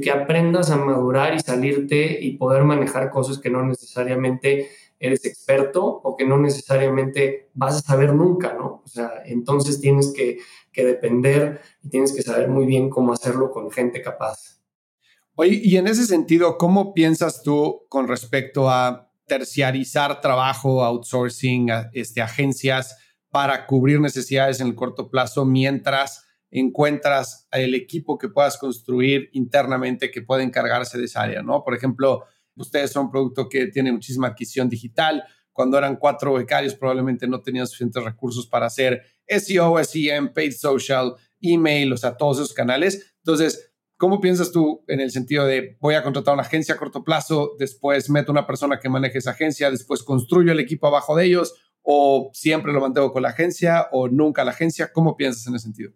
que 0.00 0.10
aprendas 0.10 0.70
a 0.70 0.76
madurar 0.76 1.34
y 1.34 1.40
salirte 1.40 2.18
y 2.20 2.36
poder 2.36 2.64
manejar 2.64 3.10
cosas 3.10 3.38
que 3.38 3.50
no 3.50 3.64
necesariamente 3.64 4.70
eres 4.98 5.24
experto 5.24 5.84
o 5.84 6.16
que 6.16 6.24
no 6.24 6.38
necesariamente 6.38 7.48
vas 7.54 7.76
a 7.76 7.80
saber 7.80 8.14
nunca, 8.14 8.54
¿no? 8.54 8.82
O 8.84 8.88
sea, 8.88 9.22
entonces 9.26 9.80
tienes 9.80 10.12
que, 10.14 10.38
que 10.72 10.84
depender 10.84 11.60
y 11.82 11.88
tienes 11.88 12.12
que 12.12 12.22
saber 12.22 12.48
muy 12.48 12.66
bien 12.66 12.90
cómo 12.90 13.12
hacerlo 13.12 13.50
con 13.50 13.70
gente 13.70 14.02
capaz. 14.02 14.60
Oye, 15.34 15.60
y 15.62 15.76
en 15.76 15.86
ese 15.86 16.06
sentido, 16.06 16.56
¿cómo 16.56 16.94
piensas 16.94 17.42
tú 17.42 17.82
con 17.88 18.08
respecto 18.08 18.70
a 18.70 19.10
terciarizar 19.26 20.20
trabajo, 20.20 20.82
outsourcing, 20.82 21.68
este, 21.92 22.22
agencias? 22.22 22.96
para 23.36 23.66
cubrir 23.66 24.00
necesidades 24.00 24.60
en 24.60 24.68
el 24.68 24.74
corto 24.74 25.10
plazo 25.10 25.44
mientras 25.44 26.25
encuentras 26.50 27.46
el 27.50 27.74
equipo 27.74 28.18
que 28.18 28.28
puedas 28.28 28.58
construir 28.58 29.28
internamente 29.32 30.10
que 30.10 30.22
pueda 30.22 30.42
encargarse 30.42 30.98
de 30.98 31.04
esa 31.04 31.22
área, 31.22 31.42
¿no? 31.42 31.62
Por 31.64 31.74
ejemplo, 31.74 32.24
ustedes 32.54 32.92
son 32.92 33.06
un 33.06 33.10
producto 33.10 33.48
que 33.48 33.66
tiene 33.66 33.92
muchísima 33.92 34.28
adquisición 34.28 34.68
digital. 34.68 35.24
Cuando 35.52 35.78
eran 35.78 35.96
cuatro 35.96 36.34
becarios, 36.34 36.74
probablemente 36.74 37.26
no 37.26 37.40
tenían 37.40 37.66
suficientes 37.66 38.02
recursos 38.04 38.46
para 38.46 38.66
hacer 38.66 39.02
SEO, 39.26 39.82
SEM, 39.82 40.32
paid 40.32 40.52
social, 40.52 41.14
email, 41.40 41.92
o 41.92 41.96
sea, 41.96 42.16
todos 42.16 42.38
esos 42.38 42.54
canales. 42.54 43.14
Entonces, 43.18 43.72
¿cómo 43.96 44.20
piensas 44.20 44.52
tú 44.52 44.84
en 44.86 45.00
el 45.00 45.10
sentido 45.10 45.46
de 45.46 45.76
voy 45.80 45.94
a 45.94 46.02
contratar 46.02 46.34
una 46.34 46.42
agencia 46.42 46.74
a 46.74 46.78
corto 46.78 47.02
plazo, 47.02 47.52
después 47.58 48.10
meto 48.10 48.32
una 48.32 48.46
persona 48.46 48.78
que 48.78 48.88
maneje 48.88 49.18
esa 49.18 49.32
agencia, 49.32 49.70
después 49.70 50.02
construyo 50.02 50.52
el 50.52 50.60
equipo 50.60 50.86
abajo 50.86 51.16
de 51.16 51.24
ellos? 51.26 51.54
o 51.86 52.30
siempre 52.34 52.72
lo 52.72 52.80
mantengo 52.80 53.12
con 53.12 53.22
la 53.22 53.28
agencia 53.28 53.86
o 53.92 54.08
nunca 54.08 54.44
la 54.44 54.50
agencia? 54.50 54.92
¿Cómo 54.92 55.16
piensas 55.16 55.46
en 55.46 55.54
ese 55.54 55.64
sentido? 55.64 55.92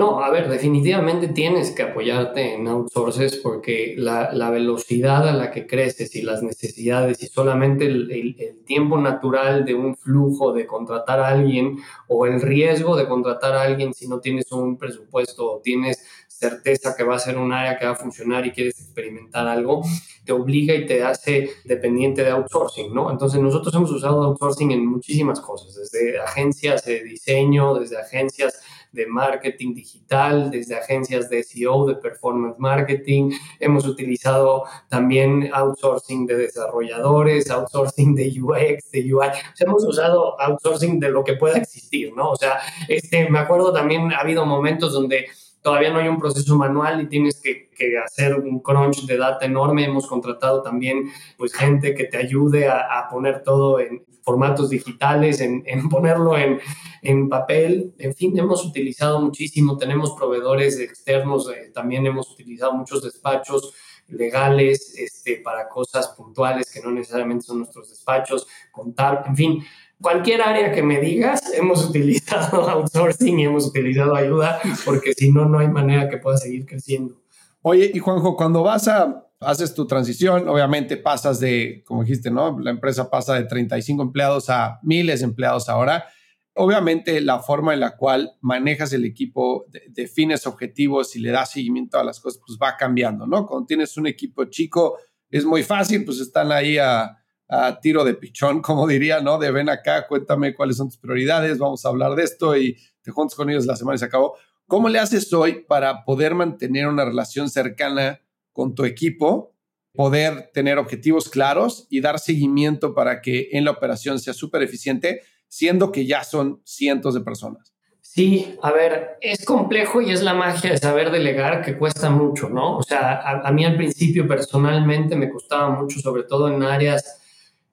No, 0.00 0.22
a 0.24 0.30
ver, 0.30 0.48
definitivamente 0.48 1.28
tienes 1.28 1.72
que 1.72 1.82
apoyarte 1.82 2.54
en 2.54 2.66
outsources 2.66 3.36
porque 3.36 3.94
la, 3.98 4.32
la 4.32 4.48
velocidad 4.48 5.28
a 5.28 5.34
la 5.34 5.50
que 5.50 5.66
creces 5.66 6.16
y 6.16 6.22
las 6.22 6.42
necesidades 6.42 7.22
y 7.22 7.26
solamente 7.26 7.84
el, 7.84 8.10
el, 8.10 8.64
tiempo 8.64 8.96
natural 8.96 9.66
de 9.66 9.74
un 9.74 9.94
flujo 9.94 10.54
de 10.54 10.66
contratar 10.66 11.20
a 11.20 11.28
alguien 11.28 11.80
o 12.08 12.24
el 12.24 12.40
riesgo 12.40 12.96
de 12.96 13.06
contratar 13.06 13.52
a 13.52 13.60
alguien 13.60 13.92
si 13.92 14.08
no 14.08 14.20
tienes 14.20 14.50
un 14.52 14.78
presupuesto 14.78 15.52
o 15.52 15.60
tienes 15.60 16.02
certeza 16.28 16.96
que 16.96 17.04
va 17.04 17.16
a 17.16 17.18
ser 17.18 17.36
un 17.36 17.52
área 17.52 17.76
que 17.78 17.84
va 17.84 17.92
a 17.92 17.96
funcionar 17.96 18.46
y 18.46 18.52
quieres 18.52 18.80
experimentar 18.80 19.46
algo, 19.46 19.82
te 20.24 20.32
obliga 20.32 20.74
y 20.74 20.86
te 20.86 21.04
hace 21.04 21.50
dependiente 21.64 22.24
de 22.24 22.30
outsourcing, 22.30 22.94
¿no? 22.94 23.10
Entonces 23.10 23.38
nosotros 23.38 23.74
hemos 23.74 23.90
usado 23.90 24.22
outsourcing 24.22 24.70
en 24.70 24.86
muchísimas 24.86 25.40
cosas, 25.40 25.74
desde 25.74 26.18
agencias 26.18 26.86
de 26.86 27.04
diseño, 27.04 27.74
desde 27.74 27.98
agencias 27.98 28.62
de 28.92 29.06
marketing 29.06 29.74
digital, 29.74 30.50
desde 30.50 30.76
agencias 30.76 31.28
de 31.30 31.42
SEO, 31.42 31.86
de 31.86 31.96
performance 31.96 32.58
marketing. 32.58 33.30
Hemos 33.58 33.86
utilizado 33.86 34.64
también 34.88 35.50
outsourcing 35.52 36.26
de 36.26 36.36
desarrolladores, 36.36 37.50
outsourcing 37.50 38.14
de 38.14 38.40
UX, 38.40 38.90
de 38.90 39.14
UI. 39.14 39.28
hemos 39.58 39.84
usado 39.84 40.40
outsourcing 40.40 40.98
de 40.98 41.10
lo 41.10 41.24
que 41.24 41.34
pueda 41.34 41.58
existir, 41.58 42.12
¿no? 42.14 42.30
O 42.30 42.36
sea, 42.36 42.58
este, 42.88 43.28
me 43.30 43.38
acuerdo 43.38 43.72
también 43.72 44.12
ha 44.12 44.18
habido 44.18 44.44
momentos 44.44 44.92
donde 44.92 45.26
todavía 45.62 45.90
no 45.92 45.98
hay 45.98 46.08
un 46.08 46.18
proceso 46.18 46.56
manual 46.56 47.02
y 47.02 47.08
tienes 47.08 47.40
que, 47.40 47.70
hacer 48.04 48.34
un 48.34 48.60
crunch 48.60 49.06
de 49.06 49.16
data 49.16 49.46
enorme. 49.46 49.86
Hemos 49.86 50.06
contratado 50.06 50.62
también 50.62 51.10
pues, 51.38 51.54
gente 51.54 51.94
que 51.94 52.04
te 52.04 52.18
ayude 52.18 52.68
a, 52.68 53.08
poner 53.10 53.42
todo 53.42 53.80
en 53.80 54.04
formatos 54.22 54.68
digitales, 54.68 55.40
en, 55.40 55.64
ponerlo 55.88 56.36
en, 56.36 56.60
en, 57.00 57.28
papel. 57.30 57.94
En 57.98 58.14
fin, 58.14 58.38
hemos 58.38 58.66
utilizado 58.66 59.20
muchísimo. 59.20 59.78
Tenemos 59.78 60.12
proveedores 60.12 60.78
externos, 60.78 61.50
eh, 61.50 61.70
también 61.72 62.06
hemos 62.06 62.30
utilizado 62.32 62.74
muchos 62.74 63.02
despachos 63.02 63.72
legales 64.08 64.94
este, 64.98 65.36
para 65.36 65.68
cosas 65.68 66.08
puntuales 66.08 66.70
que 66.72 66.80
no 66.80 66.90
necesariamente 66.90 67.46
son 67.46 67.58
nuestros 67.58 67.88
despachos, 67.88 68.46
contar, 68.72 69.24
en 69.26 69.36
fin, 69.36 69.64
cualquier 70.00 70.42
área 70.42 70.72
que 70.72 70.82
me 70.82 71.00
digas, 71.00 71.52
hemos 71.54 71.84
utilizado 71.84 72.68
outsourcing 72.70 73.38
y 73.38 73.44
hemos 73.44 73.66
utilizado 73.66 74.14
ayuda, 74.14 74.60
porque 74.84 75.12
si 75.12 75.30
no, 75.30 75.46
no 75.46 75.58
hay 75.58 75.68
manera 75.68 76.08
que 76.08 76.18
pueda 76.18 76.36
seguir 76.36 76.66
creciendo. 76.66 77.20
Oye, 77.62 77.90
y 77.92 77.98
Juanjo, 77.98 78.36
cuando 78.36 78.62
vas 78.62 78.88
a, 78.88 79.26
haces 79.40 79.74
tu 79.74 79.86
transición, 79.86 80.48
obviamente 80.48 80.96
pasas 80.96 81.40
de, 81.40 81.82
como 81.86 82.02
dijiste, 82.02 82.30
¿no? 82.30 82.58
La 82.60 82.70
empresa 82.70 83.10
pasa 83.10 83.34
de 83.34 83.44
35 83.44 84.02
empleados 84.02 84.48
a 84.48 84.80
miles 84.82 85.20
de 85.20 85.26
empleados 85.26 85.68
ahora. 85.68 86.06
Obviamente 86.54 87.20
la 87.20 87.38
forma 87.40 87.74
en 87.74 87.80
la 87.80 87.96
cual 87.96 88.32
manejas 88.40 88.92
el 88.92 89.04
equipo, 89.04 89.66
defines 89.88 90.46
objetivos 90.46 91.14
y 91.16 91.20
le 91.20 91.30
das 91.30 91.52
seguimiento 91.52 91.98
a 91.98 92.04
las 92.04 92.20
cosas, 92.20 92.40
pues 92.46 92.58
va 92.60 92.76
cambiando, 92.76 93.26
¿no? 93.26 93.46
Cuando 93.46 93.66
tienes 93.66 93.96
un 93.96 94.06
equipo 94.06 94.44
chico, 94.46 94.98
es 95.30 95.44
muy 95.44 95.62
fácil, 95.62 96.04
pues 96.04 96.18
están 96.18 96.50
ahí 96.52 96.76
a, 96.76 97.19
a 97.50 97.80
tiro 97.80 98.04
de 98.04 98.14
pichón, 98.14 98.62
como 98.62 98.86
diría, 98.86 99.20
¿no? 99.20 99.38
De 99.38 99.50
ven 99.50 99.68
acá, 99.68 100.06
cuéntame 100.06 100.54
cuáles 100.54 100.76
son 100.76 100.88
tus 100.88 100.98
prioridades, 100.98 101.58
vamos 101.58 101.84
a 101.84 101.88
hablar 101.88 102.14
de 102.14 102.22
esto 102.22 102.56
y 102.56 102.78
te 103.02 103.10
juntas 103.10 103.34
con 103.34 103.50
ellos 103.50 103.66
la 103.66 103.76
semana 103.76 103.96
y 103.96 103.98
se 103.98 104.04
acabó. 104.04 104.36
¿Cómo 104.66 104.88
le 104.88 105.00
haces 105.00 105.32
hoy 105.32 105.64
para 105.66 106.04
poder 106.04 106.34
mantener 106.34 106.86
una 106.86 107.04
relación 107.04 107.50
cercana 107.50 108.20
con 108.52 108.74
tu 108.74 108.84
equipo, 108.84 109.56
poder 109.92 110.50
tener 110.54 110.78
objetivos 110.78 111.28
claros 111.28 111.88
y 111.90 112.00
dar 112.00 112.20
seguimiento 112.20 112.94
para 112.94 113.20
que 113.20 113.48
en 113.52 113.64
la 113.64 113.72
operación 113.72 114.20
sea 114.20 114.32
súper 114.32 114.62
eficiente, 114.62 115.22
siendo 115.48 115.90
que 115.90 116.06
ya 116.06 116.22
son 116.22 116.60
cientos 116.64 117.14
de 117.14 117.20
personas? 117.20 117.74
Sí, 118.00 118.56
a 118.62 118.70
ver, 118.70 119.18
es 119.20 119.44
complejo 119.44 120.00
y 120.00 120.10
es 120.10 120.22
la 120.22 120.34
magia 120.34 120.70
de 120.70 120.78
saber 120.78 121.10
delegar 121.10 121.62
que 121.64 121.76
cuesta 121.76 122.10
mucho, 122.10 122.48
¿no? 122.48 122.76
O 122.78 122.82
sea, 122.82 123.20
a, 123.20 123.48
a 123.48 123.52
mí 123.52 123.64
al 123.64 123.76
principio 123.76 124.26
personalmente 124.26 125.16
me 125.16 125.30
costaba 125.30 125.70
mucho, 125.70 126.00
sobre 126.00 126.24
todo 126.24 126.48
en 126.48 126.62
áreas 126.62 127.19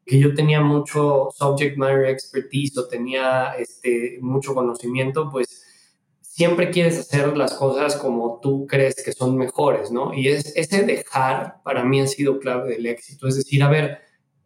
que 0.08 0.20
yo 0.20 0.34
tenía 0.34 0.62
mucho 0.62 1.30
subject 1.36 1.78
matter 1.78 2.06
expertise 2.06 2.78
o 2.78 2.88
tenía 2.88 3.54
este, 3.60 4.18
mucho 4.22 4.56
conocimiento, 4.56 5.30
pues 5.30 5.66
siempre 6.22 6.70
quieres 6.70 7.00
hacer 7.00 7.36
las 7.36 7.56
cosas 7.56 7.96
como 7.96 8.40
tú 8.42 8.68
crees 8.68 9.04
que 9.04 9.12
son 9.12 9.38
mejores, 9.38 9.92
¿no? 9.92 10.14
Y 10.14 10.30
es, 10.30 10.56
ese 10.56 10.84
dejar 10.84 11.62
para 11.64 11.84
mí 11.84 12.00
ha 12.00 12.08
sido 12.08 12.40
clave 12.40 12.70
del 12.70 12.86
éxito. 12.86 13.28
Es 13.28 13.36
decir, 13.36 13.62
a 13.64 13.70
ver, 13.70 14.00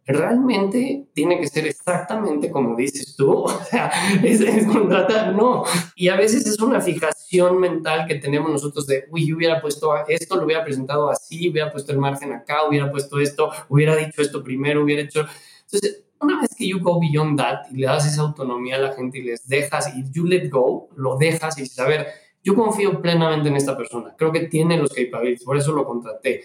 realmente 0.04 1.06
tiene 1.14 1.38
que 1.38 1.48
ser 1.48 1.66
exactamente 1.66 2.50
como 2.50 2.76
dices 2.76 3.14
tú. 3.16 3.44
O 3.52 3.64
sea, 3.64 3.90
es, 4.22 4.40
es 4.40 4.66
contratar, 4.66 5.34
no. 5.34 5.64
Y 5.94 6.08
a 6.08 6.16
veces 6.16 6.46
es 6.46 6.58
una 6.60 6.80
fijación 6.80 7.60
mental 7.60 8.06
que 8.06 8.16
tenemos 8.16 8.50
nosotros 8.50 8.86
de, 8.86 9.04
uy, 9.10 9.28
yo 9.28 9.36
hubiera 9.36 9.60
puesto 9.60 9.92
esto, 10.08 10.36
lo 10.36 10.44
hubiera 10.44 10.64
presentado 10.64 11.08
así, 11.08 11.50
hubiera 11.50 11.70
puesto 11.70 11.92
el 11.92 11.98
margen 11.98 12.32
acá, 12.32 12.66
hubiera 12.68 12.90
puesto 12.90 13.20
esto, 13.20 13.50
hubiera 13.68 13.94
dicho 13.96 14.22
esto 14.22 14.42
primero, 14.42 14.82
hubiera 14.82 15.02
hecho... 15.02 15.26
Entonces, 15.72 16.04
una 16.20 16.40
vez 16.40 16.50
que 16.56 16.68
you 16.68 16.80
go 16.80 17.00
beyond 17.00 17.38
that 17.38 17.62
y 17.72 17.78
le 17.78 17.86
das 17.86 18.06
esa 18.06 18.22
autonomía 18.22 18.76
a 18.76 18.80
la 18.80 18.92
gente 18.92 19.18
y 19.18 19.22
les 19.22 19.48
dejas 19.48 19.92
y 19.96 20.04
you 20.12 20.26
let 20.26 20.50
go, 20.50 20.88
lo 20.96 21.16
dejas 21.16 21.58
y 21.58 21.62
dices, 21.62 21.78
a 21.78 21.88
ver, 21.88 22.06
yo 22.44 22.54
confío 22.54 23.00
plenamente 23.00 23.48
en 23.48 23.56
esta 23.56 23.76
persona, 23.76 24.14
creo 24.16 24.32
que 24.32 24.46
tiene 24.48 24.76
los 24.76 24.90
capabilities, 24.90 25.44
por 25.44 25.56
eso 25.56 25.72
lo 25.72 25.84
contraté. 25.84 26.42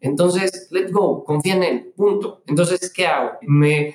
Entonces, 0.00 0.68
let's 0.70 0.90
go, 0.90 1.24
confía 1.24 1.56
en 1.56 1.62
él, 1.62 1.92
punto. 1.94 2.42
Entonces, 2.46 2.90
¿qué 2.92 3.06
hago? 3.06 3.32
Me 3.42 3.94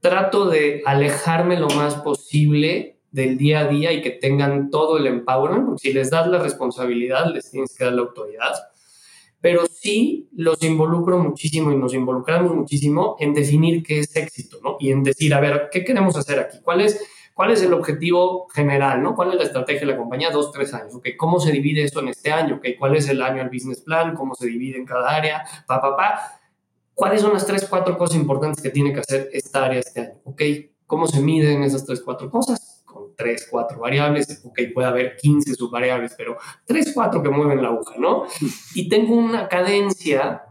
trato 0.00 0.48
de 0.48 0.82
alejarme 0.86 1.58
lo 1.58 1.68
más 1.68 1.96
posible 1.96 3.00
del 3.10 3.36
día 3.36 3.60
a 3.60 3.68
día 3.68 3.92
y 3.92 4.00
que 4.00 4.10
tengan 4.10 4.70
todo 4.70 4.96
el 4.96 5.06
empowerment, 5.06 5.78
si 5.78 5.92
les 5.92 6.10
das 6.10 6.28
la 6.28 6.38
responsabilidad, 6.38 7.32
les 7.32 7.50
tienes 7.50 7.76
que 7.76 7.84
dar 7.84 7.92
la 7.92 8.02
autoridad. 8.02 8.54
Pero 9.40 9.66
sí 9.66 10.28
los 10.34 10.62
involucro 10.62 11.18
muchísimo 11.18 11.70
y 11.70 11.76
nos 11.76 11.94
involucramos 11.94 12.54
muchísimo 12.54 13.16
en 13.20 13.34
definir 13.34 13.82
qué 13.82 14.00
es 14.00 14.14
éxito, 14.16 14.58
¿no? 14.62 14.76
Y 14.80 14.90
en 14.90 15.02
decir, 15.04 15.32
a 15.32 15.40
ver, 15.40 15.68
¿qué 15.70 15.84
queremos 15.84 16.16
hacer 16.16 16.40
aquí? 16.40 16.58
¿Cuál 16.62 16.80
es, 16.80 17.00
cuál 17.34 17.52
es 17.52 17.62
el 17.62 17.72
objetivo 17.72 18.48
general, 18.48 19.02
¿no? 19.02 19.14
¿Cuál 19.14 19.30
es 19.30 19.36
la 19.36 19.44
estrategia 19.44 19.80
de 19.82 19.92
la 19.92 19.96
compañía? 19.96 20.30
Dos, 20.30 20.50
tres 20.50 20.74
años, 20.74 20.94
¿ok? 20.94 21.08
¿Cómo 21.16 21.38
se 21.38 21.52
divide 21.52 21.84
esto 21.84 22.00
en 22.00 22.08
este 22.08 22.32
año? 22.32 22.56
¿Ok? 22.56 22.66
¿Cuál 22.78 22.96
es 22.96 23.08
el 23.08 23.22
año 23.22 23.40
al 23.40 23.50
business 23.50 23.80
plan? 23.80 24.14
¿Cómo 24.16 24.34
se 24.34 24.46
divide 24.46 24.76
en 24.76 24.84
cada 24.84 25.08
área? 25.08 25.44
Pa, 25.66 25.80
pa, 25.80 25.96
pa. 25.96 26.20
¿Cuáles 26.94 27.20
son 27.20 27.32
las 27.32 27.46
tres, 27.46 27.64
cuatro 27.70 27.96
cosas 27.96 28.16
importantes 28.16 28.60
que 28.60 28.70
tiene 28.70 28.92
que 28.92 29.00
hacer 29.00 29.28
esta 29.32 29.66
área 29.66 29.78
este 29.78 30.00
año? 30.00 30.14
¿Ok? 30.24 30.42
¿Cómo 30.84 31.06
se 31.06 31.20
miden 31.20 31.62
esas 31.62 31.86
tres, 31.86 32.00
cuatro 32.00 32.28
cosas? 32.28 32.67
Con 33.18 33.26
tres, 33.26 33.48
cuatro 33.50 33.80
variables. 33.80 34.42
Ok, 34.44 34.60
puede 34.72 34.88
haber 34.88 35.16
15 35.16 35.54
subvariables, 35.54 36.14
pero 36.16 36.36
tres, 36.64 36.92
cuatro 36.94 37.22
que 37.22 37.30
mueven 37.30 37.62
la 37.62 37.68
aguja, 37.68 37.96
¿no? 37.98 38.24
Y 38.74 38.88
tengo 38.88 39.16
una 39.16 39.48
cadencia 39.48 40.44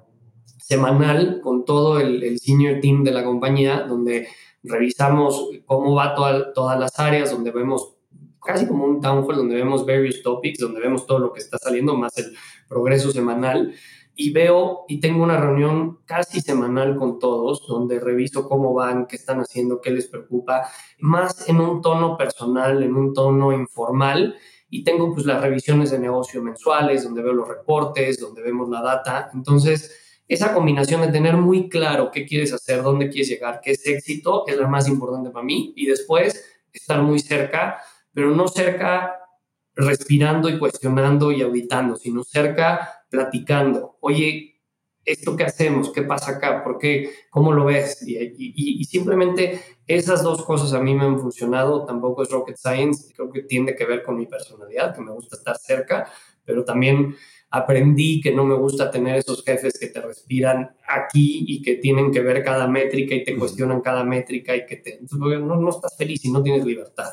semanal 0.59 1.39
con 1.41 1.63
todo 1.63 1.99
el, 1.99 2.24
el 2.24 2.39
senior 2.39 2.82
team 2.82 3.03
de 3.03 3.11
la 3.11 3.24
compañía 3.24 3.82
donde 3.84 4.28
revisamos 4.63 5.49
cómo 5.65 5.95
va 5.95 6.13
toda, 6.13 6.53
todas 6.53 6.78
las 6.80 6.99
áreas, 6.99 7.32
donde 7.32 7.51
vemos 7.51 7.97
casi 8.43 8.68
como 8.68 8.86
un 8.86 9.01
town 9.01 9.24
hall, 9.26 9.36
donde 9.36 9.55
vemos 9.55 9.86
various 9.86 10.22
topics, 10.22 10.59
donde 10.59 10.80
vemos 10.80 11.05
todo 11.05 11.20
lo 11.20 11.34
que 11.34 11.39
está 11.39 11.57
saliendo, 11.57 11.95
más 11.95 12.18
el 12.18 12.36
progreso 12.68 13.11
semanal 13.11 13.74
y 14.20 14.34
veo 14.34 14.86
y 14.88 14.99
tengo 14.99 15.24
una 15.24 15.39
reunión 15.39 15.99
casi 16.05 16.41
semanal 16.41 16.97
con 16.97 17.20
todos 17.20 17.65
donde 17.68 17.99
reviso 17.99 18.49
cómo 18.49 18.74
van, 18.74 19.05
qué 19.05 19.15
están 19.15 19.39
haciendo, 19.41 19.80
qué 19.80 19.91
les 19.91 20.07
preocupa, 20.07 20.68
más 20.99 21.47
en 21.47 21.61
un 21.61 21.84
tono 21.84 22.18
personal, 22.18 22.82
en 22.82 22.95
un 22.95 23.13
tono 23.13 23.53
informal 23.53 24.36
y 24.72 24.84
tengo 24.84 25.13
pues 25.13 25.28
las 25.28 25.39
revisiones 25.39 25.91
de 25.91 25.99
negocio 25.99 26.41
mensuales 26.41 27.03
donde 27.03 27.22
veo 27.22 27.32
los 27.32 27.47
reportes, 27.47 28.20
donde 28.20 28.41
vemos 28.41 28.68
la 28.70 28.82
data. 28.82 29.30
Entonces, 29.36 30.24
esa 30.28 30.51
combinación 30.51 31.01
de 31.01 31.09
tener 31.09 31.38
muy 31.38 31.70
claro 31.70 32.09
qué 32.11 32.26
quieres 32.26 32.51
hacer, 32.51 32.82
dónde 32.82 33.09
quieres 33.09 33.30
llegar, 33.30 33.61
qué 33.63 33.72
es 33.72 33.86
éxito, 33.86 34.45
es 34.47 34.57
la 34.57 34.68
más 34.68 34.88
importante 34.88 35.30
para 35.30 35.45
mí 35.45 35.74
y 35.76 35.86
después 35.86 36.43
estar 36.74 37.03
muy 37.03 37.20
cerca, 37.20 37.78
pero 38.11 38.32
no 38.32 38.47
cerca 38.47 39.13
respirando 39.76 40.49
y 40.49 40.57
cuestionando 40.57 41.32
y 41.32 41.43
auditando, 41.43 41.95
sino 41.95 42.24
cerca 42.24 42.96
platicando. 43.09 43.97
Oye, 44.01 44.61
¿esto 45.07 45.35
qué 45.35 45.45
hacemos? 45.45 45.91
¿Qué 45.91 46.03
pasa 46.03 46.31
acá? 46.31 46.63
¿Por 46.63 46.77
qué? 46.77 47.09
¿Cómo 47.29 47.53
lo 47.53 47.65
ves? 47.65 48.03
Y, 48.05 48.83
simplemente 48.85 49.61
esas 49.87 50.21
dos 50.21 50.43
cosas 50.43 50.73
a 50.73 50.79
mí 50.79 50.93
me 50.93 51.05
han 51.05 51.19
funcionado. 51.19 51.85
Tampoco 51.85 52.23
es 52.23 52.29
rocket 52.29 52.57
science. 52.57 53.13
Creo 53.15 53.31
que 53.31 53.43
tiene 53.43 53.75
que 53.75 53.85
ver 53.85 54.03
con 54.03 54.17
mi 54.17 54.25
personalidad, 54.25 54.93
que 54.93 55.01
me 55.01 55.11
gusta 55.11 55.37
estar 55.37 55.57
cerca, 55.57 56.11
pero 56.43 56.63
también 56.65 57.15
aprendí 57.49 58.19
que 58.19 58.33
no 58.33 58.43
me 58.43 58.55
gusta 58.55 58.91
tener 58.91 59.15
esos 59.15 59.43
jefes 59.43 59.79
que 59.79 59.87
te 59.87 60.01
respiran 60.01 60.75
aquí 60.85 61.45
y 61.47 61.61
que 61.61 61.75
tienen 61.75 62.11
que 62.11 62.19
ver 62.19 62.43
cada 62.43 62.67
métrica 62.67 63.15
y 63.15 63.23
te 63.23 63.37
cuestionan 63.37 63.79
cada 63.79 64.03
métrica 64.03 64.53
y 64.55 64.65
que 64.65 64.75
te, 64.75 64.99
no, 65.11 65.55
no 65.55 65.69
estás 65.69 65.95
feliz 65.97 66.25
y 66.25 66.31
no 66.31 66.43
tienes 66.43 66.65
libertad. 66.65 67.09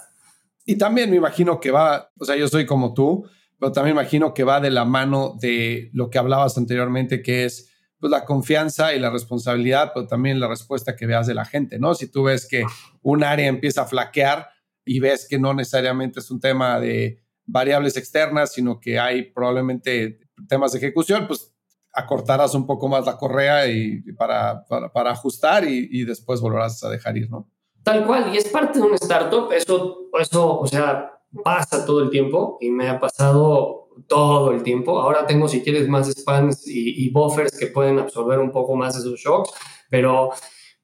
Y 0.67 0.77
también 0.77 1.11
me 1.11 1.17
imagino 1.17 1.61
que 1.61 1.71
va, 1.71 2.11
o 2.19 2.25
sea, 2.25 2.37
yo 2.37 2.49
soy 2.49 2.67
como 2.67 2.95
tú, 2.95 3.27
pero 3.65 3.73
también 3.73 3.97
imagino 3.97 4.35
que 4.35 4.45
va 4.45 4.61
de 4.61 4.71
la 4.71 4.85
mano 4.85 5.39
de 5.41 5.89
lo 5.95 6.11
que 6.11 6.19
hablabas 6.19 6.59
anteriormente, 6.59 7.23
que 7.23 7.47
es 7.47 7.71
pues, 7.99 8.11
la 8.11 8.27
confianza 8.27 8.93
y 8.93 9.01
la 9.01 9.09
responsabilidad, 9.09 9.93
pero 9.95 10.07
también 10.07 10.39
la 10.39 10.49
respuesta 10.49 10.95
que 10.95 11.07
veas 11.07 11.27
de 11.27 11.33
la 11.33 11.47
gente, 11.47 11.79
¿no? 11.79 11.95
Si 11.95 12.07
tú 12.09 12.25
ves 12.25 12.47
que 12.47 12.63
un 13.01 13.25
área 13.25 13.47
empieza 13.47 13.81
a 13.81 13.87
flaquear 13.87 14.51
y 14.85 15.01
ves 15.01 15.27
que 15.27 15.39
no 15.39 15.55
necesariamente 15.55 16.21
es 16.21 16.31
un 16.31 16.41
tema 16.41 16.79
de 16.79 17.25
variables 17.47 17.97
externas, 17.97 18.53
sino 18.53 18.81
que 18.81 18.99
hay 18.99 19.33
probablemente 19.33 20.19
temas 20.47 20.73
de 20.73 20.79
ejecución, 20.81 21.27
pues 21.27 21.55
acortarás 21.91 22.55
un 22.55 22.67
poco 22.67 22.87
más 22.89 23.07
la 23.07 23.17
correa 23.17 23.67
y, 23.67 24.03
para, 24.13 24.67
para, 24.67 25.11
ajustar 25.11 25.67
y, 25.67 25.89
y 25.91 26.05
después 26.05 26.43
volverás 26.43 26.85
a 26.85 26.91
dejar 26.91 27.17
ir, 27.17 27.31
¿no? 27.31 27.51
Tal 27.83 28.05
cual, 28.07 28.31
y 28.31 28.37
es 28.37 28.47
parte 28.47 28.79
de 28.79 28.85
un 28.85 28.93
startup, 28.97 29.51
eso, 29.53 30.11
eso, 30.21 30.61
o 30.61 30.67
sea, 30.67 31.14
pasa 31.43 31.85
todo 31.85 32.03
el 32.03 32.11
tiempo 32.11 32.59
y 32.61 32.71
me 32.71 32.89
ha 32.89 33.01
pasado 33.01 33.89
todo 34.09 34.53
el 34.53 34.63
tiempo. 34.63 35.01
Ahora 35.01 35.27
tengo, 35.27 35.49
si 35.49 35.63
quieres, 35.63 35.89
más 35.89 36.11
spans 36.11 36.67
y, 36.67 37.11
buffers 37.11 37.59
que 37.59 37.69
pueden 37.69 37.99
absorber 37.99 38.39
un 38.39 38.51
poco 38.51 38.77
más 38.77 38.97
esos 38.97 39.19
shocks, 39.19 39.53
pero 39.89 40.31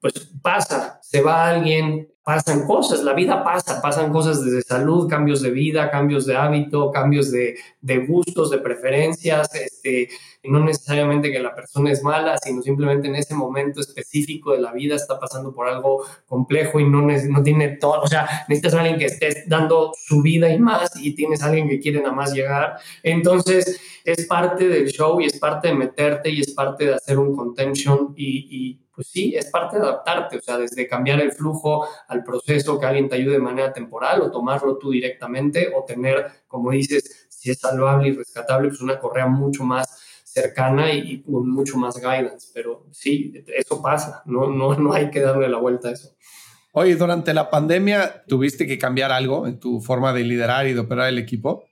pues 0.01 0.15
pasa, 0.43 0.99
se 1.03 1.21
va 1.21 1.49
alguien, 1.49 2.10
pasan 2.23 2.67
cosas, 2.67 3.03
la 3.03 3.15
vida 3.15 3.43
pasa, 3.43 3.81
pasan 3.81 4.13
cosas 4.13 4.45
desde 4.45 4.63
salud, 4.63 5.09
cambios 5.09 5.41
de 5.41 5.51
vida, 5.51 5.91
cambios 5.91 6.27
de 6.27 6.37
hábito, 6.37 6.91
cambios 6.91 7.31
de, 7.33 7.57
de 7.81 8.07
gustos, 8.07 8.51
de 8.51 8.59
preferencias, 8.59 9.55
este, 9.55 10.09
no 10.45 10.63
necesariamente 10.65 11.33
que 11.33 11.41
la 11.41 11.55
persona 11.55 11.91
es 11.91 12.03
mala, 12.03 12.37
sino 12.39 12.63
simplemente 12.63 13.09
en 13.09 13.17
ese 13.17 13.35
momento 13.35 13.81
específico 13.81 14.53
de 14.53 14.61
la 14.61 14.73
vida 14.73 14.97
está 14.97 15.19
pasando 15.19 15.55
por 15.55 15.69
algo 15.69 16.05
complejo 16.27 16.79
y 16.79 16.89
no, 16.89 17.03
no 17.03 17.43
tiene 17.43 17.77
todo, 17.77 18.03
o 18.03 18.07
sea, 18.07 18.45
necesitas 18.49 18.75
a 18.75 18.81
alguien 18.81 18.99
que 18.99 19.07
esté 19.07 19.45
dando 19.47 19.93
su 19.95 20.23
vida 20.23 20.53
y 20.53 20.59
más 20.59 20.93
y 20.97 21.15
tienes 21.15 21.43
a 21.43 21.47
alguien 21.47 21.69
que 21.69 21.81
quiere 21.81 22.01
nada 22.01 22.15
más 22.15 22.33
llegar. 22.33 22.77
Entonces, 23.03 23.81
es 24.05 24.27
parte 24.27 24.69
del 24.69 24.89
show 24.89 25.21
y 25.21 25.27
es 25.27 25.39
parte 25.39 25.69
de 25.69 25.75
meterte 25.75 26.31
y 26.31 26.41
es 26.41 26.53
parte 26.53 26.87
de 26.87 26.95
hacer 26.95 27.19
un 27.19 27.35
contention 27.35 28.15
y, 28.17 28.47
y 28.51 28.90
pues 29.01 29.09
sí, 29.13 29.35
es 29.35 29.47
parte 29.47 29.79
de 29.79 29.85
adaptarte, 29.85 30.37
o 30.37 30.43
sea, 30.43 30.59
desde 30.59 30.87
cambiar 30.87 31.23
el 31.23 31.33
flujo 31.33 31.89
al 32.07 32.23
proceso, 32.23 32.79
que 32.79 32.85
alguien 32.85 33.09
te 33.09 33.15
ayude 33.15 33.33
de 33.33 33.39
manera 33.39 33.73
temporal 33.73 34.21
o 34.21 34.31
tomarlo 34.31 34.77
tú 34.77 34.91
directamente 34.91 35.73
o 35.75 35.85
tener, 35.85 36.27
como 36.47 36.71
dices, 36.71 37.29
si 37.31 37.51
es 37.51 37.59
salvable 37.61 38.09
y 38.09 38.13
rescatable, 38.13 38.69
pues 38.69 38.83
una 38.83 38.99
correa 38.99 39.27
mucho 39.27 39.65
más 39.65 40.03
cercana 40.23 40.93
y, 40.93 41.23
con 41.23 41.51
mucho 41.51 41.79
más 41.79 41.97
guidance. 41.97 42.49
Pero 42.53 42.89
sí, 42.91 43.43
eso 43.57 43.81
pasa, 43.81 44.23
no, 44.27 44.51
no, 44.51 44.75
no 44.75 44.93
hay 44.93 45.11
que 45.11 45.21
darle 45.21 45.49
la 45.49 45.57
vuelta 45.57 45.89
a 45.89 45.93
eso. 45.93 46.11
Oye, 46.73 46.95
durante 46.95 47.33
la 47.33 47.49
pandemia, 47.49 48.25
¿tuviste 48.29 48.67
que 48.67 48.77
cambiar 48.77 49.13
algo 49.13 49.47
en 49.47 49.59
tu 49.59 49.81
forma 49.81 50.13
de 50.13 50.25
liderar 50.25 50.67
y 50.67 50.75
de 50.75 50.81
operar 50.81 51.09
el 51.09 51.17
equipo? 51.17 51.65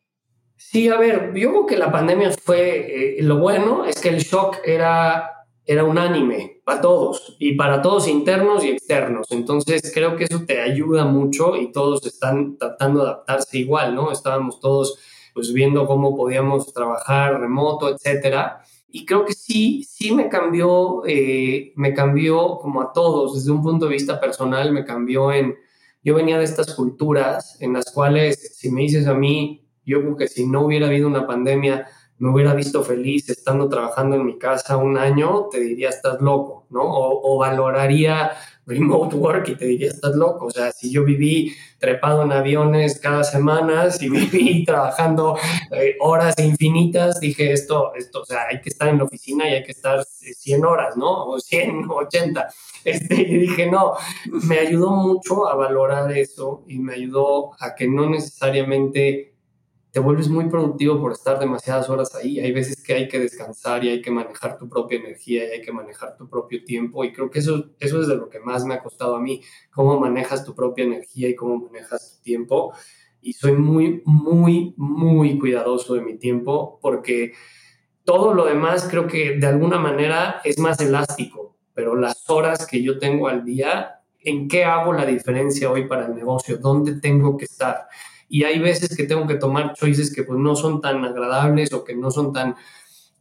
Sí, 0.57 0.89
a 0.89 0.97
ver, 0.97 1.35
yo 1.35 1.51
creo 1.51 1.67
que 1.67 1.77
la 1.77 1.93
pandemia 1.93 2.31
fue, 2.43 3.19
eh, 3.19 3.23
lo 3.23 3.37
bueno 3.37 3.85
es 3.85 4.01
que 4.01 4.09
el 4.09 4.21
shock 4.21 4.61
era 4.65 5.38
era 5.69 5.85
unánime 5.85 6.63
para 6.65 6.81
todos 6.81 7.37
y 7.39 7.53
para 7.53 7.83
todos 7.83 8.09
internos 8.09 8.65
y 8.65 8.71
externos. 8.71 9.27
Entonces 9.31 9.93
creo 9.93 10.17
que 10.17 10.25
eso 10.25 10.47
te 10.47 10.63
ayuda 10.63 11.05
mucho 11.05 11.57
y 11.57 11.71
todos 11.73 12.07
están 12.07 12.57
tratando 12.57 13.01
de 13.01 13.11
adaptarse 13.11 13.59
igual, 13.59 13.95
¿no? 13.95 14.11
Estábamos 14.11 14.61
todos 14.61 14.99
pues 15.35 15.53
viendo 15.53 15.87
cómo 15.87 16.17
podíamos 16.17 16.73
trabajar 16.73 17.39
remoto, 17.39 17.91
etcétera. 17.91 18.63
Y 18.91 19.05
creo 19.05 19.27
que 19.27 19.35
sí, 19.35 19.85
sí 19.85 20.15
me 20.15 20.31
cambió, 20.31 21.03
eh, 21.07 21.75
me 21.77 21.93
cambió 21.93 22.57
como 22.57 22.81
a 22.81 22.91
todos, 22.95 23.35
desde 23.35 23.53
un 23.53 23.63
punto 23.63 23.85
de 23.85 23.93
vista 23.93 24.19
personal, 24.19 24.73
me 24.73 24.87
cambió 24.87 25.31
en, 25.31 25.55
yo 26.03 26.15
venía 26.15 26.39
de 26.39 26.45
estas 26.45 26.75
culturas 26.75 27.61
en 27.61 27.75
las 27.75 27.93
cuales, 27.93 28.57
si 28.57 28.71
me 28.71 28.81
dices 28.81 29.07
a 29.07 29.13
mí, 29.13 29.69
yo 29.85 30.01
creo 30.01 30.17
que 30.17 30.29
si 30.29 30.47
no 30.47 30.63
hubiera 30.63 30.87
habido 30.87 31.07
una 31.07 31.27
pandemia, 31.27 31.87
me 32.19 32.31
hubiera 32.31 32.55
visto 32.55 32.83
feliz 32.83 33.29
estando 33.29 33.69
trabajando 33.69 34.17
en 34.17 34.27
mi 34.27 34.39
casa 34.39 34.77
un 34.77 34.99
año, 34.99 35.49
te 35.51 35.61
diría, 35.61 35.89
estás 35.89 36.21
loco, 36.21 36.67
¿no? 36.71 36.83
O, 36.85 37.39
valoraría 37.39 38.33
remote 38.67 39.17
work 39.17 39.49
y 39.49 39.55
te 39.55 39.67
diría, 39.67 39.89
estás 39.89 40.15
loco. 40.15 40.47
O 40.47 40.51
sea, 40.51 40.73
si 40.73 40.91
yo 40.91 41.05
viví 41.05 41.55
trepado 41.79 42.25
en 42.25 42.33
aviones 42.33 42.99
cada 42.99 43.23
semana, 43.25 43.91
si 43.93 44.09
viví 44.09 44.65
trabajando 44.65 45.37
eh, 45.71 45.97
horas 46.01 46.35
infinitas, 46.39 47.21
dije, 47.21 47.53
esto, 47.53 47.95
esto, 47.95 48.23
o 48.23 48.25
sea, 48.25 48.47
hay 48.51 48.61
que 48.61 48.69
estar 48.69 48.89
en 48.89 48.99
la 48.99 49.05
oficina 49.05 49.49
y 49.49 49.55
hay 49.55 49.63
que 49.63 49.73
estar 49.73 50.05
100 50.05 50.65
horas, 50.65 50.97
¿no? 50.97 51.27
O 51.27 51.39
100, 51.39 51.89
80. 51.89 52.49
Este, 52.85 53.17
y 53.17 53.39
dije, 53.39 53.67
no, 53.67 53.95
me 54.45 54.61
ayudó 54.61 54.93
mucho 54.93 55.49
a 55.49 55.57
valorar 55.57 56.11
eso 56.17 56.63
y 56.69 56.79
me 56.79 56.95
ayudó 56.95 57.51
a 57.59 57.75
que 57.75 57.89
no 57.89 58.09
necesariamente 58.09 59.35
te 59.91 60.01
vuelves 60.01 60.29
muy 60.29 60.49
productivo 60.49 61.01
por 61.01 61.13
estar 61.13 61.39
demasiadas 61.39 61.89
horas 61.89 62.15
ahí. 62.15 62.39
Hay 62.41 62.53
veces 62.53 62.83
que 62.83 62.95
hay 62.95 63.09
que 63.09 63.19
descansar 63.19 63.85
y 63.85 63.89
hay 63.89 64.03
que 64.03 64.11
manejar 64.11 64.59
tu 64.59 64.69
propia 64.69 64.99
energía 64.99 65.47
y 65.47 65.51
hay 65.53 65.63
que 65.63 65.73
manejar 65.73 66.17
tu 66.17 66.29
propio 66.29 66.63
tiempo. 66.65 67.05
Y 67.05 67.13
creo 67.13 67.31
que 67.31 67.39
eso, 67.39 67.71
eso 67.81 68.01
es 68.01 68.09
de 68.09 68.17
lo 68.17 68.29
que 68.29 68.41
más 68.41 68.65
me 68.65 68.75
ha 68.75 68.83
costado 68.83 69.17
a 69.17 69.21
mí, 69.21 69.43
cómo 69.71 69.99
manejas 69.99 70.45
tu 70.45 70.55
propia 70.55 70.85
energía 70.85 71.29
y 71.29 71.35
cómo 71.35 71.57
manejas 71.57 72.17
tu 72.17 72.23
tiempo. 72.23 72.75
Y 73.21 73.33
soy 73.33 73.53
muy, 73.53 74.03
muy, 74.05 74.75
muy 74.77 75.39
cuidadoso 75.39 75.95
de 75.95 76.03
mi 76.03 76.19
tiempo 76.19 76.79
porque 76.83 77.33
todo 78.05 78.35
lo 78.35 78.45
demás 78.45 78.89
creo 78.91 79.07
que 79.07 79.37
de 79.37 79.47
alguna 79.47 79.79
manera 79.79 80.41
es 80.45 80.59
más 80.59 80.81
elástico, 80.81 81.57
pero 81.75 81.95
las 81.95 82.29
horas 82.31 82.67
que 82.67 82.83
yo 82.83 82.99
tengo 82.99 83.29
al 83.29 83.45
día, 83.45 84.03
¿en 84.21 84.49
qué 84.49 84.65
hago 84.65 84.93
la 84.93 85.05
diferencia 85.05 85.71
hoy 85.71 85.87
para 85.87 86.07
el 86.07 86.15
negocio? 86.15 86.59
¿Dónde 86.59 87.01
tengo 87.01 87.37
que 87.37 87.47
estar? 87.47 87.89
Y 88.29 88.45
hay 88.45 88.59
veces 88.59 88.97
que 88.97 89.05
tengo 89.05 89.27
que 89.27 89.37
tomar 89.37 89.75
choices 89.75 90.15
que 90.15 90.23
pues 90.23 90.39
no 90.39 90.55
son 90.55 90.81
tan 90.81 91.05
agradables 91.05 91.73
o 91.73 91.85
que 91.85 91.97
no 91.97 92.11
son 92.11 92.33
tan 92.33 92.57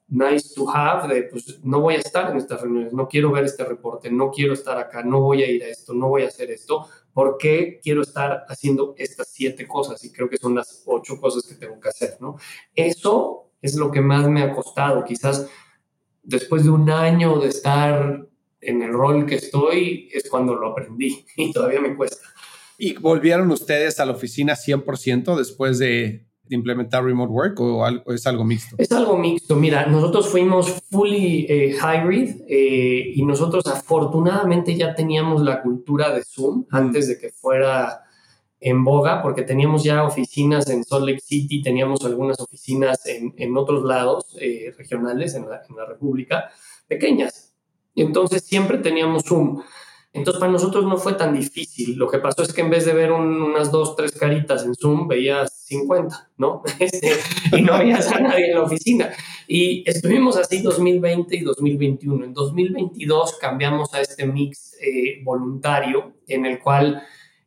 nice 0.10 0.54
to 0.56 0.70
have, 0.70 1.24
pues 1.30 1.60
no 1.64 1.82
voy 1.82 1.96
a 1.96 2.00
estar 2.00 2.32
en 2.32 2.38
estas 2.38 2.62
reuniones, 2.62 2.94
no 2.94 3.08
quiero 3.08 3.32
ver 3.32 3.44
este 3.44 3.66
reporte, 3.66 4.10
no 4.10 4.32
quiero 4.32 4.54
estar 4.54 4.78
acá, 4.78 5.04
no 5.04 5.20
voy 5.20 5.44
a 5.44 5.52
ir 5.52 5.64
a 5.64 5.68
esto, 5.68 5.94
no 5.94 6.08
voy 6.08 6.24
a 6.24 6.28
hacer 6.28 6.50
esto, 6.50 6.88
porque 7.14 7.80
quiero 7.84 8.04
estar 8.04 8.46
haciendo 8.48 8.96
estas 8.98 9.28
siete 9.30 9.68
cosas 9.68 10.04
y 10.06 10.12
creo 10.12 10.30
que 10.30 10.38
son 10.38 10.56
las 10.56 10.84
ocho 10.86 11.20
cosas 11.20 11.46
que 11.46 11.56
tengo 11.56 11.80
que 11.80 11.90
hacer, 11.90 12.18
¿no? 12.22 12.38
Eso 12.74 13.52
es 13.62 13.76
lo 13.76 13.92
que 13.92 14.02
más 14.02 14.28
me 14.30 14.44
ha 14.44 14.54
costado, 14.54 15.04
quizás 15.04 15.50
después 16.24 16.64
de 16.64 16.70
un 16.70 16.90
año 16.90 17.40
de 17.40 17.48
estar 17.50 18.28
en 18.62 18.82
el 18.82 18.94
rol 18.94 19.26
que 19.26 19.36
estoy, 19.36 20.10
es 20.12 20.30
cuando 20.30 20.56
lo 20.56 20.70
aprendí 20.70 21.26
y 21.36 21.52
todavía 21.52 21.82
me 21.82 21.96
cuesta. 21.96 22.28
¿Y 22.78 22.94
volvieron 22.98 23.52
ustedes 23.52 24.00
a 24.00 24.06
la 24.06 24.12
oficina 24.12 24.54
100% 24.54 25.36
después 25.36 25.80
de, 25.80 26.28
implementar 26.50 27.04
remote 27.04 27.32
work 27.32 27.60
o, 27.60 28.14
es 28.14 28.26
algo 28.28 28.46
mixto? 28.46 28.76
Es 28.78 28.92
algo 28.92 29.18
mixto. 29.18 29.56
Mira, 29.56 29.86
nosotros 29.88 30.30
fuimos 30.30 30.82
fully 30.90 31.46
eh, 31.50 31.76
hybrid 31.76 32.42
eh, 32.48 33.12
y 33.16 33.26
nosotros 33.26 33.66
afortunadamente 33.68 34.76
ya 34.76 34.96
teníamos 34.96 35.42
la 35.42 35.62
cultura 35.62 36.14
de 36.14 36.24
Zoom 36.24 36.66
antes 36.72 37.08
de 37.08 37.20
que 37.20 37.30
fuera 37.30 38.04
en 38.60 38.84
boga, 38.84 39.22
porque 39.22 39.44
teníamos 39.44 39.84
ya 39.84 40.04
oficinas 40.04 40.70
en 40.70 40.84
Salt 40.84 41.06
Lake 41.06 41.20
City, 41.20 41.62
teníamos 41.62 42.04
algunas 42.06 42.40
oficinas 42.40 43.06
en, 43.06 43.34
en 43.38 43.56
otros 43.56 43.84
lados 43.84 44.36
eh, 44.40 44.74
regionales 44.78 45.36
en 45.36 45.50
la, 45.50 45.62
en 45.70 45.76
la 45.76 45.86
República, 45.86 46.50
pequeñas. 46.88 47.56
Entonces 47.96 48.44
siempre 48.44 48.78
teníamos 48.78 49.24
Zoom. 49.26 49.62
Entonces 50.18 50.40
para 50.40 50.52
nosotros 50.52 50.86
no 50.86 50.98
fue 50.98 51.14
tan 51.14 51.34
difícil. 51.34 51.96
Lo 51.98 52.08
que 52.08 52.18
pasó 52.20 52.44
es 52.44 52.54
que 52.54 52.62
en 52.62 52.70
vez 52.70 52.86
de 52.86 52.94
ver 52.94 53.12
unas 53.12 53.72
dos, 53.72 53.96
tres 53.96 54.12
caritas 54.12 54.66
en 54.66 54.76
Zoom, 54.76 55.08
veías 55.08 55.66
50, 55.66 56.32
¿no? 56.38 56.64
Este, 56.80 57.14
y 57.52 57.62
no 57.62 57.78
veías 57.78 58.12
a 58.12 58.20
nadie 58.20 58.48
en 58.48 58.56
la 58.56 58.64
oficina. 58.64 59.12
Y 59.48 59.90
estuvimos 59.90 60.38
así 60.38 60.62
2020 60.62 61.36
y 61.36 61.42
2021. 61.42 62.26
En 62.26 62.34
2022 62.34 63.38
cambiamos 63.40 63.94
a 63.94 64.02
este 64.02 64.26
mix 64.26 64.76
eh, 64.82 65.22
voluntario 65.24 66.14
en 66.28 66.46
el 66.46 66.60
cual, 66.60 67.04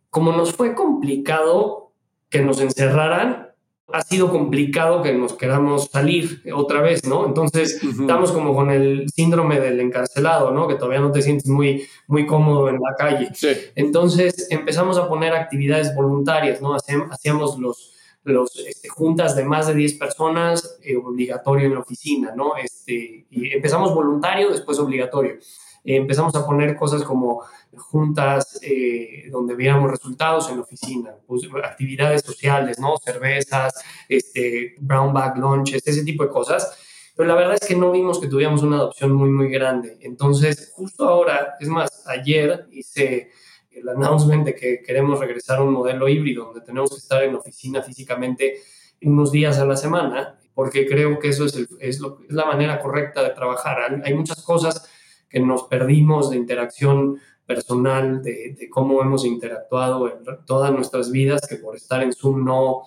como 0.08 0.32
nos 0.32 0.52
fue 0.52 0.74
complicado 0.74 1.92
que 2.28 2.40
nos 2.40 2.60
encerraran, 2.60 3.49
ha 3.92 4.02
sido 4.02 4.30
complicado 4.30 5.02
que 5.02 5.12
nos 5.12 5.34
queramos 5.34 5.86
salir 5.90 6.42
otra 6.54 6.80
vez, 6.80 7.04
¿no? 7.06 7.26
Entonces, 7.26 7.82
estamos 7.82 8.32
como 8.32 8.54
con 8.54 8.70
el 8.70 9.08
síndrome 9.14 9.60
del 9.60 9.80
encarcelado, 9.80 10.50
¿no? 10.50 10.68
Que 10.68 10.74
todavía 10.74 11.00
no 11.00 11.12
te 11.12 11.22
sientes 11.22 11.48
muy, 11.48 11.86
muy 12.06 12.26
cómodo 12.26 12.68
en 12.68 12.76
la 12.76 12.94
calle. 12.96 13.30
Entonces, 13.74 14.48
empezamos 14.50 14.98
a 14.98 15.08
poner 15.08 15.32
actividades 15.34 15.94
voluntarias, 15.94 16.60
¿no? 16.60 16.74
Hacíamos 16.74 17.58
los, 17.58 17.94
los 18.24 18.56
este, 18.56 18.88
juntas 18.88 19.36
de 19.36 19.44
más 19.44 19.66
de 19.66 19.74
10 19.74 19.94
personas, 19.94 20.78
eh, 20.82 20.96
obligatorio 20.96 21.66
en 21.66 21.74
la 21.74 21.80
oficina, 21.80 22.32
¿no? 22.34 22.56
Este, 22.56 23.26
y 23.30 23.52
empezamos 23.52 23.94
voluntario, 23.94 24.50
después 24.50 24.78
obligatorio. 24.78 25.38
Eh, 25.84 25.96
empezamos 25.96 26.34
a 26.34 26.44
poner 26.44 26.76
cosas 26.76 27.02
como 27.02 27.42
juntas 27.76 28.58
eh, 28.62 29.28
donde 29.30 29.54
veíamos 29.54 29.90
resultados 29.90 30.48
en 30.50 30.56
la 30.56 30.62
oficina, 30.62 31.14
pues, 31.26 31.42
actividades 31.62 32.22
sociales, 32.22 32.78
¿no? 32.78 32.96
Cervezas, 32.98 33.74
este, 34.08 34.74
brown 34.78 35.12
bag 35.12 35.38
lunches, 35.38 35.86
ese 35.86 36.04
tipo 36.04 36.24
de 36.24 36.30
cosas. 36.30 36.76
Pero 37.16 37.28
la 37.28 37.34
verdad 37.34 37.58
es 37.60 37.66
que 37.66 37.76
no 37.76 37.90
vimos 37.90 38.18
que 38.18 38.28
tuviéramos 38.28 38.62
una 38.62 38.76
adopción 38.76 39.12
muy, 39.12 39.30
muy 39.30 39.50
grande. 39.50 39.98
Entonces, 40.00 40.72
justo 40.74 41.08
ahora, 41.08 41.54
es 41.60 41.68
más, 41.68 42.06
ayer 42.06 42.66
hice 42.70 43.30
el 43.70 43.88
announcement 43.88 44.44
de 44.44 44.54
que 44.54 44.82
queremos 44.82 45.18
regresar 45.18 45.58
a 45.58 45.62
un 45.62 45.72
modelo 45.72 46.08
híbrido 46.08 46.46
donde 46.46 46.60
tenemos 46.62 46.90
que 46.90 46.96
estar 46.96 47.22
en 47.22 47.32
la 47.32 47.38
oficina 47.38 47.82
físicamente 47.82 48.60
unos 49.02 49.32
días 49.32 49.58
a 49.58 49.64
la 49.64 49.76
semana, 49.76 50.38
porque 50.54 50.86
creo 50.86 51.18
que 51.18 51.28
eso 51.28 51.44
es, 51.46 51.68
es, 51.78 52.00
lo, 52.00 52.20
es 52.28 52.34
la 52.34 52.46
manera 52.46 52.80
correcta 52.80 53.22
de 53.22 53.30
trabajar. 53.30 54.02
Hay 54.04 54.14
muchas 54.14 54.42
cosas 54.42 54.88
que 55.30 55.40
nos 55.40 55.62
perdimos 55.64 56.28
de 56.28 56.36
interacción 56.36 57.18
personal, 57.46 58.22
de, 58.22 58.68
cómo 58.70 59.00
hemos 59.02 59.24
interactuado 59.24 60.08
en 60.08 60.24
todas 60.44 60.72
nuestras 60.72 61.10
vidas, 61.10 61.40
que 61.48 61.56
por 61.56 61.76
estar 61.76 62.02
en 62.02 62.12
Zoom 62.12 62.44
no, 62.44 62.82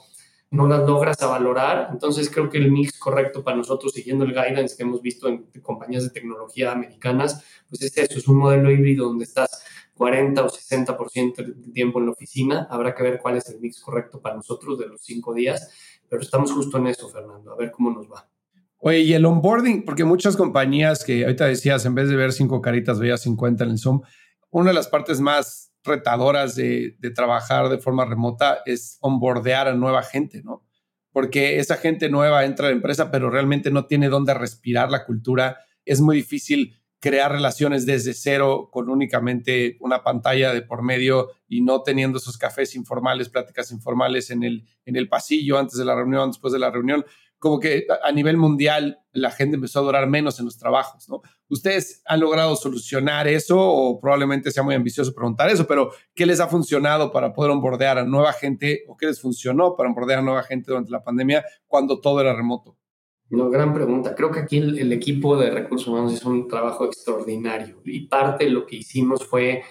no 0.52 0.68
las 0.68 0.88
logras 0.88 1.22
a 1.22 1.28
valorar. 1.28 1.90
Entonces 1.92 2.30
creo 2.30 2.50
que 2.50 2.60
el 2.60 2.72
mix 2.72 2.98
correcto 3.00 3.44
para 3.44 3.58
nosotros, 3.58 3.94
siguiendo 3.94 4.26
el 4.26 4.32
guidance 4.32 4.76
que 4.78 4.84
hemos 4.84 5.02
visto 5.02 5.28
en 5.28 5.48
compañías 5.62 6.04
de 6.04 6.12
tecnología 6.12 6.72
americanas, 6.72 7.44
pues 7.68 7.82
es 7.82 7.98
eso, 7.98 8.20
es 8.20 8.28
un 8.28 8.38
modelo 8.38 8.70
híbrido 8.72 9.08
donde 9.08 9.24
estás 9.24 9.64
40 9.96 10.44
o 10.44 10.50
60% 10.50 11.36
del 11.36 11.74
tiempo 11.74 12.00
en 12.00 12.06
la 12.06 12.12
oficina. 12.12 12.68
Habrá 12.70 12.94
que 12.94 13.04
ver 13.04 13.20
cuál 13.20 13.38
es 13.38 13.50
el 13.50 13.60
mix 13.60 13.82
correcto 13.82 14.22
para 14.22 14.36
nosotros 14.36 14.78
de 14.78 14.88
los 14.88 15.02
cinco 15.02 15.34
días, 15.34 15.72
pero 16.10 16.22
estamos 16.22 16.52
justo 16.52 16.78
en 16.78 16.88
eso, 16.88 17.10
Fernando, 17.10 17.52
a 17.52 17.56
ver 17.56 17.72
cómo 17.72 17.92
nos 17.92 18.12
va. 18.12 18.33
Oye, 18.86 19.00
y 19.00 19.14
el 19.14 19.26
onboarding, 19.26 19.86
porque 19.86 20.04
muchas 20.04 20.36
compañías 20.36 21.06
que 21.06 21.24
ahorita 21.24 21.46
decías, 21.46 21.86
en 21.86 21.96
vez 21.96 22.10
de 22.10 22.18
ver 22.18 22.34
cinco 22.34 22.60
caritas, 22.60 23.00
veías 23.00 23.22
50 23.22 23.64
en 23.64 23.70
el 23.70 23.80
Zoom, 23.80 24.02
una 24.50 24.72
de 24.72 24.74
las 24.74 24.90
partes 24.90 25.22
más 25.22 25.72
retadoras 25.86 26.56
de, 26.56 26.98
trabajar 27.16 27.70
de 27.70 27.78
forma 27.78 28.04
remota 28.04 28.60
es 28.66 28.98
onboardear 29.00 29.70
a 29.70 29.74
nueva 29.74 30.04
gente, 30.04 30.44
¿no? 30.44 30.66
Porque 31.14 31.60
esa 31.60 31.78
gente 31.78 32.10
nueva 32.10 32.44
entra 32.44 32.68
a 32.68 32.70
la 32.72 32.76
empresa, 32.76 33.10
pero 33.10 33.30
realmente 33.30 33.72
no 33.72 33.86
tiene 33.86 34.10
dónde 34.10 34.34
respirar 34.34 34.92
la 34.92 35.06
cultura. 35.06 35.60
Es 35.86 36.02
muy 36.02 36.18
difícil 36.18 36.76
crear 37.00 37.32
relaciones 37.32 37.86
desde 37.86 38.14
cero 38.14 38.68
con 38.70 38.90
únicamente 38.90 39.78
una 39.80 40.04
pantalla 40.04 40.54
de 40.54 40.62
por 40.62 40.84
medio 40.84 41.30
y 41.48 41.62
no 41.62 41.84
teniendo 41.84 42.18
esos 42.18 42.38
cafés 42.38 42.76
informales, 42.76 43.30
pláticas 43.30 43.72
informales 43.72 44.30
en 44.30 44.44
el, 44.44 44.66
en 44.84 44.98
el 44.98 45.08
pasillo 45.08 45.58
antes 45.58 45.78
de 45.78 45.86
la 45.86 45.96
reunión, 45.96 46.32
después 46.32 46.52
de 46.52 46.60
la 46.60 46.70
reunión 46.70 47.06
como 47.44 47.60
que 47.60 47.86
a 48.02 48.10
nivel 48.14 48.38
mundial 48.38 49.02
la 49.12 49.30
gente 49.30 49.56
empezó 49.56 49.80
a 49.80 49.82
durar 49.82 50.08
menos 50.08 50.40
en 50.40 50.46
los 50.46 50.58
trabajos, 50.58 51.10
¿no? 51.10 51.22
¿Ustedes 51.50 52.02
han 52.06 52.22
logrado 52.22 52.56
solucionar 52.56 53.28
eso 53.28 53.60
o 53.60 54.00
probablemente 54.00 54.50
sea 54.50 54.64
muy 54.64 54.76
ambicioso 54.76 55.14
preguntar 55.14 55.50
eso, 55.50 55.68
pero 55.68 55.92
¿qué 56.16 56.26
les 56.26 56.40
ha 56.40 56.48
funcionado 56.48 57.12
para 57.12 57.34
poder 57.34 57.52
onboardear 57.52 57.98
a 57.98 58.06
nueva 58.06 58.32
gente 58.32 58.86
o 58.88 58.96
qué 58.96 59.08
les 59.08 59.20
funcionó 59.20 59.76
para 59.76 59.90
onboardear 59.90 60.20
a 60.20 60.22
nueva 60.22 60.44
gente 60.44 60.72
durante 60.72 60.90
la 60.90 61.04
pandemia 61.04 61.44
cuando 61.68 62.00
todo 62.00 62.22
era 62.22 62.34
remoto? 62.34 62.78
No, 63.30 63.50
gran 63.50 63.74
pregunta. 63.74 64.16
Creo 64.16 64.32
que 64.32 64.40
aquí 64.40 64.60
el, 64.60 64.80
el 64.80 64.94
equipo 64.94 65.36
de 65.36 65.50
recursos 65.50 65.90
humanos 65.90 66.14
hizo 66.14 66.30
un 66.30 66.48
trabajo 66.48 66.86
extraordinario 66.86 67.82
y 67.84 68.08
parte 68.08 68.46
de 68.46 68.52
lo 68.52 68.66
que 68.66 68.78
hicimos 68.78 69.28
fue 69.28 69.64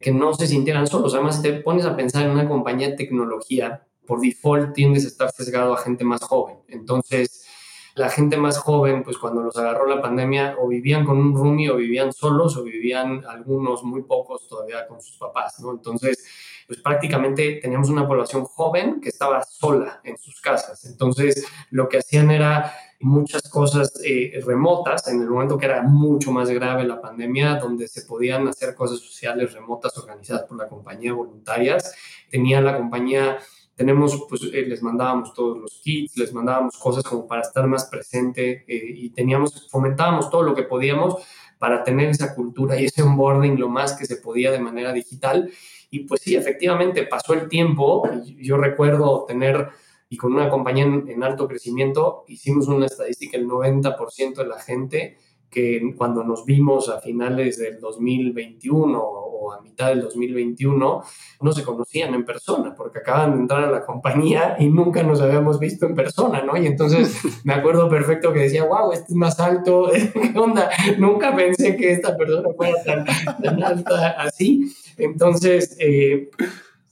que 0.00 0.12
no 0.12 0.32
se 0.32 0.46
sintieran 0.46 0.86
solos. 0.86 1.12
Además, 1.12 1.42
te 1.42 1.52
pones 1.52 1.84
a 1.84 1.94
pensar 1.94 2.24
en 2.24 2.30
una 2.30 2.48
compañía 2.48 2.88
de 2.88 2.96
tecnología 2.96 3.86
por 4.06 4.20
default 4.20 4.74
tiendes 4.74 5.04
a 5.04 5.08
estar 5.08 5.30
sesgado 5.30 5.74
a 5.74 5.78
gente 5.78 6.04
más 6.04 6.22
joven. 6.22 6.58
Entonces, 6.68 7.46
la 7.94 8.08
gente 8.08 8.36
más 8.36 8.58
joven, 8.58 9.02
pues 9.02 9.18
cuando 9.18 9.42
los 9.42 9.56
agarró 9.56 9.86
la 9.86 10.00
pandemia, 10.00 10.56
o 10.58 10.68
vivían 10.68 11.04
con 11.04 11.18
un 11.18 11.34
roomie, 11.34 11.70
o 11.70 11.76
vivían 11.76 12.12
solos, 12.12 12.56
o 12.56 12.64
vivían 12.64 13.24
algunos, 13.26 13.84
muy 13.84 14.02
pocos 14.02 14.48
todavía 14.48 14.86
con 14.86 15.00
sus 15.00 15.16
papás, 15.18 15.60
¿no? 15.60 15.72
Entonces, 15.72 16.24
pues 16.66 16.80
prácticamente 16.80 17.58
teníamos 17.60 17.90
una 17.90 18.06
población 18.06 18.44
joven 18.44 19.00
que 19.00 19.10
estaba 19.10 19.42
sola 19.42 20.00
en 20.04 20.16
sus 20.16 20.40
casas. 20.40 20.84
Entonces, 20.86 21.46
lo 21.70 21.88
que 21.88 21.98
hacían 21.98 22.30
era 22.30 22.72
muchas 23.00 23.42
cosas 23.50 23.92
eh, 24.04 24.40
remotas 24.46 25.08
en 25.08 25.20
el 25.20 25.28
momento 25.28 25.58
que 25.58 25.66
era 25.66 25.82
mucho 25.82 26.32
más 26.32 26.48
grave 26.48 26.84
la 26.84 27.00
pandemia, 27.00 27.56
donde 27.56 27.88
se 27.88 28.02
podían 28.02 28.48
hacer 28.48 28.74
cosas 28.74 29.00
sociales 29.00 29.52
remotas 29.52 29.98
organizadas 29.98 30.44
por 30.44 30.56
la 30.56 30.68
compañía 30.68 31.12
voluntarias. 31.12 31.94
Tenía 32.30 32.60
la 32.60 32.76
compañía 32.76 33.38
tenemos, 33.82 34.26
pues 34.28 34.42
eh, 34.52 34.64
les 34.64 34.80
mandábamos 34.80 35.34
todos 35.34 35.58
los 35.58 35.80
kits, 35.82 36.16
les 36.16 36.32
mandábamos 36.32 36.78
cosas 36.78 37.02
como 37.02 37.26
para 37.26 37.42
estar 37.42 37.66
más 37.66 37.86
presente 37.86 38.64
eh, 38.68 38.94
y 38.94 39.10
teníamos, 39.10 39.68
fomentábamos 39.72 40.30
todo 40.30 40.44
lo 40.44 40.54
que 40.54 40.62
podíamos 40.62 41.16
para 41.58 41.82
tener 41.82 42.08
esa 42.10 42.32
cultura 42.32 42.80
y 42.80 42.84
ese 42.84 43.02
onboarding 43.02 43.58
lo 43.58 43.68
más 43.68 43.94
que 43.94 44.06
se 44.06 44.18
podía 44.18 44.52
de 44.52 44.60
manera 44.60 44.92
digital. 44.92 45.50
Y 45.90 46.04
pues 46.04 46.20
sí, 46.20 46.36
efectivamente 46.36 47.02
pasó 47.02 47.34
el 47.34 47.48
tiempo. 47.48 48.08
Yo 48.38 48.56
recuerdo 48.56 49.24
tener, 49.26 49.70
y 50.08 50.16
con 50.16 50.32
una 50.32 50.48
compañía 50.48 50.84
en, 50.84 51.08
en 51.08 51.24
alto 51.24 51.48
crecimiento, 51.48 52.24
hicimos 52.28 52.68
una 52.68 52.86
estadística, 52.86 53.36
el 53.36 53.48
90% 53.48 54.34
de 54.36 54.46
la 54.46 54.60
gente 54.60 55.18
que 55.50 55.92
cuando 55.98 56.22
nos 56.22 56.44
vimos 56.44 56.88
a 56.88 57.00
finales 57.00 57.58
del 57.58 57.80
2021 57.80 59.21
o 59.42 59.52
a 59.52 59.60
mitad 59.60 59.88
del 59.88 60.02
2021 60.02 61.02
no 61.40 61.52
se 61.52 61.62
conocían 61.62 62.14
en 62.14 62.24
persona 62.24 62.74
porque 62.74 63.00
acaban 63.00 63.32
de 63.32 63.40
entrar 63.40 63.64
a 63.64 63.70
la 63.70 63.84
compañía 63.84 64.56
y 64.58 64.68
nunca 64.68 65.02
nos 65.02 65.20
habíamos 65.20 65.58
visto 65.58 65.86
en 65.86 65.94
persona, 65.94 66.42
¿no? 66.42 66.56
Y 66.56 66.66
entonces 66.66 67.16
me 67.44 67.54
acuerdo 67.54 67.88
perfecto 67.88 68.32
que 68.32 68.40
decía, 68.40 68.64
wow, 68.64 68.92
este 68.92 69.06
es 69.08 69.14
más 69.14 69.40
alto, 69.40 69.90
¿qué 70.32 70.38
onda? 70.38 70.70
Nunca 70.98 71.34
pensé 71.34 71.76
que 71.76 71.92
esta 71.92 72.16
persona 72.16 72.48
fuera 72.56 72.82
tan, 72.84 73.62
alta 73.62 74.10
así. 74.18 74.72
Entonces, 74.96 75.76
eh, 75.80 76.30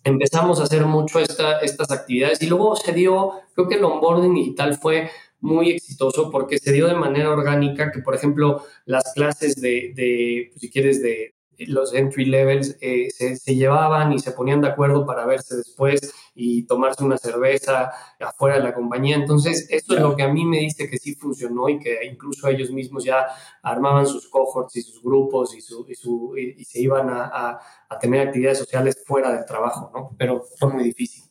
empezamos 0.05 0.61
a 0.61 0.65
hacer 0.65 0.85
mucho 0.87 1.21
esta, 1.21 1.61
estas 1.61 1.91
actividades 1.91 2.43
y 2.43 2.47
luego 2.47 2.75
se 2.77 2.93
dio, 2.93 3.33
creo 3.55 3.69
que 3.69 3.77
el 3.77 3.85
onboarding 3.85 4.35
digital 4.35 4.77
fue 4.77 5.11
muy 5.41 5.71
exitoso 5.71 6.31
porque 6.31 6.59
se 6.59 6.73
dio 6.73 6.87
de 6.87 6.95
manera 6.95 7.31
orgánica 7.31 7.91
que, 7.91 8.01
por 8.01 8.15
ejemplo, 8.15 8.63
las 8.85 9.13
clases 9.15 9.57
de, 9.57 9.93
de 9.95 10.49
pues, 10.51 10.61
si 10.61 10.71
quieres, 10.71 11.03
de 11.03 11.35
los 11.67 11.95
entry 11.95 12.25
levels 12.25 12.77
eh, 12.81 13.11
se, 13.11 13.37
se, 13.37 13.55
llevaban 13.55 14.13
y 14.13 14.19
se 14.19 14.33
ponían 14.33 14.61
de 14.61 14.69
acuerdo 14.69 15.05
para 15.05 15.27
verse 15.27 15.57
después 15.57 16.13
y 16.35 16.65
tomarse 16.67 17.05
una 17.05 17.19
cerveza 17.19 17.93
afuera 18.19 18.57
de 18.57 18.63
la 18.63 18.75
compañía. 18.75 19.17
Entonces, 19.17 19.67
eso 19.71 19.95
es 19.95 20.01
lo 20.01 20.17
que 20.17 20.23
a 20.23 20.29
mí 20.29 20.45
me 20.45 20.59
dice 20.59 20.89
que 20.89 20.99
sí 20.99 21.15
funcionó 21.15 21.69
y 21.69 21.79
que 21.79 21.99
incluso 22.05 22.49
ellos 22.49 22.71
mismos 22.71 23.05
ya 23.05 23.27
armaban 23.63 24.07
sus 24.07 24.29
cohorts 24.29 24.77
y 24.77 24.83
sus 24.83 25.03
grupos 25.03 25.55
y, 25.55 25.61
su, 25.61 25.87
y, 25.89 25.95
su, 25.95 26.35
y 26.37 26.65
se 26.65 26.81
iban 26.81 27.11
a, 27.11 27.25
a, 27.25 27.61
a, 27.89 27.99
tener 27.99 28.27
actividades 28.27 28.59
sociales 28.59 29.03
fuera 29.07 29.33
del 29.33 29.45
trabajo, 29.45 29.91
¿no? 29.95 30.17
Pero 30.17 30.43
fue 30.59 30.73
muy 30.73 30.85
difícil. 30.85 31.25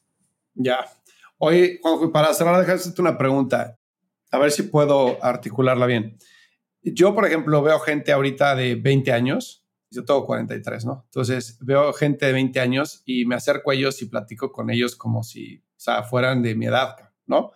Ya. 0.53 0.85
Oye, 1.37 1.79
para 2.11 2.33
cerrar, 2.33 2.59
déjame 2.59 2.79
una 2.99 3.17
pregunta. 3.17 3.77
A 4.31 4.37
ver 4.37 4.51
si 4.51 4.63
puedo 4.63 5.17
articularla 5.23 5.85
bien. 5.85 6.17
Yo, 6.83 7.15
por 7.15 7.25
ejemplo, 7.25 7.61
veo 7.61 7.79
gente 7.79 8.11
ahorita 8.11 8.55
de 8.55 8.75
20 8.75 9.11
años, 9.11 9.65
yo 9.91 10.05
tengo 10.05 10.25
43, 10.25 10.85
¿no? 10.85 11.03
Entonces 11.05 11.57
veo 11.61 11.93
gente 11.93 12.25
de 12.25 12.33
20 12.33 12.59
años 12.59 13.01
y 13.05 13.25
me 13.25 13.35
acerco 13.35 13.71
a 13.71 13.73
ellos 13.73 14.01
y 14.01 14.05
platico 14.05 14.51
con 14.51 14.69
ellos 14.69 14.95
como 14.95 15.23
si, 15.23 15.57
o 15.57 15.79
sea, 15.79 16.03
fueran 16.03 16.41
de 16.43 16.55
mi 16.55 16.67
edad, 16.67 16.95
¿no? 17.25 17.51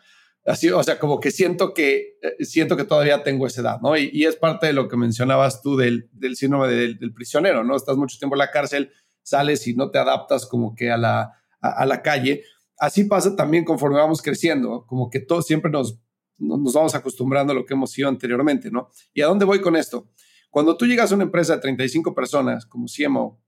Así, 0.45 0.69
o 0.69 0.83
sea, 0.83 0.99
como 0.99 1.19
que 1.19 1.31
siento 1.31 1.73
que, 1.73 2.17
eh, 2.21 2.43
siento 2.43 2.75
que 2.75 2.83
todavía 2.83 3.23
tengo 3.23 3.47
esa 3.47 3.61
edad, 3.61 3.79
¿no? 3.81 3.95
Y, 3.95 4.25
es 4.25 4.35
parte 4.35 4.67
de 4.67 4.73
lo 4.73 4.89
que 4.89 4.97
mencionabas 4.97 5.61
tú 5.61 5.77
del, 5.77 6.09
del 6.11 6.35
síndrome 6.35 6.67
del, 6.67 6.99
del, 6.99 7.13
prisionero, 7.13 7.63
¿no? 7.63 7.75
Estás 7.75 7.95
mucho 7.95 8.17
tiempo 8.17 8.35
en 8.35 8.39
la 8.39 8.51
cárcel, 8.51 8.91
sales 9.21 9.65
y 9.67 9.75
no 9.75 9.89
te 9.89 9.99
adaptas 9.99 10.45
como 10.45 10.75
que 10.75 10.91
a 10.91 10.97
la, 10.97 11.33
a, 11.61 11.69
a 11.69 11.85
la 11.85 12.01
calle. 12.01 12.43
Así 12.77 13.05
pasa 13.05 13.35
también 13.37 13.63
conforme 13.63 13.97
vamos 13.97 14.21
creciendo, 14.21 14.85
como 14.85 15.09
que 15.09 15.21
todos 15.21 15.45
siempre 15.45 15.71
nos 15.71 15.99
nos 16.43 16.73
vamos 16.73 16.95
acostumbrando 16.95 17.53
a 17.53 17.55
lo 17.55 17.65
que 17.65 17.73
hemos 17.73 17.91
sido 17.91 18.09
anteriormente, 18.09 18.71
¿no? 18.71 18.89
¿Y 19.13 19.21
a 19.21 19.27
dónde 19.27 19.45
voy 19.45 19.61
con 19.61 19.75
esto? 19.75 20.09
Cuando 20.53 20.77
tú 20.77 20.85
llegas 20.85 21.11
a 21.11 21.15
una 21.15 21.23
empresa 21.23 21.55
de 21.55 21.61
35 21.61 22.13
personas 22.13 22.67
como 22.67 22.85
CMO, 22.85 23.43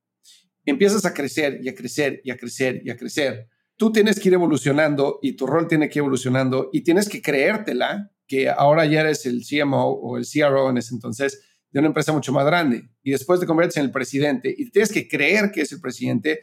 empiezas 0.66 1.06
a 1.06 1.14
crecer 1.14 1.60
y 1.62 1.70
a 1.70 1.76
crecer 1.76 2.20
y 2.24 2.32
a 2.32 2.36
crecer 2.36 2.82
y 2.84 2.90
a 2.90 2.98
crecer. 2.98 3.48
Tú 3.76 3.92
tienes 3.92 4.20
que 4.20 4.30
ir 4.30 4.34
evolucionando 4.34 5.20
y 5.22 5.34
tu 5.34 5.46
rol 5.46 5.68
tiene 5.68 5.88
que 5.88 6.00
ir 6.00 6.02
evolucionando 6.02 6.72
y 6.74 6.82
tienes 6.82 7.08
que 7.08 7.22
creértela 7.22 8.12
que 8.26 8.50
ahora 8.50 8.88
ya 8.88 9.02
eres 9.02 9.28
el 9.28 9.44
CMO 9.48 9.88
o 9.88 10.18
el 10.18 10.26
CRO 10.26 10.72
en 10.72 10.80
ese 10.80 10.96
entonces 10.96 11.44
de 11.70 11.78
una 11.78 11.90
empresa 11.90 12.12
mucho 12.12 12.34
más 12.34 12.44
grande 12.44 12.90
y 13.04 13.12
después 13.12 13.40
te 13.40 13.46
conviertes 13.46 13.78
en 13.78 13.84
el 13.84 13.92
presidente 13.92 14.52
y 14.58 14.72
tienes 14.72 14.92
que 14.92 15.08
creer 15.08 15.52
que 15.52 15.62
es 15.62 15.72
el 15.74 15.82
presidente, 15.82 16.40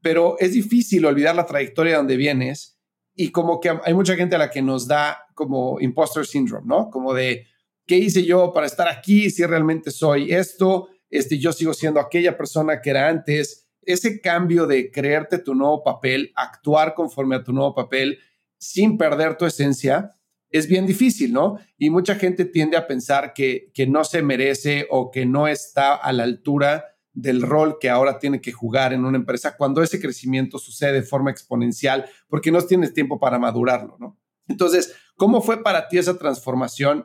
pero 0.00 0.36
es 0.38 0.54
difícil 0.54 1.04
olvidar 1.04 1.36
la 1.36 1.44
trayectoria 1.44 1.92
de 1.92 1.98
donde 1.98 2.16
vienes 2.16 2.80
y 3.14 3.32
como 3.32 3.60
que 3.60 3.78
hay 3.84 3.92
mucha 3.92 4.16
gente 4.16 4.36
a 4.36 4.38
la 4.38 4.48
que 4.48 4.62
nos 4.62 4.88
da 4.88 5.18
como 5.34 5.78
imposter 5.78 6.24
syndrome, 6.24 6.66
¿no? 6.66 6.88
Como 6.88 7.12
de, 7.12 7.44
¿qué 7.90 7.96
hice 7.96 8.24
yo 8.24 8.52
para 8.52 8.68
estar 8.68 8.86
aquí 8.86 9.30
si 9.30 9.44
realmente 9.44 9.90
soy 9.90 10.32
esto? 10.32 10.90
Este, 11.10 11.40
yo 11.40 11.52
sigo 11.52 11.74
siendo 11.74 11.98
aquella 11.98 12.36
persona 12.38 12.80
que 12.80 12.90
era 12.90 13.08
antes. 13.08 13.68
Ese 13.82 14.20
cambio 14.20 14.68
de 14.68 14.92
creerte 14.92 15.38
tu 15.38 15.56
nuevo 15.56 15.82
papel, 15.82 16.32
actuar 16.36 16.94
conforme 16.94 17.34
a 17.34 17.42
tu 17.42 17.52
nuevo 17.52 17.74
papel 17.74 18.20
sin 18.60 18.96
perder 18.96 19.36
tu 19.36 19.44
esencia, 19.44 20.12
es 20.50 20.68
bien 20.68 20.86
difícil, 20.86 21.32
¿no? 21.32 21.58
Y 21.78 21.90
mucha 21.90 22.14
gente 22.14 22.44
tiende 22.44 22.76
a 22.76 22.86
pensar 22.86 23.32
que, 23.34 23.72
que 23.74 23.88
no 23.88 24.04
se 24.04 24.22
merece 24.22 24.86
o 24.88 25.10
que 25.10 25.26
no 25.26 25.48
está 25.48 25.96
a 25.96 26.12
la 26.12 26.22
altura 26.22 26.84
del 27.12 27.42
rol 27.42 27.78
que 27.80 27.90
ahora 27.90 28.20
tiene 28.20 28.40
que 28.40 28.52
jugar 28.52 28.92
en 28.92 29.04
una 29.04 29.18
empresa 29.18 29.56
cuando 29.56 29.82
ese 29.82 30.00
crecimiento 30.00 30.60
sucede 30.60 30.92
de 30.92 31.02
forma 31.02 31.32
exponencial 31.32 32.06
porque 32.28 32.52
no 32.52 32.62
tienes 32.62 32.94
tiempo 32.94 33.18
para 33.18 33.40
madurarlo, 33.40 33.96
¿no? 33.98 34.16
Entonces, 34.46 34.94
¿cómo 35.16 35.42
fue 35.42 35.64
para 35.64 35.88
ti 35.88 35.98
esa 35.98 36.16
transformación? 36.16 37.04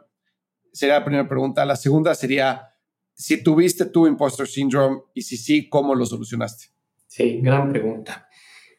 Sería 0.75 0.99
la 0.99 1.05
primera 1.05 1.27
pregunta. 1.27 1.63
La 1.63 1.77
segunda 1.77 2.13
sería, 2.13 2.73
si 3.13 3.41
tuviste 3.41 3.85
tu 3.85 4.07
imposter 4.07 4.45
syndrome 4.45 5.03
y 5.13 5.21
si 5.21 5.37
sí, 5.37 5.69
¿cómo 5.69 5.95
lo 5.95 6.05
solucionaste? 6.05 6.65
Sí, 7.07 7.39
gran 7.41 7.71
pregunta. 7.71 8.27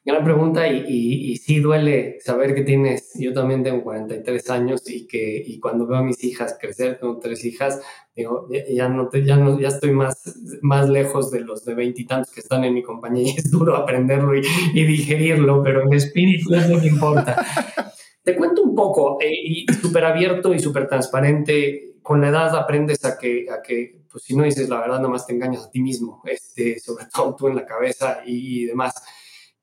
Gran 0.04 0.22
pregunta 0.22 0.68
y, 0.68 0.84
y, 0.86 1.32
y, 1.32 1.36
sí 1.38 1.58
duele 1.58 2.18
saber 2.20 2.54
que 2.54 2.62
tienes, 2.62 3.12
yo 3.18 3.32
también 3.32 3.64
tengo 3.64 3.82
43 3.82 4.50
años 4.50 4.88
y 4.88 5.06
que 5.08 5.42
y 5.44 5.58
cuando 5.58 5.86
veo 5.86 5.96
a 5.96 6.02
mis 6.02 6.22
hijas 6.22 6.56
crecer, 6.60 6.98
tengo 7.00 7.18
tres 7.18 7.44
hijas, 7.44 7.80
digo, 8.14 8.46
ya, 8.52 8.60
ya 8.72 8.88
no, 8.88 9.08
te, 9.08 9.24
ya, 9.24 9.36
no 9.36 9.58
ya 9.58 9.68
estoy 9.68 9.90
más, 9.90 10.38
más 10.60 10.88
lejos 10.88 11.32
de 11.32 11.40
los 11.40 11.64
de 11.64 11.74
veintitantos 11.74 12.30
que 12.30 12.40
están 12.40 12.62
en 12.62 12.74
mi 12.74 12.82
compañía 12.82 13.32
y 13.32 13.36
es 13.38 13.50
duro 13.50 13.74
aprenderlo 13.74 14.36
y, 14.36 14.42
y 14.74 14.84
digerirlo, 14.84 15.62
pero 15.62 15.82
en 15.82 15.94
espíritu 15.94 16.54
es 16.54 16.68
lo 16.68 16.78
que 16.78 16.88
importa. 16.88 17.44
Te 18.22 18.34
cuento 18.34 18.62
un 18.64 18.74
poco, 18.74 19.18
eh, 19.20 19.30
y 19.32 19.66
súper 19.72 20.04
abierto 20.04 20.52
y 20.52 20.58
súper 20.58 20.88
transparente, 20.88 21.85
con 22.06 22.20
la 22.20 22.28
edad 22.28 22.54
aprendes 22.54 23.04
a 23.04 23.18
que, 23.18 23.46
a 23.50 23.60
que 23.60 24.02
pues 24.10 24.24
si 24.24 24.36
no 24.36 24.44
dices 24.44 24.68
la 24.68 24.80
verdad, 24.80 25.00
nomás 25.00 25.26
te 25.26 25.34
engañas 25.34 25.64
a 25.64 25.70
ti 25.70 25.80
mismo, 25.80 26.22
este, 26.24 26.78
sobre 26.78 27.06
todo 27.14 27.34
tú 27.34 27.48
en 27.48 27.56
la 27.56 27.66
cabeza 27.66 28.20
y, 28.24 28.62
y 28.62 28.64
demás 28.66 28.94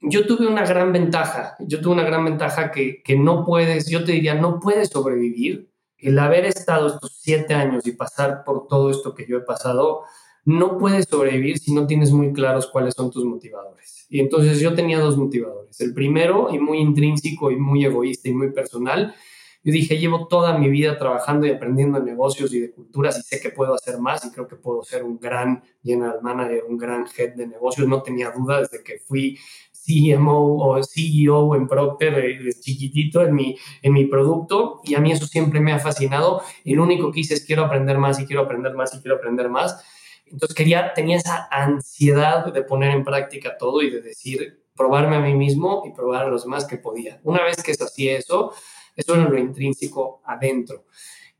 yo 0.04 0.28
tuve 0.28 0.48
una 0.48 0.66
gran 0.66 0.92
ventaja, 0.92 1.56
yo 1.60 1.80
tuve 1.80 1.94
una 1.94 2.04
gran 2.04 2.26
ventaja 2.26 2.72
que, 2.72 3.02
que, 3.02 3.18
no 3.18 3.46
puedes, 3.46 3.90
yo 3.90 4.04
te 4.04 4.12
diría, 4.12 4.36
no 4.36 4.60
puedes 4.60 4.90
sobrevivir. 4.90 5.72
El 5.98 6.20
haber 6.20 6.44
estado 6.44 6.88
estos 6.88 7.18
siete 7.22 7.54
años 7.54 7.88
y 7.88 7.94
pasar 7.94 8.44
por 8.44 8.68
todo 8.68 8.90
esto 8.90 9.16
que 9.16 9.26
yo 9.26 9.38
he 9.38 9.42
pasado, 9.42 10.02
no 10.44 10.78
puedes 10.78 11.06
sobrevivir 11.10 11.58
si 11.58 11.74
no 11.74 11.88
tienes 11.88 12.12
muy 12.12 12.34
claros 12.34 12.68
cuáles 12.68 12.94
son 12.96 13.10
tus 13.10 13.24
motivadores. 13.24 14.06
Y 14.10 14.20
entonces 14.20 14.60
yo 14.60 14.74
tenía 14.74 15.00
dos 15.00 15.16
motivadores. 15.16 15.80
El 15.80 15.94
primero, 15.94 16.50
y 16.52 16.60
muy 16.60 16.80
intrínseco 16.80 17.52
y 17.52 17.56
muy 17.56 17.86
egoísta 17.86 18.28
y 18.28 18.34
muy 18.34 18.52
personal, 18.52 19.16
yo 19.64 19.72
dije, 19.72 19.98
llevo 19.98 20.28
toda 20.28 20.58
mi 20.58 20.70
vida 20.70 20.98
trabajando 20.98 21.48
y 21.48 21.52
aprendiendo 21.52 22.00
de 22.00 22.06
negocios 22.06 22.54
y 22.54 22.60
de 22.60 22.72
culturas 22.72 23.18
y 23.18 23.22
sé 23.22 23.40
que 23.40 23.50
puedo 23.50 23.74
hacer 23.74 23.98
más 23.98 24.26
y 24.26 24.32
creo 24.32 24.46
que 24.46 24.58
puedo 24.58 24.84
ser 24.84 25.04
un 25.04 25.18
gran 25.18 25.64
general 25.82 26.20
manager, 26.22 26.66
un 26.68 26.78
gran 26.78 27.06
head 27.18 27.36
de 27.36 27.48
negocios. 27.48 27.88
No 27.88 28.04
tenía 28.04 28.32
duda 28.32 28.60
desde 28.60 28.84
que 28.84 29.00
fui 29.00 29.38
CMO 29.86 30.58
o 30.58 30.84
CEO 30.84 31.56
en 31.56 31.68
Procter 31.68 32.44
de 32.44 32.54
chiquitito 32.60 33.22
en 33.22 33.36
mi, 33.36 33.58
en 33.82 33.94
mi 33.94 34.06
producto 34.06 34.82
y 34.84 34.96
a 34.96 35.00
mí 35.00 35.14
eso 35.14 35.28
siempre 35.28 35.62
me 35.62 35.72
ha 35.72 35.80
fascinado. 35.80 36.42
Y 36.66 36.76
lo 36.76 36.84
único 36.84 37.10
que 37.12 37.22
hice 37.22 37.36
es 37.36 37.46
quiero 37.46 37.64
aprender 37.64 37.98
más 37.98 38.20
y 38.20 38.26
quiero 38.26 38.42
aprender 38.42 38.74
más 38.74 38.94
y 38.94 39.00
quiero 39.00 39.16
aprender 39.16 39.50
más. 39.50 39.82
Entonces 40.26 40.56
quería, 40.56 40.94
tenía 40.94 41.18
esa 41.18 41.48
ansiedad 41.50 42.52
de 42.52 42.64
poner 42.64 42.92
en 42.92 43.06
práctica 43.06 43.58
todo 43.58 43.82
y 43.82 43.90
de 43.90 44.02
decir, 44.02 44.64
probarme 44.76 45.18
a 45.18 45.22
mí 45.22 45.36
mismo 45.36 45.84
y 45.86 45.94
probar 45.94 46.26
a 46.26 46.30
los 46.30 46.44
demás 46.44 46.66
que 46.66 46.78
podía. 46.78 47.22
Una 47.24 47.44
vez 47.44 47.62
que 47.64 47.72
así 47.72 48.10
eso, 48.10 48.52
eso 48.96 49.16
es 49.16 49.30
lo 49.30 49.38
intrínseco 49.38 50.22
adentro. 50.26 50.86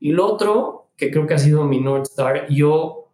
Y 0.00 0.12
lo 0.12 0.26
otro, 0.26 0.90
que 0.96 1.10
creo 1.10 1.26
que 1.26 1.34
ha 1.34 1.38
sido 1.38 1.64
mi 1.64 1.80
North 1.80 2.06
Star, 2.06 2.48
yo 2.48 3.04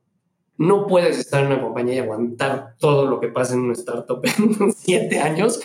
no 0.57 0.87
puedes 0.87 1.19
estar 1.19 1.41
en 1.41 1.53
una 1.53 1.63
compañía 1.63 1.95
y 1.95 1.99
aguantar 1.99 2.77
todo 2.79 3.07
lo 3.07 3.19
que 3.19 3.29
pasa 3.29 3.55
en 3.55 3.61
una 3.61 3.73
startup 3.73 4.21
en 4.39 4.73
siete 4.73 5.19
años 5.19 5.61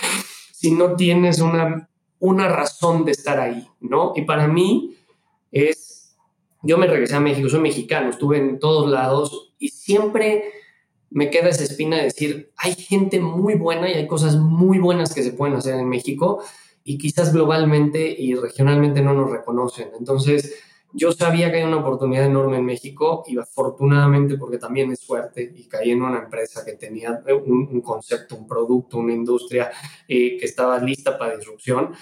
si 0.53 0.71
no 0.71 0.95
tienes 0.95 1.41
una, 1.41 1.89
una 2.19 2.47
razón 2.47 3.03
de 3.03 3.11
estar 3.11 3.39
ahí, 3.39 3.67
¿no? 3.81 4.13
Y 4.15 4.21
para 4.21 4.47
mí 4.47 4.95
es, 5.51 6.15
yo 6.63 6.77
me 6.77 6.87
regresé 6.87 7.15
a 7.15 7.19
México, 7.19 7.49
soy 7.49 7.59
mexicano, 7.59 8.09
estuve 8.09 8.37
en 8.37 8.57
todos 8.57 8.89
lados 8.89 9.53
y 9.59 9.67
siempre 9.67 10.45
me 11.09 11.29
queda 11.29 11.49
esa 11.49 11.63
espina 11.63 11.97
de 11.97 12.03
decir, 12.03 12.51
hay 12.57 12.73
gente 12.73 13.19
muy 13.19 13.55
buena 13.55 13.89
y 13.89 13.95
hay 13.95 14.07
cosas 14.07 14.37
muy 14.37 14.79
buenas 14.79 15.13
que 15.13 15.23
se 15.23 15.33
pueden 15.33 15.55
hacer 15.55 15.75
en 15.75 15.89
México 15.89 16.41
y 16.87 16.99
quizás 16.99 17.33
globalmente 17.33 18.15
y 18.17 18.35
regionalmente 18.35 19.01
no 19.01 19.13
nos 19.15 19.31
reconocen. 19.31 19.89
Entonces, 19.97 20.53
yo 20.93 21.11
sabía 21.11 21.51
que 21.51 21.57
hay 21.57 21.63
una 21.63 21.77
oportunidad 21.77 22.25
enorme 22.25 22.57
en 22.57 22.65
México 22.65 23.23
y 23.27 23.37
afortunadamente 23.37 24.37
porque 24.37 24.59
también 24.59 24.91
es 24.91 24.99
suerte 24.99 25.51
y 25.53 25.67
caí 25.67 25.91
en 25.91 26.03
una 26.03 26.19
empresa 26.19 26.63
que 26.63 26.73
tenía 26.73 27.23
un, 27.45 27.67
un 27.69 27.81
concepto, 27.81 28.37
un 28.37 28.47
producto, 28.47 28.99
una 28.99 29.13
industria 29.13 29.71
eh, 30.07 30.37
que 30.37 30.45
estaba 30.45 30.79
lista 30.79 31.17
para 31.17 31.35
disrupción. 31.35 31.93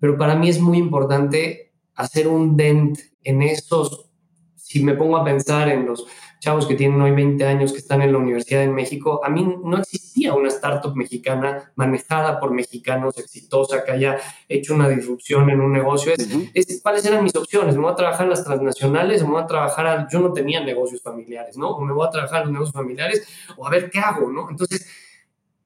Pero 0.00 0.16
para 0.16 0.34
mí 0.34 0.48
es 0.48 0.58
muy 0.58 0.78
importante 0.78 1.74
hacer 1.94 2.26
un 2.26 2.56
dent 2.56 2.98
en 3.22 3.42
esos, 3.42 4.10
si 4.56 4.82
me 4.82 4.94
pongo 4.94 5.18
a 5.18 5.24
pensar 5.24 5.68
en 5.68 5.84
los 5.84 6.06
chavos 6.40 6.66
que 6.66 6.74
tienen 6.74 7.00
hoy 7.00 7.10
20 7.12 7.44
años 7.44 7.72
que 7.72 7.78
están 7.78 8.00
en 8.00 8.12
la 8.12 8.18
Universidad 8.18 8.64
en 8.64 8.74
México, 8.74 9.20
a 9.22 9.28
mí 9.28 9.46
no 9.62 9.78
existía 9.78 10.32
una 10.34 10.48
startup 10.48 10.96
mexicana 10.96 11.70
manejada 11.76 12.40
por 12.40 12.52
mexicanos 12.52 13.18
exitosa 13.18 13.84
que 13.84 13.92
haya 13.92 14.18
hecho 14.48 14.74
una 14.74 14.88
disrupción 14.88 15.50
en 15.50 15.60
un 15.60 15.72
negocio. 15.72 16.12
Es, 16.12 16.26
uh 16.26 16.38
-huh. 16.38 16.50
es, 16.54 16.80
¿Cuáles 16.82 17.04
eran 17.04 17.22
mis 17.22 17.36
opciones? 17.36 17.76
¿Me 17.76 17.82
voy 17.82 17.92
a 17.92 17.96
trabajar 17.96 18.24
en 18.24 18.30
las 18.30 18.42
transnacionales? 18.42 19.22
¿Me 19.22 19.30
voy 19.30 19.42
a 19.42 19.46
trabajar 19.46 19.86
a, 19.86 20.08
Yo 20.10 20.18
no 20.20 20.32
tenía 20.32 20.64
negocios 20.64 21.02
familiares, 21.02 21.58
¿no? 21.58 21.68
O 21.70 21.80
me 21.82 21.92
voy 21.92 22.06
a 22.06 22.10
trabajar 22.10 22.40
en 22.40 22.44
los 22.46 22.52
negocios 22.54 22.74
familiares 22.74 23.28
o 23.58 23.66
a 23.66 23.70
ver 23.70 23.90
qué 23.90 23.98
hago, 23.98 24.32
¿no? 24.32 24.48
Entonces, 24.48 24.86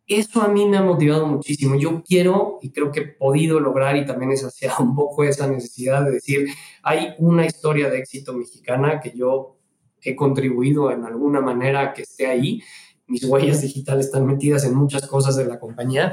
eso 0.06 0.42
a 0.42 0.48
mí 0.48 0.66
me 0.66 0.76
ha 0.76 0.82
motivado 0.82 1.26
muchísimo. 1.26 1.76
Yo 1.76 2.02
quiero 2.02 2.58
y 2.60 2.72
creo 2.72 2.90
que 2.92 3.00
he 3.00 3.06
podido 3.06 3.60
lograr 3.60 3.96
y 3.96 4.04
también 4.04 4.32
es 4.32 4.44
hacia 4.44 4.76
un 4.78 4.94
poco 4.94 5.24
esa 5.24 5.46
necesidad 5.46 6.04
de 6.04 6.10
decir, 6.10 6.48
hay 6.82 7.14
una 7.18 7.46
historia 7.46 7.88
de 7.88 7.98
éxito 7.98 8.32
mexicana 8.34 9.00
que 9.00 9.12
yo 9.16 9.53
he 10.04 10.14
contribuido 10.14 10.90
en 10.90 11.04
alguna 11.04 11.40
manera 11.40 11.92
que 11.92 12.02
esté 12.02 12.26
ahí. 12.26 12.62
Mis 13.06 13.24
huellas 13.24 13.60
digitales 13.60 14.06
están 14.06 14.26
metidas 14.26 14.64
en 14.64 14.74
muchas 14.74 15.06
cosas 15.06 15.36
de 15.36 15.44
la 15.44 15.58
compañía 15.58 16.12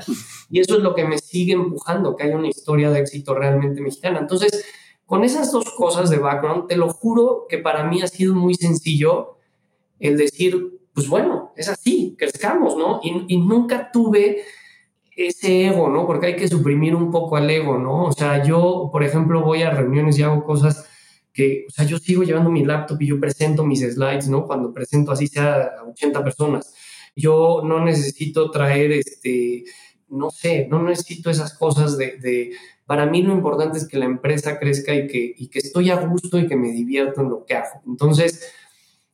y 0.49 0.59
eso 0.59 0.75
es 0.75 0.83
lo 0.83 0.93
que 0.93 1.05
me 1.05 1.17
sigue 1.19 1.53
empujando, 1.53 2.15
que 2.15 2.23
haya 2.23 2.35
una 2.35 2.49
historia 2.49 2.89
de 2.91 2.99
éxito 2.99 3.33
realmente 3.33 3.81
mexicana. 3.81 4.19
Entonces, 4.19 4.65
con 5.05 5.23
esas 5.23 5.51
dos 5.51 5.65
cosas 5.77 6.09
de 6.09 6.17
background, 6.17 6.67
te 6.67 6.75
lo 6.75 6.89
juro 6.89 7.45
que 7.47 7.57
para 7.57 7.83
mí 7.85 8.01
ha 8.01 8.07
sido 8.07 8.33
muy 8.33 8.55
sencillo 8.55 9.37
el 9.99 10.17
decir, 10.17 10.79
pues 10.93 11.07
bueno, 11.07 11.53
es 11.55 11.69
así, 11.69 12.15
crezcamos, 12.17 12.75
¿no? 12.75 12.99
Y, 13.03 13.25
y 13.27 13.37
nunca 13.37 13.91
tuve 13.91 14.43
ese 15.15 15.67
ego, 15.67 15.89
¿no? 15.89 16.05
Porque 16.05 16.27
hay 16.27 16.35
que 16.35 16.47
suprimir 16.47 16.95
un 16.95 17.11
poco 17.11 17.37
al 17.37 17.49
ego, 17.49 17.77
¿no? 17.77 18.05
O 18.05 18.11
sea, 18.11 18.43
yo, 18.43 18.89
por 18.91 19.03
ejemplo, 19.03 19.43
voy 19.43 19.63
a 19.63 19.71
reuniones 19.71 20.17
y 20.17 20.23
hago 20.23 20.43
cosas 20.43 20.87
que, 21.33 21.65
o 21.67 21.71
sea, 21.71 21.85
yo 21.85 21.97
sigo 21.97 22.23
llevando 22.23 22.49
mi 22.49 22.65
laptop 22.65 23.01
y 23.01 23.07
yo 23.07 23.19
presento 23.19 23.65
mis 23.65 23.81
slides, 23.81 24.27
¿no? 24.27 24.45
Cuando 24.45 24.73
presento 24.73 25.11
así 25.11 25.27
sea 25.27 25.71
a 25.79 25.83
80 25.83 26.23
personas. 26.23 26.73
Yo 27.15 27.61
no 27.65 27.83
necesito 27.83 28.51
traer, 28.51 28.91
este, 28.91 29.63
no 30.09 30.29
sé, 30.29 30.67
no 30.69 30.83
necesito 30.83 31.29
esas 31.29 31.53
cosas 31.57 31.97
de, 31.97 32.17
de 32.17 32.51
para 32.85 33.05
mí 33.05 33.21
lo 33.21 33.31
importante 33.33 33.77
es 33.77 33.87
que 33.87 33.97
la 33.97 34.03
empresa 34.03 34.59
crezca 34.59 34.93
y 34.93 35.07
que, 35.07 35.33
y 35.37 35.47
que 35.47 35.59
estoy 35.59 35.89
a 35.91 35.95
gusto 35.95 36.37
y 36.37 36.47
que 36.47 36.57
me 36.57 36.71
divierto 36.71 37.21
en 37.21 37.29
lo 37.29 37.45
que 37.45 37.55
hago. 37.55 37.81
Entonces, 37.87 38.51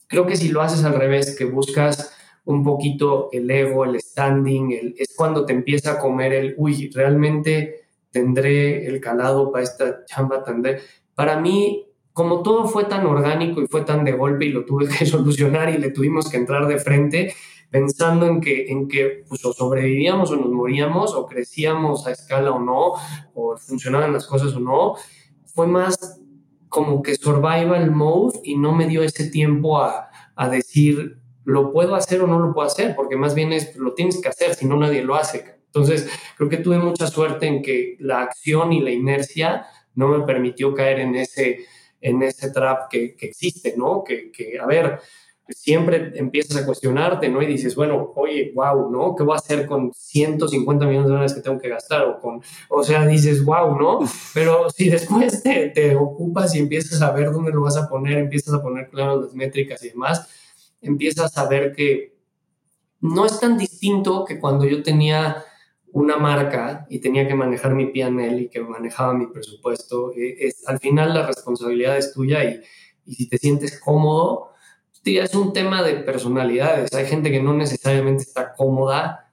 creo 0.08 0.26
que 0.26 0.36
si 0.36 0.50
lo 0.50 0.64
haces 0.64 0.84
al 0.84 0.96
revés, 0.96 1.36
que 1.38 1.46
buscas 1.46 2.12
un 2.46 2.64
poquito 2.64 3.30
el 3.32 3.52
ego, 3.52 3.86
el 3.86 4.00
standing, 4.00 4.72
el, 4.72 4.96
es 4.98 5.14
cuando 5.16 5.46
te 5.46 5.54
empieza 5.54 5.92
a 5.92 6.00
comer 6.00 6.34
el, 6.34 6.56
uy, 6.58 6.90
realmente 6.92 7.88
tendré 8.10 8.88
el 8.88 9.00
calado 9.00 9.52
para 9.52 9.64
esta 9.64 10.06
chamba, 10.06 10.44
tendré. 10.44 10.80
Para 11.14 11.40
mí, 11.40 11.87
como 12.18 12.42
todo 12.42 12.68
fue 12.68 12.86
tan 12.86 13.06
orgánico 13.06 13.62
y 13.62 13.68
fue 13.68 13.82
tan 13.82 14.04
de 14.04 14.14
golpe 14.14 14.46
y 14.46 14.50
lo 14.50 14.66
tuve 14.66 14.88
que 14.88 15.06
solucionar 15.06 15.70
y 15.70 15.78
le 15.78 15.92
tuvimos 15.92 16.28
que 16.28 16.38
entrar 16.38 16.66
de 16.66 16.80
frente, 16.80 17.36
pensando 17.70 18.26
en 18.26 18.42
que, 18.42 18.72
en 18.72 18.88
que 18.88 19.24
pues, 19.30 19.46
o 19.46 19.54
sobrevivíamos 19.54 20.32
o 20.32 20.36
nos 20.36 20.50
moríamos, 20.50 21.14
o 21.14 21.28
crecíamos 21.28 22.08
a 22.08 22.12
escala 22.12 22.54
o 22.54 22.60
no, 22.60 22.94
o 23.36 23.56
funcionaban 23.58 24.14
las 24.14 24.26
cosas 24.26 24.56
o 24.56 24.60
no, 24.60 24.96
fue 25.46 25.68
más 25.68 26.20
como 26.70 27.04
que 27.04 27.14
survival 27.14 27.92
mode 27.92 28.40
y 28.44 28.58
no 28.58 28.74
me 28.74 28.88
dio 28.88 29.04
ese 29.04 29.30
tiempo 29.30 29.80
a, 29.80 30.10
a 30.36 30.50
decir, 30.50 31.20
lo 31.44 31.72
puedo 31.72 31.94
hacer 31.94 32.24
o 32.24 32.26
no 32.26 32.40
lo 32.40 32.52
puedo 32.52 32.66
hacer, 32.66 32.96
porque 32.96 33.16
más 33.16 33.36
bien 33.36 33.54
es, 33.54 33.76
lo 33.76 33.94
tienes 33.94 34.20
que 34.20 34.30
hacer, 34.30 34.56
si 34.56 34.66
no 34.66 34.76
nadie 34.76 35.04
lo 35.04 35.14
hace. 35.14 35.60
Entonces, 35.68 36.10
creo 36.36 36.50
que 36.50 36.58
tuve 36.58 36.80
mucha 36.80 37.06
suerte 37.06 37.46
en 37.46 37.62
que 37.62 37.96
la 38.00 38.24
acción 38.24 38.74
y 38.74 38.82
la 38.82 38.90
inercia 38.90 39.68
no 39.94 40.08
me 40.08 40.26
permitió 40.26 40.74
caer 40.74 41.00
en 41.00 41.14
ese, 41.14 41.68
en 42.02 42.22
ese 42.24 42.52
trap 42.52 42.90
que, 42.90 43.16
que 43.16 43.28
existe, 43.28 43.76
¿no? 43.78 44.04
Que, 44.04 44.32
que, 44.32 44.60
a 44.60 44.66
ver, 44.66 45.00
siempre 45.50 46.12
empiezas 46.16 46.58
a 46.58 46.66
cuestionarte, 46.66 47.30
¿no? 47.30 47.42
Y 47.42 47.46
dices, 47.46 47.76
bueno, 47.76 48.12
oye, 48.16 48.52
wow, 48.54 48.92
¿no? 48.92 49.16
¿Qué 49.16 49.24
voy 49.24 49.34
a 49.34 49.38
hacer 49.38 49.66
con 49.66 49.94
150 49.94 50.86
millones 50.86 51.08
de 51.08 51.12
dólares 51.12 51.34
que 51.34 51.42
tengo 51.42 51.60
que 51.60 51.70
gastar? 51.70 52.04
O, 52.06 52.20
con, 52.20 52.42
o 52.70 52.84
sea, 52.84 53.06
dices, 53.06 53.44
wow, 53.44 53.78
¿no? 53.78 54.00
Pero 54.34 54.70
si 54.70 54.90
después 54.90 55.42
te, 55.44 55.70
te 55.70 55.96
ocupas 55.96 56.54
y 56.56 56.60
empiezas 56.60 57.02
a 57.02 57.12
ver 57.12 57.32
dónde 57.32 57.52
lo 57.52 57.62
vas 57.62 57.78
a 57.78 57.88
poner, 57.88 58.18
empiezas 58.18 58.54
a 58.54 58.62
poner 58.62 58.90
claro 58.90 59.22
las 59.22 59.34
métricas 59.34 59.84
y 59.84 59.90
demás, 59.90 60.28
empiezas 60.82 61.38
a 61.38 61.48
ver 61.48 61.74
que 61.74 62.18
no 63.00 63.26
es 63.26 63.40
tan 63.40 63.58
distinto 63.58 64.26
que 64.26 64.40
cuando 64.40 64.66
yo 64.66 64.84
tenía 64.84 65.44
una 65.94 66.18
marca 66.18 66.86
y 66.90 67.00
tenía 67.00 67.28
que 67.28 67.36
manejar 67.36 67.74
mi 67.74 67.88
PNL 67.88 68.42
y 68.42 68.50
que 68.50 68.62
manejaba 68.62 69.14
mi 69.14 69.28
presupuesto. 69.28 70.12
Eh, 70.14 70.36
es, 70.40 70.68
al 70.68 70.80
final 70.80 71.14
la 71.14 71.26
responsabilidad 71.26 71.98
es 71.98 72.14
tuya 72.14 72.44
y, 72.44 72.62
y 73.06 73.16
si 73.16 73.30
te 73.30 73.38
sientes 73.38 73.80
cómodo, 73.80 74.52
es 75.16 75.34
un 75.36 75.54
tema 75.54 75.84
de 75.84 75.96
personalidades. 75.96 76.94
Hay 76.94 77.06
gente 77.06 77.32
que 77.32 77.42
no 77.42 77.54
necesariamente 77.54 78.24
está 78.24 78.54
cómoda 78.54 79.32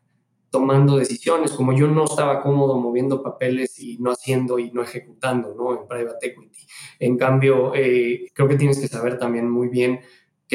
tomando 0.50 0.96
decisiones, 0.96 1.50
como 1.50 1.72
yo 1.72 1.88
no 1.88 2.04
estaba 2.04 2.40
cómodo 2.40 2.78
moviendo 2.78 3.24
papeles 3.24 3.80
y 3.80 3.98
no 3.98 4.12
haciendo 4.12 4.60
y 4.60 4.70
no 4.70 4.82
ejecutando, 4.82 5.52
¿no? 5.56 5.72
En 5.76 5.88
private 5.88 6.28
equity. 6.28 6.60
En 7.00 7.18
cambio, 7.18 7.74
eh, 7.74 8.30
creo 8.32 8.46
que 8.46 8.54
tienes 8.54 8.78
que 8.78 8.86
saber 8.86 9.18
también 9.18 9.50
muy 9.50 9.68
bien 9.68 10.00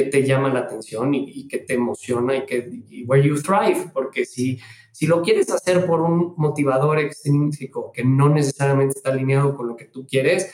qué 0.03 0.09
te 0.09 0.25
llama 0.25 0.53
la 0.53 0.61
atención 0.61 1.13
y, 1.13 1.29
y 1.29 1.47
qué 1.47 1.59
te 1.59 1.73
emociona 1.73 2.35
y, 2.35 2.45
que, 2.45 2.69
y 2.89 3.03
where 3.05 3.27
you 3.27 3.41
thrive, 3.41 3.91
porque 3.93 4.25
si, 4.25 4.59
si 4.91 5.07
lo 5.07 5.21
quieres 5.21 5.49
hacer 5.51 5.85
por 5.85 6.01
un 6.01 6.33
motivador 6.37 6.99
extrínseco 6.99 7.91
que 7.91 8.03
no 8.03 8.29
necesariamente 8.29 8.97
está 8.97 9.11
alineado 9.11 9.55
con 9.55 9.67
lo 9.67 9.75
que 9.75 9.85
tú 9.85 10.07
quieres, 10.07 10.51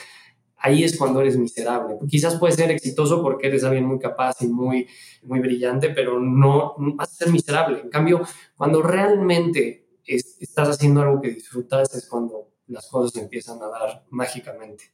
ahí 0.57 0.83
es 0.83 0.97
cuando 0.97 1.21
eres 1.21 1.37
miserable. 1.37 1.95
Quizás 2.09 2.39
puedes 2.39 2.55
ser 2.55 2.71
exitoso 2.71 3.21
porque 3.21 3.47
eres 3.47 3.63
alguien 3.63 3.85
muy 3.85 3.99
capaz 3.99 4.41
y 4.41 4.47
muy, 4.47 4.87
muy 5.23 5.39
brillante, 5.39 5.89
pero 5.89 6.19
no, 6.19 6.73
vas 6.77 7.11
a 7.11 7.25
ser 7.25 7.31
miserable. 7.31 7.81
En 7.81 7.89
cambio, 7.89 8.21
cuando 8.57 8.81
realmente 8.81 9.87
estás 10.05 10.69
haciendo 10.69 11.01
algo 11.01 11.21
que 11.21 11.29
disfrutas 11.29 11.93
es 11.93 12.07
cuando 12.07 12.49
las 12.67 12.87
cosas 12.87 13.21
empiezan 13.21 13.61
a 13.61 13.67
dar 13.67 14.05
mágicamente. 14.09 14.85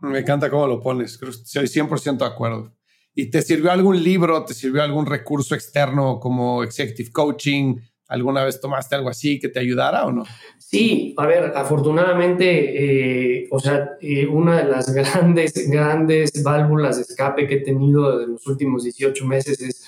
Me 0.00 0.20
encanta 0.20 0.48
cómo 0.48 0.66
lo 0.66 0.80
pones, 0.80 1.20
estoy 1.20 1.66
100% 1.66 2.18
de 2.18 2.24
acuerdo. 2.24 2.77
¿Y 3.20 3.30
te 3.30 3.42
sirvió 3.42 3.72
algún 3.72 4.00
libro, 4.00 4.44
te 4.44 4.54
sirvió 4.54 4.80
algún 4.80 5.04
recurso 5.04 5.56
externo 5.56 6.20
como 6.20 6.62
executive 6.62 7.10
coaching, 7.10 7.74
¿Alguna 8.06 8.42
vez 8.42 8.58
tomaste 8.58 8.94
algo 8.94 9.10
así 9.10 9.38
que 9.38 9.48
te 9.48 9.58
ayudara 9.58 10.06
o 10.06 10.12
no? 10.12 10.24
Sí, 10.56 11.14
a 11.18 11.26
ver, 11.26 11.52
afortunadamente, 11.54 13.42
eh, 13.42 13.48
o 13.50 13.58
sea, 13.58 13.90
eh, 14.00 14.24
una 14.24 14.58
de 14.62 14.70
las 14.70 14.94
grandes, 14.94 15.68
grandes 15.68 16.42
válvulas 16.42 16.96
de 16.96 17.02
escape 17.02 17.46
que 17.48 17.56
he 17.56 17.60
tenido 17.60 18.22
en 18.22 18.32
los 18.32 18.46
últimos 18.46 18.84
18 18.84 19.26
meses 19.26 19.60
es, 19.60 19.84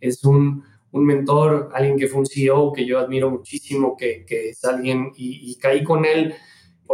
es 0.00 0.22
un, 0.24 0.62
un 0.92 1.04
mentor, 1.06 1.70
alguien 1.74 1.96
que 1.96 2.06
fue 2.06 2.20
un 2.20 2.26
CEO 2.26 2.72
que 2.72 2.86
yo 2.86 3.00
admiro 3.00 3.30
muchísimo, 3.30 3.96
que, 3.96 4.24
que 4.24 4.50
es 4.50 4.64
alguien 4.64 5.10
y, 5.16 5.50
y, 5.50 5.56
caí 5.56 5.82
con 5.82 6.04
él 6.04 6.34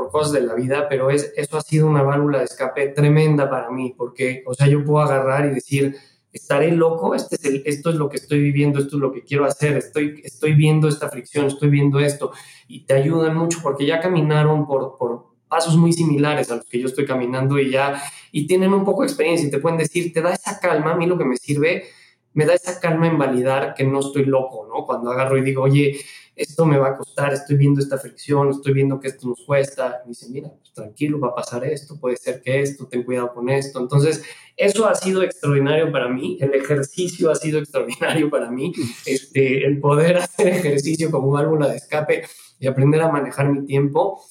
por 0.01 0.11
cosas 0.11 0.33
de 0.33 0.41
la 0.41 0.55
vida, 0.55 0.89
pero 0.89 1.11
es, 1.11 1.33
eso 1.37 1.59
ha 1.59 1.61
sido 1.61 1.87
una 1.87 2.03
válvula 2.03 2.39
de 2.39 2.45
escape 2.45 2.89
tremenda 2.89 3.51
para 3.51 3.71
mí, 3.71 3.95
porque, 3.95 4.43
o 4.47 4.55
sea, 4.55 4.67
yo 4.67 4.83
puedo 4.83 5.05
agarrar 5.05 5.45
y 5.45 5.51
decir, 5.51 5.95
estaré 6.33 6.73
loco, 6.73 7.15
este 7.15 7.37
es 7.37 7.45
el, 7.45 7.63
esto 7.67 7.91
es 7.91 7.97
lo 7.97 8.09
que 8.09 8.17
estoy 8.17 8.41
viviendo, 8.41 8.79
esto 8.79 8.97
es 8.97 9.03
lo 9.03 9.13
que 9.13 9.23
quiero 9.23 9.45
hacer, 9.45 9.77
estoy, 9.77 10.23
estoy 10.25 10.55
viendo 10.55 10.89
esta 10.89 11.11
fricción, 11.11 11.47
estoy 11.47 11.69
viendo 11.69 12.01
esto, 12.01 12.33
y 12.67 12.87
te 12.87 12.95
ayudan 12.95 13.37
mucho 13.37 13.59
porque 13.63 13.85
ya 13.85 14.01
caminaron 14.01 14.67
por, 14.67 14.97
por 14.97 15.27
pasos 15.49 15.77
muy 15.77 15.93
similares 15.93 16.51
a 16.51 16.57
los 16.57 16.65
que 16.65 16.81
yo 16.81 16.87
estoy 16.87 17.05
caminando 17.05 17.59
y 17.59 17.71
ya, 17.71 18.03
y 18.33 18.47
tienen 18.47 18.73
un 18.73 18.85
poco 18.87 19.03
de 19.03 19.09
experiencia 19.09 19.47
y 19.47 19.51
te 19.51 19.59
pueden 19.59 19.77
decir, 19.77 20.15
te 20.15 20.23
da 20.23 20.33
esa 20.33 20.61
calma, 20.61 20.93
a 20.93 20.97
mí 20.97 21.05
lo 21.05 21.19
que 21.19 21.27
me 21.27 21.37
sirve, 21.37 21.85
me 22.33 22.47
da 22.47 22.55
esa 22.55 22.81
calma 22.81 23.07
en 23.07 23.19
validar 23.19 23.75
que 23.75 23.85
no 23.85 24.01
estoy 24.01 24.25
loco, 24.25 24.67
¿no? 24.67 24.87
Cuando 24.87 25.11
agarro 25.11 25.37
y 25.37 25.43
digo, 25.43 25.65
oye, 25.65 26.01
esto 26.41 26.65
me 26.65 26.79
va 26.79 26.89
a 26.89 26.97
costar, 26.97 27.35
estoy 27.35 27.57
viendo 27.57 27.81
esta 27.81 27.99
fricción, 27.99 28.49
estoy 28.49 28.73
viendo 28.73 28.99
que 28.99 29.09
esto 29.09 29.29
nos 29.29 29.45
cuesta. 29.45 30.01
Me 30.05 30.11
dice, 30.11 30.27
mira, 30.31 30.49
pues 30.49 30.73
tranquilo, 30.73 31.21
va 31.21 31.29
a 31.29 31.35
pasar 31.35 31.65
esto, 31.65 32.01
puede 32.01 32.17
ser 32.17 32.41
que 32.41 32.63
esto, 32.63 32.89
ten 32.89 33.03
cuidado 33.03 33.35
con 33.35 33.51
esto. 33.51 33.79
Entonces, 33.79 34.23
eso 34.57 34.89
ha 34.89 34.95
sido 34.95 35.23
extraordinario 35.23 35.93
para 35.93 36.09
mí, 36.09 36.39
el 36.41 36.55
ejercicio 36.55 37.31
ha 37.31 37.35
sido 37.35 37.59
extraordinario 37.59 38.31
para 38.31 38.51
mí, 38.51 38.73
este, 39.05 39.67
el 39.67 39.81
poder 39.81 40.17
hacer 40.17 40.49
ejercicio 40.49 41.11
como 41.11 41.31
válvula 41.31 41.69
de 41.69 41.77
escape 41.77 42.25
y 42.59 42.67
aprender 42.67 43.03
a 43.03 43.13
manejar 43.13 43.53
mi 43.53 43.67
tiempo. 43.67 44.23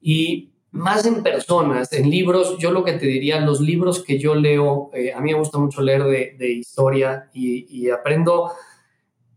Y 0.00 0.54
más 0.72 1.06
en 1.06 1.22
personas, 1.22 1.92
en 1.92 2.10
libros, 2.10 2.58
yo 2.58 2.72
lo 2.72 2.82
que 2.82 2.94
te 2.94 3.06
diría, 3.06 3.40
los 3.40 3.60
libros 3.60 4.02
que 4.02 4.18
yo 4.18 4.34
leo, 4.34 4.90
eh, 4.92 5.12
a 5.12 5.20
mí 5.20 5.32
me 5.32 5.38
gusta 5.38 5.58
mucho 5.58 5.82
leer 5.82 6.02
de, 6.02 6.34
de 6.36 6.50
historia 6.50 7.30
y, 7.32 7.64
y 7.68 7.90
aprendo, 7.90 8.50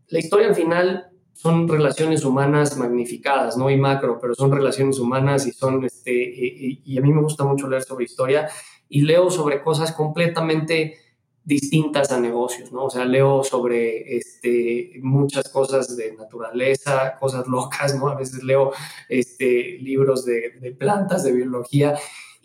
la 0.08 0.18
historia 0.18 0.48
al 0.48 0.56
final 0.56 1.07
son 1.38 1.68
relaciones 1.68 2.24
humanas 2.24 2.76
magnificadas, 2.76 3.56
¿no? 3.56 3.70
Y 3.70 3.76
macro, 3.76 4.18
pero 4.20 4.34
son 4.34 4.50
relaciones 4.50 4.98
humanas 4.98 5.46
y 5.46 5.52
son, 5.52 5.84
este, 5.84 6.10
y, 6.12 6.98
a 6.98 7.00
mí 7.00 7.12
me 7.12 7.22
gusta 7.22 7.44
mucho 7.44 7.68
leer 7.68 7.84
sobre 7.84 8.06
historia 8.06 8.48
y 8.88 9.02
leo 9.02 9.30
sobre 9.30 9.62
cosas 9.62 9.92
completamente 9.92 10.98
distintas 11.44 12.10
a 12.10 12.18
negocios, 12.18 12.72
¿no? 12.72 12.86
O 12.86 12.90
sea, 12.90 13.04
leo 13.04 13.44
sobre 13.44 14.16
este, 14.16 14.94
muchas 15.00 15.48
cosas 15.48 15.96
de 15.96 16.12
naturaleza, 16.16 17.16
cosas 17.20 17.46
locas, 17.46 17.96
¿no? 17.96 18.08
A 18.08 18.16
veces 18.16 18.42
leo 18.42 18.72
este, 19.08 19.78
libros 19.80 20.24
de, 20.24 20.58
de 20.60 20.72
plantas, 20.72 21.22
de 21.22 21.30
biología 21.30 21.94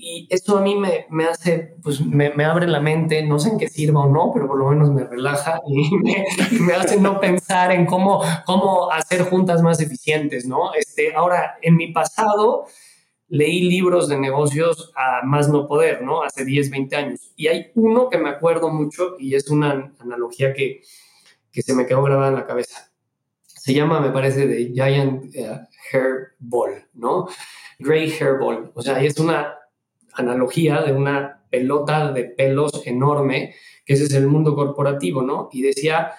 y 0.05 0.27
esto 0.29 0.57
a 0.57 0.61
mí 0.61 0.75
me, 0.75 1.05
me 1.09 1.23
hace, 1.23 1.77
pues 1.81 2.05
me, 2.05 2.27
abre 2.43 2.67
la 2.67 2.81
mente, 2.81 3.23
no 3.23 3.39
sé 3.39 3.51
en 3.51 3.57
qué 3.57 3.69
sirva 3.69 4.01
o 4.01 4.09
no, 4.09 4.31
pero 4.33 4.47
por 4.47 4.59
lo 4.59 4.69
menos 4.69 4.91
me 4.91 5.05
relaja 5.05 5.61
y 5.67 6.59
me, 6.59 6.73
hace 6.73 6.99
no 6.99 7.21
pensar 7.21 7.71
en 7.71 7.85
cómo, 7.85 8.21
cómo 8.45 8.91
hacer 8.91 9.21
juntas 9.23 9.61
más 9.61 9.79
eficientes, 9.79 10.45
¿no? 10.45 10.73
Este, 10.73 11.15
ahora, 11.15 11.57
en 11.61 11.77
mi 11.77 11.93
pasado 11.93 12.65
leí 13.29 13.61
libros 13.61 14.09
de 14.09 14.19
negocios 14.19 14.91
a 14.93 15.25
más 15.25 15.47
no 15.47 15.69
poder, 15.69 16.01
¿no? 16.01 16.21
Hace 16.21 16.43
10, 16.43 16.69
20 16.69 16.95
años. 16.97 17.31
Y 17.37 17.47
hay 17.47 17.71
uno 17.73 18.09
que 18.09 18.17
me 18.17 18.29
acuerdo 18.29 18.69
mucho 18.69 19.15
y 19.17 19.35
es 19.35 19.49
una 19.49 19.93
analogía 19.99 20.53
que, 20.53 20.81
que 21.49 21.61
se 21.61 21.73
me 21.73 21.85
quedó 21.85 22.03
grabada 22.03 22.27
en 22.27 22.35
la 22.35 22.45
cabeza. 22.45 22.91
Se 23.45 23.73
llama, 23.73 24.01
me 24.01 24.11
parece, 24.11 24.47
de 24.47 24.73
Giant 24.73 25.33
uh, 25.33 25.65
Hair 25.93 26.33
Ball, 26.39 26.89
¿no? 26.93 27.29
Gray 27.79 28.11
Hair 28.11 28.39
Ball. 28.39 28.69
O 28.75 28.81
sea, 28.81 29.01
es 29.01 29.17
una 29.17 29.59
analogía 30.15 30.81
de 30.81 30.93
una 30.93 31.43
pelota 31.49 32.11
de 32.11 32.25
pelos 32.25 32.85
enorme, 32.85 33.53
que 33.85 33.93
ese 33.93 34.05
es 34.05 34.13
el 34.13 34.27
mundo 34.27 34.55
corporativo, 34.55 35.21
¿no? 35.21 35.49
Y 35.51 35.61
decía 35.61 36.13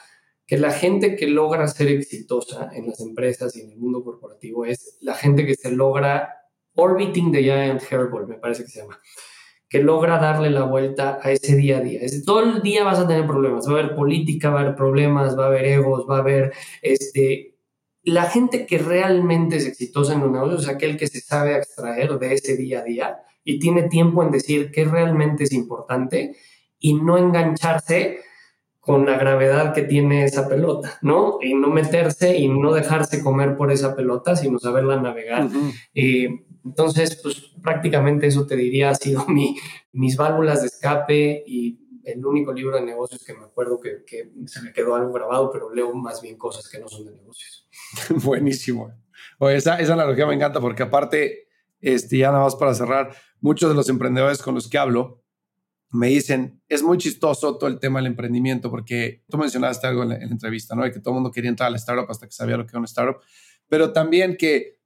que 0.47 0.59
la 0.59 0.71
gente 0.71 1.17
que 1.17 1.27
logra 1.27 1.67
ser 1.69 1.89
exitosa 1.89 2.71
en 2.75 2.87
las 2.87 3.01
empresas 3.01 3.57
y 3.57 3.63
en 3.63 3.71
el 3.71 3.79
mundo 3.79 4.05
corporativo 4.05 4.65
es 4.65 4.99
la 5.01 5.15
gente 5.15 5.47
que 5.47 5.55
se 5.55 5.71
logra 5.71 6.35
orbiting 6.75 7.33
the 7.33 7.43
giant 7.43 7.83
hairball, 7.91 8.27
me 8.27 8.37
parece 8.37 8.65
que 8.65 8.71
se 8.71 8.81
llama, 8.81 9.01
que 9.69 9.83
logra 9.83 10.19
darle 10.19 10.51
la 10.51 10.65
vuelta 10.65 11.19
a 11.23 11.33
ese 11.33 11.57
día 11.57 11.79
a 11.79 11.81
día. 11.81 12.01
todo 12.25 12.41
el 12.41 12.63
día 12.63 12.85
vas 12.85 12.99
a 12.99 13.09
tener 13.09 13.27
problemas, 13.27 13.67
va 13.67 13.73
a 13.73 13.81
haber 13.81 13.97
política, 13.97 14.51
va 14.51 14.61
a 14.61 14.63
haber 14.63 14.75
problemas, 14.77 15.39
va 15.39 15.45
a 15.45 15.49
haber 15.49 15.65
egos, 15.65 16.07
va 16.09 16.19
a 16.19 16.21
haber 16.21 16.53
este... 16.83 17.59
La 18.03 18.25
gente 18.25 18.67
que 18.67 18.77
realmente 18.77 19.57
es 19.57 19.67
exitosa 19.67 20.13
en 20.13 20.23
un 20.23 20.33
negocio 20.33 20.59
es 20.59 20.69
aquel 20.69 20.99
que 20.99 21.07
se 21.07 21.21
sabe 21.21 21.57
extraer 21.57 22.19
de 22.19 22.35
ese 22.35 22.55
día 22.55 22.81
a 22.81 22.85
día 22.85 23.19
y 23.45 23.59
tiene 23.59 23.85
tiempo 23.85 24.23
en 24.23 24.31
decir 24.31 24.71
qué 24.73 24.85
realmente 24.85 25.45
es 25.45 25.53
importante 25.53 26.37
y 26.79 26.95
no 26.95 27.19
engancharse 27.19 28.19
con 28.81 29.07
la 29.07 29.17
gravedad 29.17 29.73
que 29.73 29.83
tiene 29.83 30.25
esa 30.25 30.47
pelota, 30.47 30.99
¿no? 31.01 31.39
Y 31.41 31.55
no 31.55 31.69
meterse 31.69 32.37
y 32.37 32.49
no 32.49 32.75
dejarse 32.75 33.23
comer 33.23 33.57
por 33.57 33.73
esa 33.73 33.97
pelota, 33.97 34.37
sino 34.37 34.59
saberla 34.59 35.01
navegar. 35.01 35.49
entonces, 35.95 37.19
pues 37.23 37.55
prácticamente 37.63 38.27
eso 38.27 38.47
te 38.47 38.57
diría 38.57 38.91
ha 38.91 38.95
sido 38.95 39.25
mi, 39.27 39.57
mis 39.93 40.17
válvulas 40.17 40.61
de 40.61 40.67
escape 40.67 41.45
y 41.47 41.81
el 42.05 42.25
único 42.25 42.53
libro 42.53 42.77
de 42.77 42.83
negocios 42.83 43.25
que 43.25 43.33
me 43.33 43.45
acuerdo 43.45 43.81
que, 43.81 44.05
que, 44.07 44.31
se 44.47 44.61
me 44.61 44.73
quedó 44.73 44.95
algo 44.95 45.13
grabado, 45.13 45.51
pero 45.51 45.73
leo 45.73 45.95
más 45.95 46.21
bien 46.21 46.37
cosas 46.37 46.69
que 46.69 46.79
no 46.79 46.87
son 46.87 47.07
de 47.07 47.13
negocios. 47.13 47.67
Buenísimo. 48.23 48.93
Oye, 49.39 49.57
esa, 49.57 49.79
esa 49.79 49.95
analogía 49.95 50.27
me 50.27 50.35
encanta 50.35 50.61
porque 50.61 50.83
aparte, 50.83 51.49
este, 51.81 52.19
ya 52.19 52.31
nada 52.31 52.45
más 52.45 52.57
para 52.57 52.75
cerrar, 52.75 53.15
muchos 53.45 53.69
de 53.69 53.77
los 53.77 53.91
emprendedores 53.91 54.41
con 54.41 54.55
los 54.55 54.69
que 54.69 54.79
hablo, 54.79 55.23
me 55.91 56.09
dicen, 56.09 56.63
es 56.67 56.83
muy 56.83 56.97
chistoso 56.97 57.59
todo 57.59 57.69
el 57.69 57.79
tema 57.79 57.99
del 57.99 58.07
emprendimiento, 58.07 58.71
porque 58.71 59.23
tú 59.29 59.37
mencionaste 59.37 59.87
algo 59.87 60.03
en 60.03 60.09
la, 60.09 60.15
entrevista, 60.17 60.75
¿no? 60.75 60.83
De 60.83 60.91
que 60.91 60.99
todo 60.99 61.13
el 61.13 61.17
mundo 61.17 61.31
quería 61.31 61.51
entrar 61.51 61.67
a 61.67 61.71
la 61.71 61.77
startup 61.77 62.11
hasta 62.11 62.25
que 62.25 62.33
sabía 62.33 62.57
lo 62.57 62.65
que 62.65 62.71
era 62.71 62.79
una 62.79 62.87
startup, 62.87 63.21
pero 63.69 63.93
también 63.93 64.39
que 64.39 64.81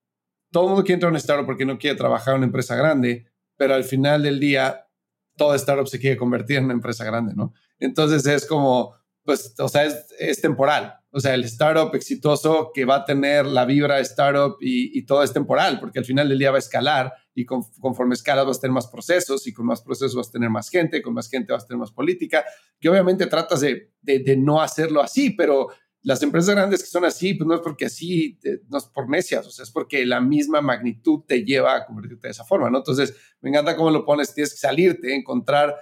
todo 0.50 0.64
el 0.64 0.70
mundo 0.70 0.82
quiere 0.82 0.94
entrar 0.94 1.10
a 1.10 1.12
una 1.12 1.18
startup 1.18 1.46
porque 1.46 1.64
no 1.64 1.78
quiere 1.78 1.96
trabajar 1.96 2.34
en 2.34 2.38
una 2.38 2.46
empresa 2.46 2.74
grande, 2.74 3.28
pero 3.56 3.74
al 3.74 3.84
final 3.84 4.24
del 4.24 4.40
día, 4.40 4.88
toda 5.36 5.54
startup 5.54 5.86
se 5.86 6.00
quiere 6.00 6.16
convertir 6.16 6.56
en 6.56 6.64
una 6.64 6.74
empresa 6.74 7.04
grande, 7.04 7.34
¿no? 7.36 7.54
Entonces 7.78 8.26
es 8.26 8.44
como, 8.44 8.92
pues, 9.22 9.54
o 9.60 9.68
sea, 9.68 9.84
es, 9.84 10.12
es 10.18 10.40
temporal. 10.40 10.98
O 11.10 11.20
sea, 11.20 11.34
el 11.34 11.44
startup 11.44 11.94
exitoso 11.94 12.70
que 12.74 12.84
va 12.84 12.96
a 12.96 13.04
tener 13.04 13.46
la 13.46 13.64
vibra 13.64 13.98
startup 14.00 14.56
y, 14.60 14.98
y 14.98 15.06
todo 15.06 15.22
es 15.22 15.32
temporal, 15.32 15.80
porque 15.80 15.98
al 15.98 16.04
final 16.04 16.28
del 16.28 16.38
día 16.38 16.50
va 16.50 16.56
a 16.56 16.60
escalar 16.60 17.12
y 17.38 17.44
conforme 17.44 18.14
escalas 18.14 18.46
vas 18.46 18.58
a 18.58 18.62
tener 18.62 18.74
más 18.74 18.88
procesos 18.88 19.46
y 19.46 19.52
con 19.52 19.64
más 19.64 19.80
procesos 19.80 20.16
vas 20.16 20.28
a 20.28 20.32
tener 20.32 20.50
más 20.50 20.68
gente, 20.68 21.00
con 21.00 21.14
más 21.14 21.30
gente 21.30 21.52
vas 21.52 21.62
a 21.62 21.66
tener 21.68 21.78
más 21.78 21.92
política, 21.92 22.44
que 22.80 22.88
obviamente 22.88 23.26
tratas 23.26 23.60
de, 23.60 23.92
de, 24.02 24.36
no 24.36 24.60
hacerlo 24.60 25.00
así, 25.00 25.30
pero 25.30 25.68
las 26.02 26.20
empresas 26.24 26.56
grandes 26.56 26.82
que 26.82 26.88
son 26.88 27.04
así, 27.04 27.34
pues 27.34 27.46
no 27.46 27.54
es 27.54 27.60
porque 27.60 27.86
así, 27.86 28.40
eh, 28.42 28.60
no 28.68 28.78
es 28.78 28.86
por 28.86 29.08
necias, 29.08 29.46
o 29.46 29.50
sea, 29.52 29.62
es 29.62 29.70
porque 29.70 30.04
la 30.04 30.20
misma 30.20 30.60
magnitud 30.60 31.20
te 31.28 31.44
lleva 31.44 31.76
a 31.76 31.86
convertirte 31.86 32.26
de 32.26 32.32
esa 32.32 32.44
forma, 32.44 32.70
¿no? 32.70 32.78
Entonces, 32.78 33.14
me 33.40 33.50
encanta 33.50 33.76
cómo 33.76 33.90
lo 33.90 34.04
pones, 34.04 34.34
tienes 34.34 34.50
que 34.50 34.58
salirte, 34.58 35.14
encontrar, 35.14 35.76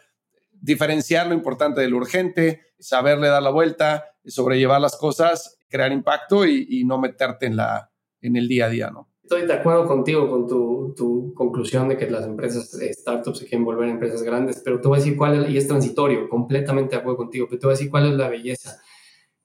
diferenciar 0.53 1.27
lo 1.27 1.33
importante 1.33 1.81
de 1.81 1.89
lo 1.89 1.97
urgente, 1.97 2.67
saberle 2.79 3.29
dar 3.29 3.43
la 3.43 3.51
vuelta, 3.51 4.05
sobrellevar 4.27 4.81
las 4.81 4.97
cosas, 4.97 5.59
crear 5.69 5.93
impacto 5.93 6.47
y, 6.47 6.85
no 6.85 6.99
meterte 6.99 7.47
en, 7.47 7.57
la, 7.57 7.91
en 8.21 8.37
el 8.37 8.49
día 8.49 8.67
a 8.67 8.69
día, 8.69 8.91
¿no? 8.91 9.09
Estoy 9.23 9.45
de 9.45 9.55
acuerdo 9.55 9.89
contigo 9.89 10.31
con 10.31 10.47
tu, 10.47 10.95
tu, 10.97 11.35
conclusión 11.35 11.89
de 11.89 11.97
que 11.97 12.09
las 12.09 12.25
empresas 12.25 12.81
eh, 12.81 12.95
startups 12.95 13.41
se 13.41 13.47
quieren 13.47 13.65
volver 13.65 13.89
empresas 13.89 14.23
grandes, 14.23 14.63
pero 14.65 14.81
te 14.81 14.87
voy 14.87 14.99
a 14.99 15.01
decir 15.01 15.17
cuál 15.17 15.43
es, 15.43 15.51
y 15.51 15.57
es 15.57 15.67
transitorio, 15.67 16.29
completamente 16.29 16.95
de 16.95 17.01
acuerdo 17.01 17.17
contigo, 17.17 17.47
pero 17.49 17.59
te 17.59 17.67
voy 17.67 17.73
a 17.73 17.77
decir 17.77 17.91
cuál 17.91 18.07
es 18.07 18.15
la 18.15 18.29
belleza. 18.29 18.81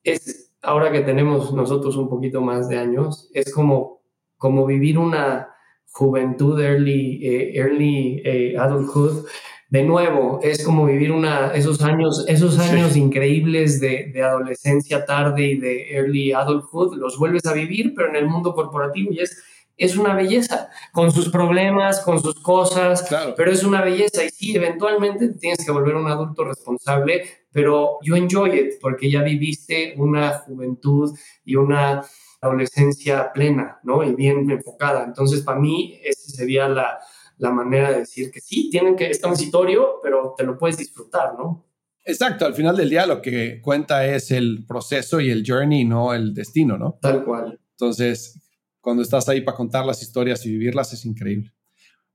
Es, 0.04 0.54
ahora 0.62 0.92
que 0.92 1.02
tenemos 1.02 1.52
nosotros 1.54 1.96
un 1.96 2.10
poquito 2.10 2.42
más 2.42 2.70
de 2.70 2.78
años, 2.78 3.32
es 3.34 3.52
como, 3.52 4.04
como 4.38 4.68
vivir 4.68 5.00
una 5.00 5.52
juventud, 5.92 6.60
early, 6.62 7.20
eh, 7.26 7.58
early 7.58 8.22
eh, 8.24 8.58
adulthood, 8.58 9.26
de 9.72 9.84
nuevo, 9.84 10.40
es 10.44 10.64
como 10.64 10.86
vivir 10.86 11.12
una, 11.12 11.54
esos 11.56 11.82
años, 11.82 12.26
esos 12.28 12.60
años 12.60 12.96
increíbles 12.96 13.80
de, 13.80 14.12
de, 14.14 14.22
adolescencia 14.22 15.06
tarde 15.06 15.44
y 15.48 15.58
de 15.58 15.96
early 15.96 16.34
adulthood, 16.34 16.98
los 16.98 17.18
vuelves 17.18 17.46
a 17.46 17.54
vivir, 17.54 17.94
pero 17.96 18.10
en 18.10 18.18
el 18.18 18.28
mundo 18.28 18.54
corporativo 18.54 19.12
y 19.12 19.20
es 19.20 19.42
es 19.82 19.98
una 19.98 20.14
belleza, 20.14 20.70
con 20.92 21.12
sus 21.12 21.30
problemas, 21.30 22.02
con 22.02 22.22
sus 22.22 22.40
cosas, 22.40 23.04
pero 23.36 23.52
es 23.52 23.64
una 23.64 23.82
belleza 23.82 24.24
y 24.24 24.30
sí, 24.30 24.56
eventualmente 24.56 25.30
tienes 25.30 25.66
que 25.66 25.72
volver 25.72 25.96
un 25.96 26.08
adulto 26.08 26.44
responsable, 26.44 27.24
pero 27.52 27.98
you 28.04 28.16
enjoy 28.16 28.52
it 28.52 28.74
porque 28.80 29.10
ya 29.10 29.24
viviste 29.24 29.96
una 29.98 30.38
juventud 30.40 31.18
y 31.44 31.56
una 31.56 32.04
adolescencia 32.42 33.34
plena, 33.34 33.80
¿no? 33.82 34.04
Y 34.04 34.14
bien 34.14 34.52
enfocada. 34.52 35.04
Entonces, 35.04 35.42
para 35.42 35.60
mí, 35.60 36.00
esa 36.04 36.30
sería 36.30 36.68
la, 36.68 37.00
la 37.42 37.52
manera 37.52 37.92
de 37.92 38.00
decir 38.02 38.30
que 38.30 38.40
sí, 38.40 38.70
tienen 38.70 38.96
que, 38.96 39.10
es 39.10 39.20
transitorio, 39.20 40.00
pero 40.04 40.36
te 40.38 40.44
lo 40.44 40.60
puedes 40.60 40.78
disfrutar, 40.78 41.34
¿no? 41.34 41.66
Exacto, 42.06 42.46
al 42.46 42.54
final 42.54 42.78
del 42.78 42.92
día 42.92 43.08
lo 43.08 43.20
que 43.20 43.60
cuenta 43.62 44.06
es 44.06 44.30
el 44.30 44.64
proceso 44.68 45.20
y 45.20 45.32
el 45.32 45.44
journey, 45.46 45.84
no 45.84 46.14
el 46.14 46.36
destino, 46.36 46.78
¿no? 46.78 47.00
Tal 47.02 47.26
cual. 47.26 47.60
Entonces, 47.72 48.40
cuando 48.80 49.02
estás 49.02 49.28
ahí 49.28 49.42
para 49.42 49.58
contar 49.58 49.88
las 49.88 50.04
historias 50.04 50.46
y 50.46 50.52
vivirlas 50.52 50.94
es 50.94 51.04
increíble. 51.04 51.52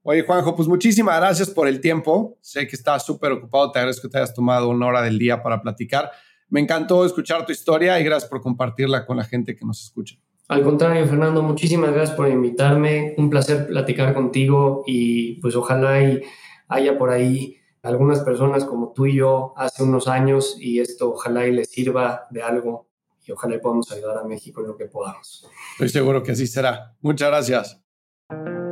Oye, 0.03 0.22
Juanjo, 0.22 0.55
pues 0.55 0.68
muchísimas 0.68 1.18
gracias 1.18 1.51
por 1.51 1.66
el 1.66 1.81
tiempo. 1.81 2.39
Sé 2.41 2.68
que 2.68 2.77
estás 2.77 3.05
súper 3.05 3.33
ocupado. 3.33 3.72
Te 3.72 3.81
agradezco 3.81 4.07
que 4.07 4.12
te 4.12 4.18
hayas 4.18 4.33
tomado 4.33 4.68
una 4.68 4.87
hora 4.87 5.03
del 5.03 5.18
día 5.18 5.43
para 5.43 5.61
platicar. 5.61 6.12
Me 6.49 6.61
encantó 6.61 7.05
escuchar 7.05 7.45
tu 7.45 7.51
historia 7.51 7.99
y 7.99 8.05
gracias 8.05 8.31
por 8.31 8.41
compartirla 8.41 9.05
con 9.05 9.16
la 9.16 9.24
gente 9.24 9.57
que 9.57 9.64
nos 9.64 9.83
escucha. 9.83 10.16
Al 10.49 10.62
contrario, 10.62 11.07
Fernando, 11.07 11.42
muchísimas 11.42 11.92
gracias 11.92 12.16
por 12.16 12.28
invitarme. 12.28 13.14
Un 13.18 13.30
placer 13.30 13.66
platicar 13.66 14.14
contigo 14.14 14.84
y 14.86 15.40
pues 15.40 15.57
ojalá 15.57 16.01
y 16.01 16.22
haya 16.68 16.97
por 16.97 17.11
ahí 17.11 17.57
algunas 17.82 18.20
personas 18.20 18.64
como 18.64 18.92
tú 18.92 19.07
y 19.07 19.16
yo 19.16 19.55
hace 19.57 19.82
unos 19.82 20.09
años 20.09 20.57
y 20.61 20.80
esto 20.80 21.11
ojalá 21.11 21.47
y 21.47 21.53
les 21.53 21.70
sirva 21.70 22.26
de 22.30 22.42
algo 22.42 22.88
y 23.24 23.32
ojalá 23.32 23.59
podamos 23.61 23.90
ayudar 23.92 24.18
a 24.18 24.24
México 24.24 24.61
en 24.61 24.68
lo 24.68 24.76
que 24.76 24.86
podamos. 24.86 25.49
Estoy 25.72 25.88
seguro 25.88 26.22
que 26.22 26.32
así 26.32 26.47
será. 26.47 26.94
Muchas 27.01 27.28
gracias. 27.28 28.66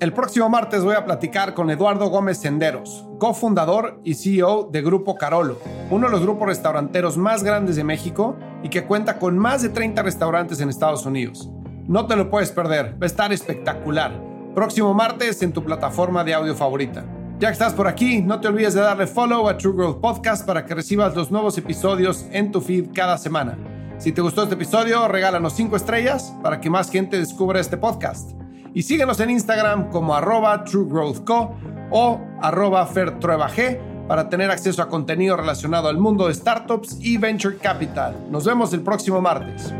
El 0.00 0.12
próximo 0.12 0.48
martes 0.48 0.82
voy 0.82 0.96
a 0.96 1.04
platicar 1.04 1.54
con 1.54 1.70
Eduardo 1.70 2.08
Gómez 2.08 2.38
Senderos, 2.38 3.06
cofundador 3.18 4.00
y 4.02 4.14
CEO 4.14 4.68
de 4.72 4.82
Grupo 4.82 5.16
Carolo, 5.16 5.58
uno 5.90 6.06
de 6.06 6.12
los 6.12 6.22
grupos 6.22 6.48
restauranteros 6.48 7.16
más 7.16 7.44
grandes 7.44 7.76
de 7.76 7.84
México 7.84 8.36
y 8.64 8.68
que 8.68 8.84
cuenta 8.84 9.18
con 9.18 9.38
más 9.38 9.62
de 9.62 9.68
30 9.68 10.02
restaurantes 10.02 10.60
en 10.60 10.68
Estados 10.68 11.06
Unidos. 11.06 11.50
No 11.86 12.06
te 12.06 12.16
lo 12.16 12.30
puedes 12.30 12.50
perder, 12.50 12.94
va 12.94 13.04
a 13.04 13.06
estar 13.06 13.32
espectacular. 13.32 14.12
Próximo 14.54 14.92
martes 14.92 15.40
en 15.42 15.52
tu 15.52 15.64
plataforma 15.64 16.24
de 16.24 16.34
audio 16.34 16.54
favorita. 16.54 17.04
Ya 17.38 17.48
que 17.48 17.54
estás 17.54 17.72
por 17.72 17.86
aquí, 17.86 18.22
no 18.22 18.40
te 18.40 18.48
olvides 18.48 18.74
de 18.74 18.80
darle 18.80 19.06
follow 19.06 19.48
a 19.48 19.56
True 19.56 19.74
Growth 19.74 20.00
Podcast 20.00 20.46
para 20.46 20.66
que 20.66 20.74
recibas 20.74 21.14
los 21.14 21.30
nuevos 21.30 21.56
episodios 21.58 22.26
en 22.32 22.50
tu 22.50 22.60
feed 22.60 22.90
cada 22.92 23.18
semana. 23.18 23.56
Si 23.98 24.10
te 24.10 24.20
gustó 24.20 24.42
este 24.44 24.54
episodio, 24.54 25.06
regálanos 25.06 25.52
5 25.54 25.76
estrellas 25.76 26.34
para 26.42 26.60
que 26.60 26.70
más 26.70 26.90
gente 26.90 27.18
descubra 27.18 27.60
este 27.60 27.76
podcast. 27.76 28.41
Y 28.74 28.82
síguenos 28.82 29.20
en 29.20 29.30
Instagram 29.30 29.90
como 29.90 30.14
arroba 30.14 30.64
truegrowthco 30.64 31.54
o 31.90 32.20
arroba 32.40 32.86
fertruebag 32.86 34.06
para 34.08 34.28
tener 34.28 34.50
acceso 34.50 34.82
a 34.82 34.88
contenido 34.88 35.36
relacionado 35.36 35.88
al 35.88 35.98
mundo 35.98 36.28
de 36.28 36.34
startups 36.34 36.98
y 37.00 37.18
venture 37.18 37.56
capital. 37.58 38.16
Nos 38.30 38.44
vemos 38.44 38.72
el 38.72 38.80
próximo 38.80 39.20
martes. 39.20 39.72